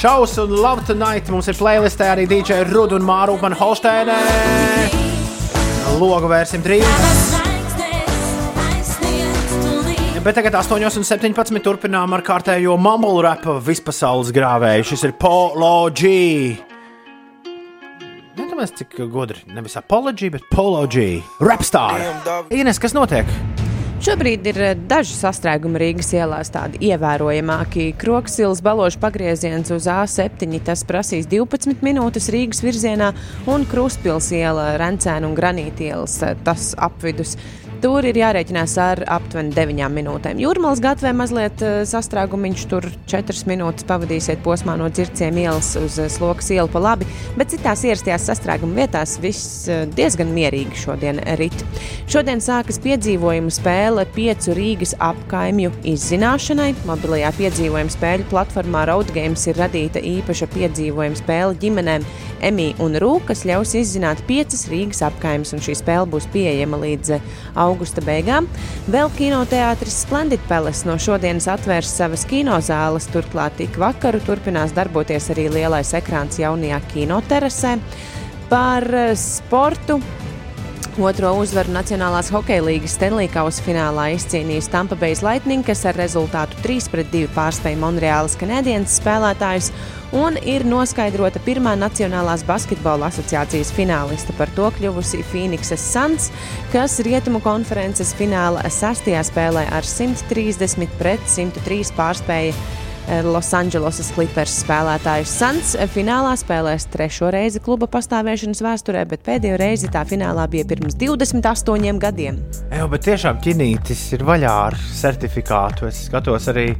[0.00, 4.16] Šaus un Love tonight mums ir playlistē arī DJ Rudu un Māru man Holsteinē.
[6.00, 6.88] Logu vērsim drīz.
[10.24, 14.88] Bet tagad 8,17 turpinām ar kārtējo mumble rapa vispasaules grāvēju.
[14.94, 16.75] Šis ir Polo G.
[18.56, 19.42] Nedomājies, cik gudri.
[19.52, 21.18] Nevis apoloģija, bet Polo G.
[21.44, 22.00] Rapstar.
[22.48, 23.28] Ines, kas notiek?
[24.00, 27.90] Šobrīd ir eh, daži sastrēgumi Rīgas ielās, tādi ievērojamāki.
[28.00, 33.10] Kroksils balošu pagrieziens uz A7, tas prasīs 12 minūtes Rīgas virzienā,
[33.52, 37.36] un Kruspils iela, Rencēna un Granīta ielas, eh, tas apvidus
[37.82, 40.38] Tur ir jārēķinās ar aptuveni 9 minūtēm.
[40.40, 46.08] Jūrmālas gatavē mazliet uh, sastrēgumiņš, tur 4 minūtes pavadīsiet posmā no dzirciem ielas uz uh,
[46.12, 51.66] slokas ielu pa labi, bet citās ierastajās sastrēguma vietās viss uh, diezgan mierīgi šodien rit.
[52.08, 56.72] Šodien sākas piedzīvojumu spēle piecu Rīgas apkaimju izzināšanai.
[56.88, 62.08] Mobilajā piedzīvojumu spēļu platformā Roadgames ir radīta īpaša piedzīvojumu spēle ģimenēm
[62.46, 67.14] Emīļa un Rūka, kas ļaus izzināt piecas Rīgas apkaimes, un šī spēle būs pieejama līdz
[67.16, 67.30] eh,
[67.66, 68.48] augusta beigām.
[68.92, 75.48] Vēl kinoteātris Splendid Palace no šodienas atvērs savas kinozāles, turklāt tik vakaru turpinās darboties arī
[75.58, 77.76] lielais ekrāns jaunajā kinoterasē.
[78.50, 80.00] Par eh, sportu
[80.96, 86.56] Otro uzvaru Nacionālās hokeja līnijas Stanley Kausa finālā izcīnījis Tampa Bay Lightning, kas ar rezultātu
[86.64, 89.68] 3-2 pārspēja Monreālas kanādienas spēlētājus
[90.16, 94.32] un ir noskaidrota pirmā Nacionālās basketbola asociācijas fināliste.
[94.40, 96.30] Par to kļuvusi Phoenixes Suns,
[96.72, 102.56] kas rietumu konferences fināla sastajā spēlē ar 130 pret 103 pārspēja
[103.06, 110.02] Losandželosas Clippers spēlētājs Suns finālā spēlēs trešo reizi kluba pastāvēšanas vēsturē, bet pēdējo reizi tā
[110.08, 112.40] finālā bija pirms 28 gadiem.
[112.72, 115.86] Jā, bet tiešām ķinītis ir vaļā ar certifikātu.
[115.90, 116.72] Es skatos arī,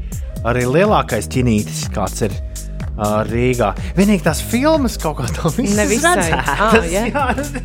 [0.43, 3.71] arī lielākais ķinītis, kāds ir uh, Rīgā.
[3.99, 6.31] Vienīgi tās filmas kaut kā tādas Nevisai.
[6.35, 7.07] Ah, jā.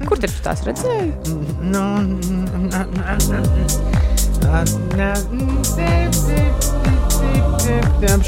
[0.06, 1.12] Kur tad tu tās redzēji?
[1.66, 1.86] Nu,
[2.70, 3.44] na, na, na,
[4.46, 4.64] na,
[5.02, 5.12] na,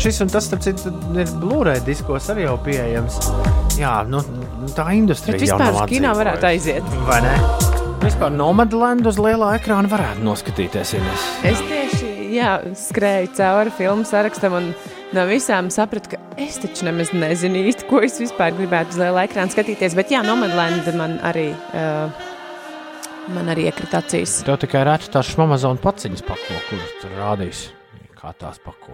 [0.04, 3.20] šis un tas, starp citu, ir Blu-ray diskos arī jau pieejams.
[3.80, 4.20] Jā, nu,
[4.76, 6.96] tā industrija Bet jau vispār uz kino varētu aiziet.
[7.08, 7.36] Vai ne?
[8.04, 10.96] Vispār Nomadland uz lielā ekrāna varētu noskatīties.
[11.00, 11.28] Ines.
[11.48, 14.68] Es tieši jā, skrēju cauri filmu sarakstam un
[15.16, 19.28] no visām sapratu, ka es taču nemaz nezinu īsti, ko es vispār gribētu uz lielā
[19.30, 19.96] ekrāna skatīties.
[20.00, 22.26] Bet jā, Nomadland man arī, uh,
[23.38, 24.42] man arī iekrita acīs.
[24.48, 27.70] Tev tikai redzams, tās Amazon paciņas pako, kuras tur rādīs.
[28.24, 28.94] Kā tās pako.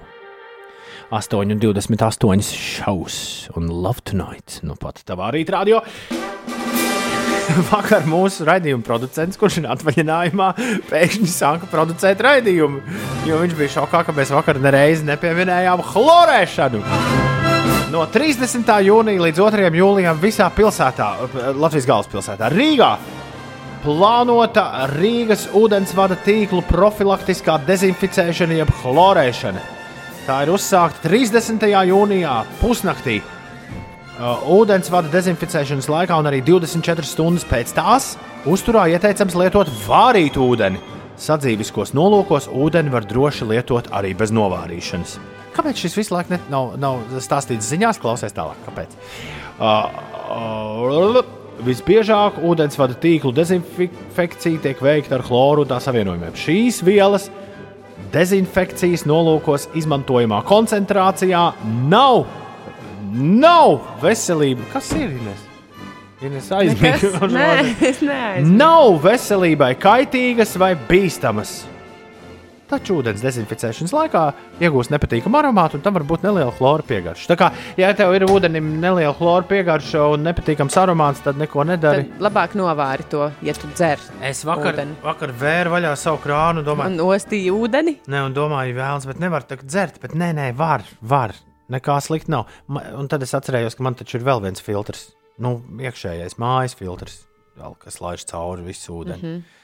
[1.13, 3.17] 8,28 šausmas
[3.53, 4.55] un Love Tonight.
[4.65, 5.83] Nu, pat tavā rītā radio.
[7.69, 10.47] Vakar mūsu raidījuma producents, kurš ir atvaļinājumā,
[10.89, 12.81] pēkšņi sāka producēt raidījumu.
[13.29, 16.81] Jo viņš bija šokā, ka mēs vakar nereizi nepieminējām chlorēšanu.
[17.93, 18.73] No 30.
[18.89, 19.69] jūnija līdz 2.
[19.77, 21.13] jūlijam visā pilsētā,
[21.53, 22.95] Latvijas galvaspilsētā, Rīgā,
[23.83, 29.63] plānota Rīgas ūdensvada tīklu profilaktiskā dezinficēšana, jeb chlorēšana.
[30.27, 31.63] Tā ir uzsākta 30.
[31.89, 33.19] jūnijā, pusnaktī.
[34.19, 38.11] Uh, ūdensvada dezinficēšanas laikā un arī 24 stundas pēc tās
[38.49, 40.81] uzturā ieteicams lietot vārītu ūdeni.
[41.19, 45.17] Sadzīviskos nolūkos ūdeni var droši lietot arī bez novārīšanas.
[45.55, 47.99] Kāpēc šis visu laiku nav, nav stāstīts ziņās?
[48.03, 48.95] Klausies tālāk, kāpēc.
[49.59, 49.87] Uh,
[50.35, 56.35] uh, visbiežāk ūdensvada tīklu dezinfekcija tiek veikta ar chloru un tā savienojumiem.
[56.39, 57.29] Šīs vielas
[58.13, 61.43] dezinfekcijas nolūkos izmantojamā koncentrācijā
[61.91, 62.23] nav,
[63.13, 64.65] nav veselība.
[64.73, 65.45] Kas ir Ines?
[66.25, 66.49] Ines
[67.37, 68.51] neaizmirsu.
[68.59, 71.61] Nav veselībai kaitīgas vai bīstamas.
[72.69, 74.21] Taču ūdens dezinficēšanas laikā
[74.61, 77.25] iegūst nepatīkamu aromātu, un tam var būt neliela chlora piegarša.
[77.31, 77.47] Tā kā,
[77.81, 82.05] ja tev ir ūdenim neliela chlora piegarša un nepatīkams aromāts, tad neko nedari.
[82.11, 83.97] Tad labāk novāri to, ja tu dzer.
[84.21, 84.99] Es vakar, ūdeni.
[85.01, 87.97] vakar vēru vaļā savu krānu, domāju, Un ostīju ūdeni.
[88.05, 89.97] Ne, un domāju, vēlams, bet nevar tā dzert.
[90.01, 91.33] Bet nē, nē, var, var.
[91.73, 92.47] Nekā slikta nav.
[92.69, 95.07] Un tad es atcerējos, ka man taču ir vēl viens filtrs.
[95.41, 97.23] Nu, iekšējais mājas filtrs,
[97.81, 99.17] kas laiž cauri visu ūdeni.
[99.17, 99.37] Mm Mhm.
[99.39, 99.55] -hmm.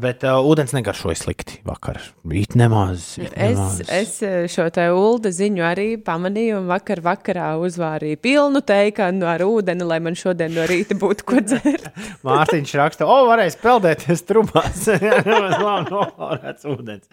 [0.00, 2.00] Bet uh, ūdens negaršoja slikti vakar.
[2.34, 3.12] It nemaz.
[3.20, 3.80] It Es, nemaz.
[3.94, 9.44] es eh, šo te ulu ziņu arī pamanīju, un vakar vakarā uzvārīju pilnu teikanu ar
[9.46, 11.86] ūdeni, lai man šodien no rīta būtu ko dzert.
[12.26, 14.82] Mārtiņš raksta, o, varēs peldēties trubās.
[14.90, 17.06] Labi nohlorēts ūdens.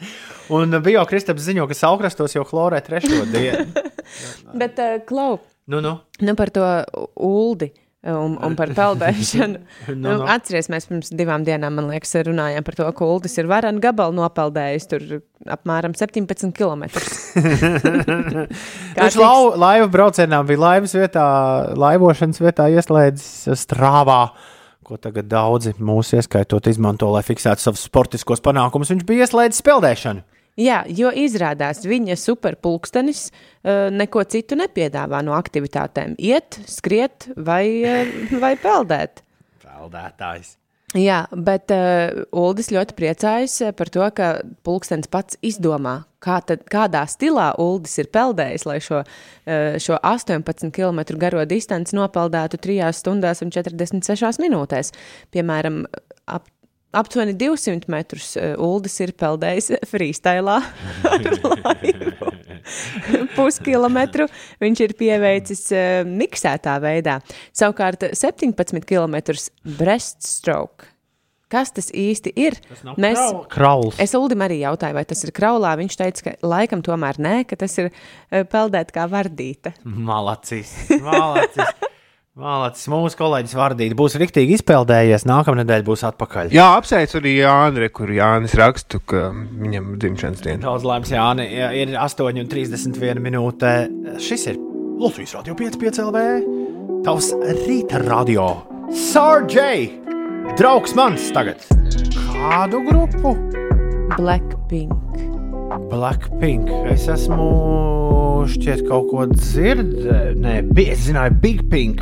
[0.50, 3.68] Un bio Kristaps ziņo, ka saukrastos jau chlorē trešo dienu.
[4.64, 5.38] Bet, uh, Klau,
[5.70, 6.00] Nu, nu.
[6.26, 6.66] nu par to
[7.16, 7.70] uldi.
[8.02, 9.60] Un, un par peldēšanu.
[9.92, 10.26] Nu, nu, nu.
[10.30, 14.16] Atcerieties, mēs pirms divām dienām, man liekas, runājām par to, ka Uldis ir varana gabalu
[14.18, 15.06] nopeldējis tur
[15.46, 16.88] apmēram 17 km.
[18.98, 21.26] Viņš lau, laivu braucienā bija laivas vietā,
[21.78, 24.22] laivošanas vietā ieslēdzis strāvā,
[24.86, 28.94] ko tagad daudzi mūsu ieskaitot izmanto, lai fiksētu savus sportiskos panākumus.
[28.96, 30.26] Viņš bija ieslēdzis peldēšanu.
[30.60, 36.18] Jā, jo izrādās viņa superpulkstenis uh, neko citu nepiedāvā no aktivitātēm.
[36.20, 39.24] Iet, skriet vai, uh, vai peldēt.
[39.64, 40.58] Peldētājs.
[40.98, 44.32] Jā, bet uh, Uldis ļoti priecājas par to, ka
[44.68, 50.68] pulkstenis pats izdomā, kā tad, kādā stilā Uldis ir peldējis, lai šo, uh, šo 18
[50.76, 54.92] km garo distanci nopeldētu 3 stundās un 46 minūtēs.
[55.32, 55.86] Piemēram,
[56.28, 56.52] ap
[56.98, 60.60] aptuveni 200 metrus uh, Uldis ir peldējis freestylā
[61.14, 62.32] ar laivu.
[63.36, 64.28] Puskilometru
[64.62, 67.20] viņš ir pieveicis uh, miksētā veidā.
[67.58, 69.18] Savukārt 17 km
[69.80, 70.88] breaststroke.
[71.52, 72.56] Kas tas īsti ir?
[72.70, 73.98] Tas nav kraul- krauls.
[74.00, 75.74] Es Uldim arī jautāju, vai tas ir kraulā.
[75.82, 79.74] Viņš teica, ka laikam tomēr nē, ka tas ir uh, peldēt kā vardīte.
[79.84, 80.72] Malacis.
[81.04, 81.74] Malacis.
[82.40, 82.86] Malacis.
[82.88, 85.26] Mūsu kolēģis Vardīte būs rīktīgi izpeldējies.
[85.28, 86.54] Nākamā nedēļa būs atpakaļ.
[86.56, 90.62] Jā, apsveicu arī Jānu, re, kur Jānis rakstu, ka viņam dzimšanas diena.
[90.64, 91.50] Daudz laimes, Jāni.
[91.52, 93.72] Jā, Ir 8,31 minūte.
[94.24, 94.62] Šis ir
[95.02, 96.24] Latvijas Radio 5,5 LV.
[97.04, 97.34] Tavs
[97.66, 98.48] rīta radio.
[98.96, 99.90] Sārģei!
[100.60, 101.60] Draugs mans tagad.
[102.32, 103.36] Kādu grupu?
[104.16, 105.20] Blackpink.
[105.92, 106.72] Blackpink.
[106.96, 107.52] Es esmu
[108.56, 110.40] šķiet kaut ko dzirdējis.
[110.42, 112.00] Nē, bi- es zināju, Big Pink.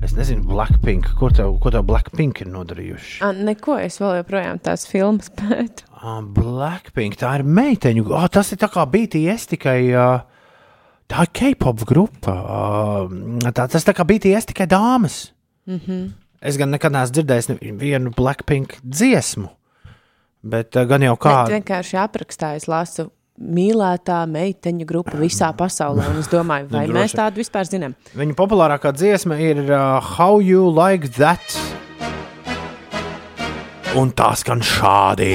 [0.00, 1.10] Es nezinu, Blackpink.
[1.18, 3.18] Ko tev, ko tev Blackpink ir nodarījuši?
[3.26, 5.84] A, neko, es vēl joprojām tās filmas pētu.
[6.00, 8.06] Ah, Blackpink, tā ir meiteņu.
[8.08, 9.76] Oh, tas ir tā kā BTS tikai.
[9.92, 10.24] Uh,
[11.10, 12.32] tā ir K-pop grupa.
[12.32, 13.12] Uh,
[13.52, 15.34] tā, tas tā kā BTS tikai dāmas.
[15.68, 16.10] Mm -hmm.
[16.40, 19.50] Es gan nekad neesmu dzirdējis nevienu Blackpink dziesmu.
[20.42, 21.44] Bet uh, gan jau kā.
[21.44, 23.10] Bet vienkārši aprakstā es lasu
[23.40, 26.06] mīlētā meiteņu grupa visā pasaulē.
[26.12, 27.96] Un es domāju, vai Nu, mēs tādu vispār zinām?
[28.14, 31.56] Viņa populārākā dziesma ir uh, How You Like That.
[33.98, 35.32] Un tā skan šādi.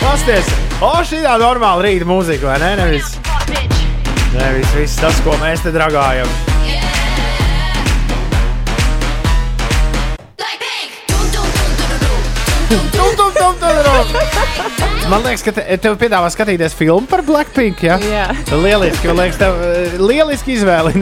[0.00, 0.46] Pasties!
[0.80, 2.70] O, šī tā normāla rīta mūzika, vai ne?
[2.78, 3.10] Nevis,
[4.32, 6.59] nevis viss tas, ko mēs te dragājam.
[12.70, 12.86] Tum,
[13.18, 13.40] tum, tum.
[15.10, 17.82] Man liekas, ka te, tev piedāvā skatīties filmu par Blackpink.
[17.82, 17.96] Ja?
[17.98, 18.28] Jā.
[18.54, 20.92] Lieliski, man liekas, tev eh, lieliski izvēle.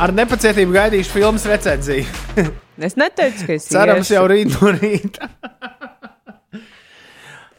[0.00, 2.06] Ar nepacietību gaidīšu filmas recenziju.
[2.88, 4.16] Es neteicu, ka es Cerams, iešu.
[4.16, 5.28] jau rīt no rīta.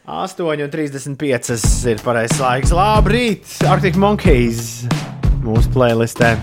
[0.06, 2.74] 8,35 ir pareizais laiks.
[2.76, 4.84] Labrīt, Arctic Monkeys
[5.46, 6.34] mūsu playlistē.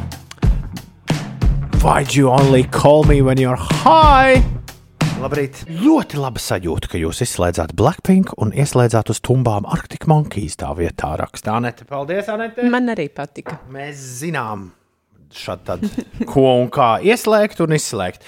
[1.84, 4.42] Why'd you only call me when you're high?
[5.24, 5.62] Labrīt.
[5.72, 11.14] Ļoti laba sajūta, ka jūs izslēdzāt Blackpink un ieslēdzāt uz tumbām Arctic Monkeys tā vietā
[11.20, 11.56] rakstā.
[11.62, 12.66] Anete, paldies, Anete.
[12.70, 13.60] Man arī patika.
[13.72, 14.70] Mēs zinām,
[15.66, 15.86] tad,
[16.30, 18.28] ko un kā ieslēgt un izslēgt.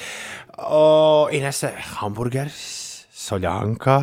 [0.55, 2.61] O, Inese, hamburgeris,
[3.26, 3.97] soļanka,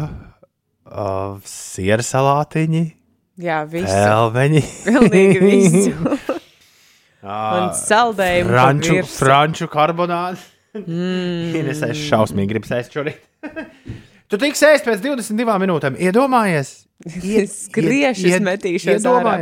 [0.93, 2.85] uh, siera salātiņi,
[3.40, 3.89] Jā, visu.
[3.89, 4.60] pelmeņi.
[4.85, 6.19] Pilnīgi visu.
[7.23, 10.43] Ā, Un saldējumu Franču, franču karbonādi.
[10.82, 11.53] Mm.
[11.53, 13.19] Ines, es šausmīgi gribu sēst šorīt.
[14.32, 15.99] tu tiks ēst pēc 22 minūtēm.
[16.01, 16.70] Iedomājies!
[17.53, 19.35] Skriešu, es metīšos ārā.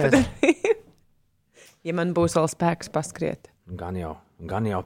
[1.86, 3.47] ja man būs vēl spēks paskriet.
[3.78, 4.16] Gan jau,
[4.51, 4.81] gan jau.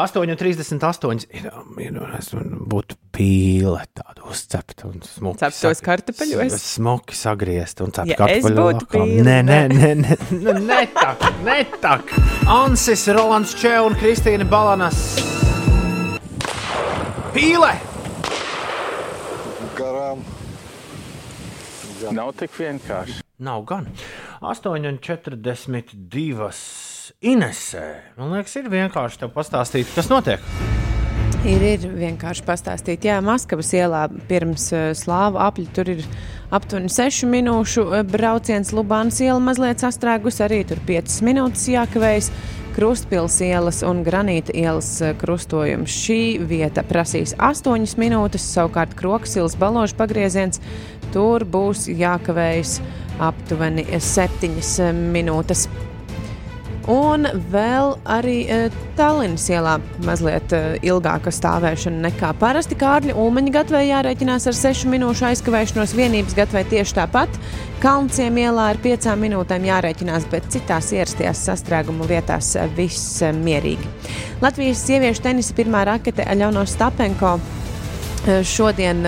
[0.00, 1.26] 8,38.
[1.36, 1.50] Ir,
[1.84, 5.50] ir, es būtu pīle tāda uzcepta un smuka.
[5.50, 6.56] Ceptos kartupeļos?
[6.78, 12.16] Smuki sagriezt un cept Ja pīle, Nē, nē, bet- nē, nē, nē, netak, netak.
[12.48, 15.04] Ansis, Rolands Čē un Kristīna Balanas.
[17.30, 17.70] Pīle!
[19.78, 20.24] Garām.
[22.16, 23.20] Nav tik vienkārši.
[23.40, 23.86] Nav gan.
[24.42, 26.50] 8,42.
[27.20, 27.86] Inesē.
[28.18, 30.40] Man liekas, ir vienkārši tev pastāstīt, kas notiek.
[31.46, 36.00] Ir, ir vienkārši pastāstīt, Jā, Maskavas ielā pirms uh, slāva apļa tur ir
[36.52, 38.74] aptuveni 6 minūšu uh, brauciens.
[38.76, 42.28] Lubānas iela mazliet sastrēgus, arī tur 5 minūtes jākavējas.
[42.74, 45.90] Krustpils ielas un Granīta ielas uh, krustojums.
[45.90, 50.62] Šī vieta prasīs 8 minūtes, savukārt Kroksils baložu pagrieziens
[51.14, 52.78] tur būs jākavējas
[53.20, 55.66] aptuveni 7 minūtes.
[56.88, 59.74] Un vēl arī uh, Tallinas ielā
[60.06, 62.78] mazliet uh, ilgāka stāvēšana nekā parasti.
[62.80, 67.36] Kārļa Ulmaņa gatvē jārēķinās ar 6 minūšu aizkavēšanos, vienības gatvē tieši tāpat.
[67.84, 73.84] Kalnciem ielā ar 5 minūtēm jārēķinās, bet citās ierastajās sastrēguma vietās viss uh, mierīgi.
[74.40, 77.36] Latvijas sieviešu tenisa pirmā rakete Aļona Stapenko
[78.44, 79.04] šodien.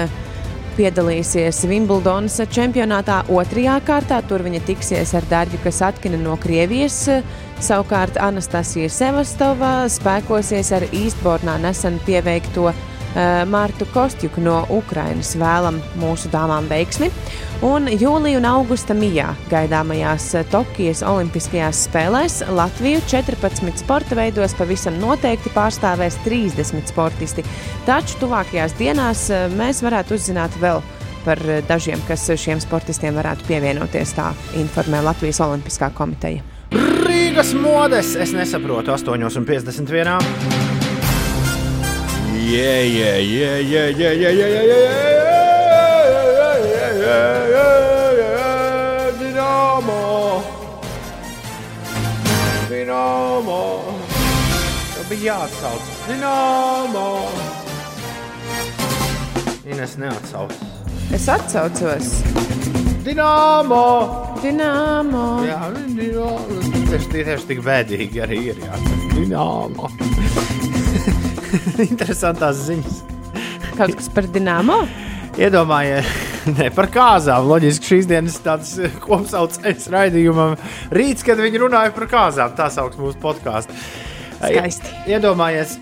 [0.73, 4.23] Piedalīsies Wimbledonas čempionātā otrajā kārtā.
[4.25, 7.11] Tur viņa tiksies ar Dārģu Kasatkinu no Krievijas.
[7.63, 12.81] Savukārt Anastasija Sevastova spēkosies ar Eastbornā nesen pieveikto uh,
[13.47, 15.37] Mārtu Kostjuku no Ukrainas.
[15.39, 17.13] Vēlam mūsu dāmām veiksmi!
[17.63, 24.99] Un jūlijā un augustā mijā gaidāmajās eh, Tokijas Olimpiskajās spēlēs Latviju 14 sporta veidos pavisam
[24.99, 27.45] noteikti pārstāvēs 30 sportisti.
[27.87, 30.83] Taču tuvākajās dienās eh, mēs varētu uzzināt vēl
[31.23, 34.17] par eh, dažiem, kas šiem sportistiem varētu pievienoties.
[34.19, 36.43] Tā informē Latvijas Olimpiskā komiteja.
[37.23, 40.17] Rīgas modes es nesaprotu 8,51.
[42.51, 44.81] Jē, jē, jē, jē, jē, jē, jē, jē, jē,
[49.21, 50.03] Dinamo!
[52.67, 53.63] Dinamo!
[54.91, 55.95] Tev bija jāatsauc.
[56.11, 57.07] Dinamo!
[59.71, 60.59] Ines neatsauc.
[61.15, 62.17] Es atcaucos.
[63.07, 63.87] Dinamo!
[64.43, 65.27] Dināmo!
[65.47, 66.72] Jā, Dinamo!
[66.93, 68.59] Tas tieši tik bēdīgi arī ir.
[68.61, 68.77] Jā.
[69.15, 69.89] Dinamo!
[71.87, 72.99] Interesantās ziņas.
[73.79, 74.77] Kaut kas par dināmo?
[75.41, 76.11] Iedomājies,
[76.59, 77.47] ne par kāzām.
[77.49, 78.75] Loģiski šīs dienas tāds
[79.07, 80.59] kopsaucējs raidījumam.
[80.93, 83.73] Rīts, kad viņi runāja par kāzām, tā sauc mūsu podkāstu.
[84.43, 84.93] Skaisti.
[85.15, 85.79] Iedomājies,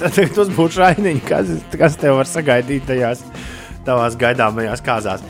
[0.00, 3.26] tagad uzbūšu rainiņu, kas, kas tev var sagaidīt tajās
[3.84, 5.28] tavās gaidāmajās kāzās.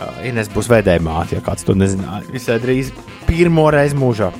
[0.00, 2.24] Uh, Ines būs vēdēja māte, ja kāds to nezināja.
[2.32, 2.92] Visai drīz
[3.26, 4.30] pirmo reizi mūžā.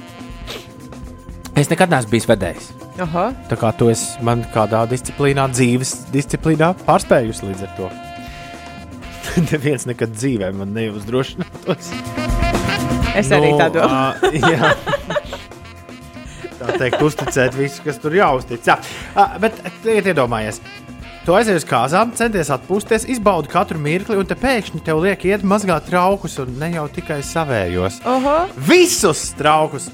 [1.60, 2.70] Es nekad neesmu bijis vedējs.
[3.04, 3.26] Aha.
[3.50, 7.90] Tā kā tu esi man kādā disciplīnā, dzīves disciplīnā pārspējusi līdz ar to.
[9.50, 11.92] Neviens nekad dzīvē man neuzdrošinātos.
[13.20, 13.90] Es arī tā domāju.
[13.90, 14.72] ā, jā.
[16.60, 18.64] Tā teikt, uzticēt visu, kas tur jāuztic.
[18.68, 18.78] Jā.
[19.42, 20.60] Bet tagad iedomājies.
[21.20, 25.42] Tu aizies uz kāzām, centies atpūsties, izbaudi katru mirkli, un te pēkšņi tev liek iet
[25.44, 28.01] mazgāt traukus, un ne jau tikai savējos.
[28.09, 28.36] Oho.
[28.70, 29.90] Visus traukus!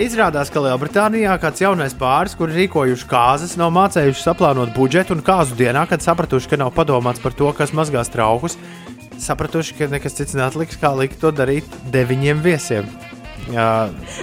[0.00, 5.58] Izrādās, ka Lielbritānijā kāds jaunais pāris, kuri rīkojuši kāzas, nav mācējuši saplānot budžetu un kāzu
[5.58, 8.56] dienā, kad sapratuši, ka nav padomāts par to, kas mazgās traukus,
[9.20, 12.88] sapratuši, ka nekas cits neatliks, kā likt to darīt deviņiem viesiem.
[13.52, 13.68] Jā,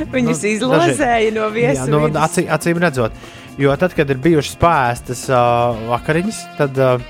[0.09, 3.13] Viņus nu, izlozēja no viesu Jā, no, acīm redzot,
[3.59, 7.03] jo tad, kad ir bijušas pārēstas uh, vakariņas, tad uh,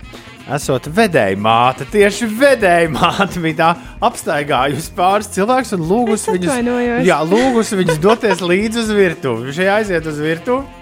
[0.56, 3.72] esot vedēja māte, tieši vedēja māte bija tā
[4.08, 6.62] apstaigājusi pāris cilvēkus un lūgusi viņus,
[7.08, 9.56] jā, lūgusi viņus doties līdzi uz virtuvi.
[9.56, 10.80] Šie aiziet uz virtuvi.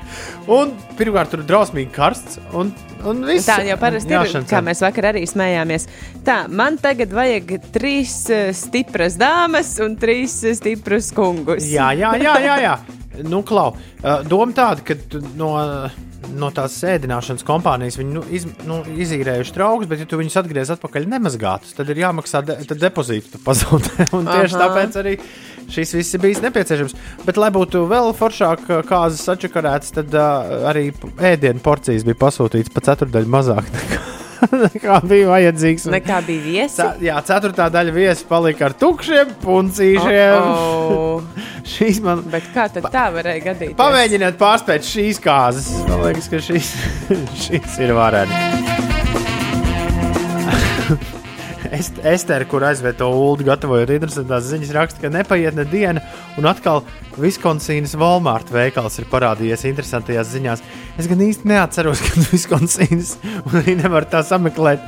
[0.49, 2.40] Un pirmkārt, tur ir drausmīgi karsts.
[2.57, 2.72] Un,
[3.06, 4.40] un viss, Tā jau parasti ir.
[4.49, 5.86] Kā mēs vakar arī smējāmies.
[6.26, 8.15] Tā, man tagad vajag trīs
[8.57, 11.69] stipras dāmas un trīs stiprus kungus.
[11.69, 12.57] Jā, jā, jā, jā.
[12.65, 12.73] jā.
[13.26, 14.96] Nu, klau, uh, doma tāda, ka
[15.40, 15.52] no,
[16.40, 20.74] no tās sēdināšanas kompānijas viņi nu, iz, nu, izīrējuši traukus, bet, ja tu viņus atgriez
[20.76, 24.10] atpakaļ nemazgātus, tad ir jāmaksā de, tu pazaudē.
[24.18, 24.66] Un tieši Aha.
[24.66, 25.16] tāpēc arī
[25.70, 26.96] šis viss ir bijis nepieciešams.
[27.26, 30.90] Bet, lai būtu vēl foršāk uh, kāzas sačakarētas, tad uh, arī
[31.32, 34.02] ēdienu porcijas bija pasūtītas pa ceturdaļu mazāk nekā,
[34.66, 35.86] nekā bija vajadzīgs.
[35.90, 36.76] Un, Nekā bija viesi?
[36.80, 40.49] Ce- Jā, ceturtā daļa viesi palika ar tukšiem puncīšiem.
[40.49, 41.22] Oh,
[41.76, 43.78] Šīs man Bet kā tad tā varēja gadīties?
[43.80, 45.70] Pamēģiniet pārspēt šīs kārtas.
[45.90, 46.74] Man liekas, ka šīs,
[47.45, 48.44] šīs ir vareni.
[51.76, 56.02] Est- Estere, kur aizved to ulu, gatavojot interesantās ziņas, raksta, ka nepaiet ne diena,
[56.40, 56.84] un atkal
[57.19, 60.64] Viskonsīnas Walmart veikals ir parādījies interesantajās ziņās.
[61.02, 63.18] Es gan īsti neatceros, kad Viskonsīnas,
[63.52, 64.84] arī nevaru tā sameklēt.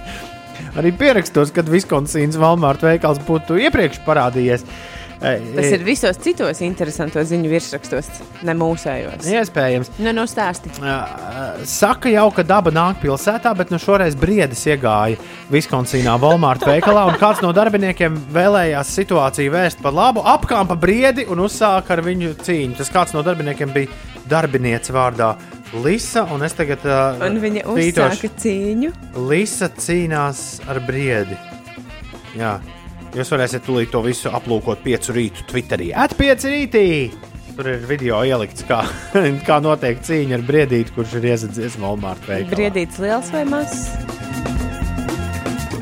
[0.80, 4.64] Arī pierakstos, kad Viskonsīnas Walmart veikals būtu iepriekš parādījies.
[5.22, 8.08] Tas ir visos citos interesantos ziņu virsrakstos,
[8.48, 9.28] ne mūsējos.
[9.30, 9.92] Iespējams.
[10.02, 10.72] Nu, nu stāsti.
[11.70, 15.20] Saka jau, ka daba nāk pilsētā, bet nu šoreiz briedis iegāja
[15.54, 21.46] Viskonsīnā Walmart veikalā, un kāds no darbiniekiem vēlējās situāciju vērst par labu, apkāpa briedi un
[21.46, 22.80] uzsāka ar viņu cīņu.
[22.82, 23.94] Tas kāds no darbiniekiem bija
[24.32, 25.36] darbiniece vārdā
[25.86, 28.92] Lisa, un es tagad uh, Un viņa uzsāka cīņu.
[29.30, 31.38] Lisa cīnās ar briedi.
[32.36, 32.58] Jā.
[33.12, 35.90] Jūs varēsiet tūlīt to visu aplūkot piecu rītu Twitterī.
[36.00, 36.84] Atpieci rītī!
[37.58, 38.86] Tur ir video ielikts, kā,
[39.48, 42.56] kā notiek cīņa ar briedīti, kurš ir iesadzies Walmart veikalā.
[42.56, 43.90] Briedīts liels vai mazs?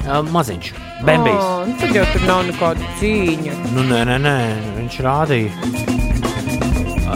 [0.09, 0.71] Uh, maziņš.
[1.05, 1.37] Bembijs.
[1.37, 3.53] Oh, nu tad jau tur nav nekāda cīņa.
[3.75, 4.33] Nu, nē, nē, nē,
[4.79, 5.51] viņš rādīja,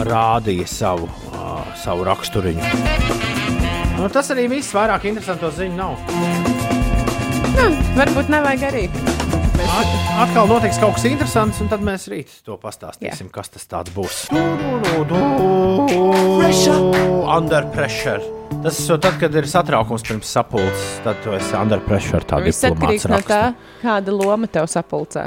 [0.06, 2.70] rādīja savu, uh, savu raksturiņu.
[3.98, 4.70] Nu, tas arī viss.
[4.78, 5.98] Vairāk interesantu ziņu nav.
[7.58, 7.68] Nu,
[7.98, 8.86] varbūt nevajag arī.
[9.64, 9.92] At,
[10.26, 13.34] atkal notiks kaut kas interesants, un tad mēs rīt to pastāstīsim, Jā.
[13.34, 14.24] kas tas tāds būs.
[17.34, 18.20] Under pressure.
[18.64, 20.84] Tas ir tad, kad ir satraukums pirms sapulces.
[21.04, 22.22] Tad tu esi under pressure.
[22.28, 23.40] Tā Viss atkarīgs no tā,
[23.82, 25.24] kāda loma tev sapulcē.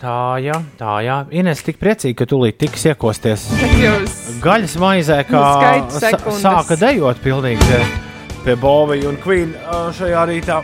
[0.00, 1.16] Tā, jā, tā, jā.
[1.36, 3.44] Ines tik priecīga, ka tu līdz tiks iekosties
[3.82, 5.42] Jūs gaļas maizē, kā
[5.92, 6.40] sekundes.
[6.40, 7.80] sāka dejot pilnīgi
[8.44, 9.52] pie, Bovija un Queen
[9.96, 10.60] šajā rītā.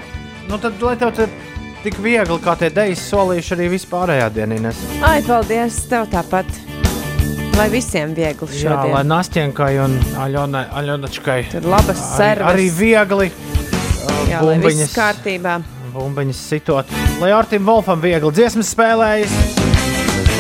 [0.49, 1.29] Nu, tad, lai tev te
[1.85, 4.73] tik viegli kā tie dejas solīši arī vispārējā dienā.
[5.07, 6.47] Ai, paldies, tev tāpat.
[7.59, 9.09] Lai visiem viegli Jā, lai šodien.
[9.11, 12.49] Nastjenkai un Aļonai, Aļonačkai Tur labas arī, serves.
[12.49, 13.29] arī viegli.
[14.31, 15.59] Jā, lai viss kārtībā.
[15.93, 16.87] bumbiņas sitot.
[17.21, 19.35] Lai Artim Wolfam viegli dziesmas spēlējas.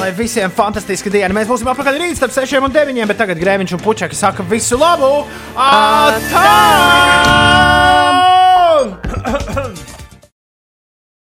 [0.01, 1.35] Lai visiem fantastiska diena.
[1.37, 4.81] Mēs būsim apakaļ rīt starp 6 un 9, bet tagad Grēviņš un Puķaki saka visu
[4.81, 5.13] labu!
[5.55, 6.49] Atā!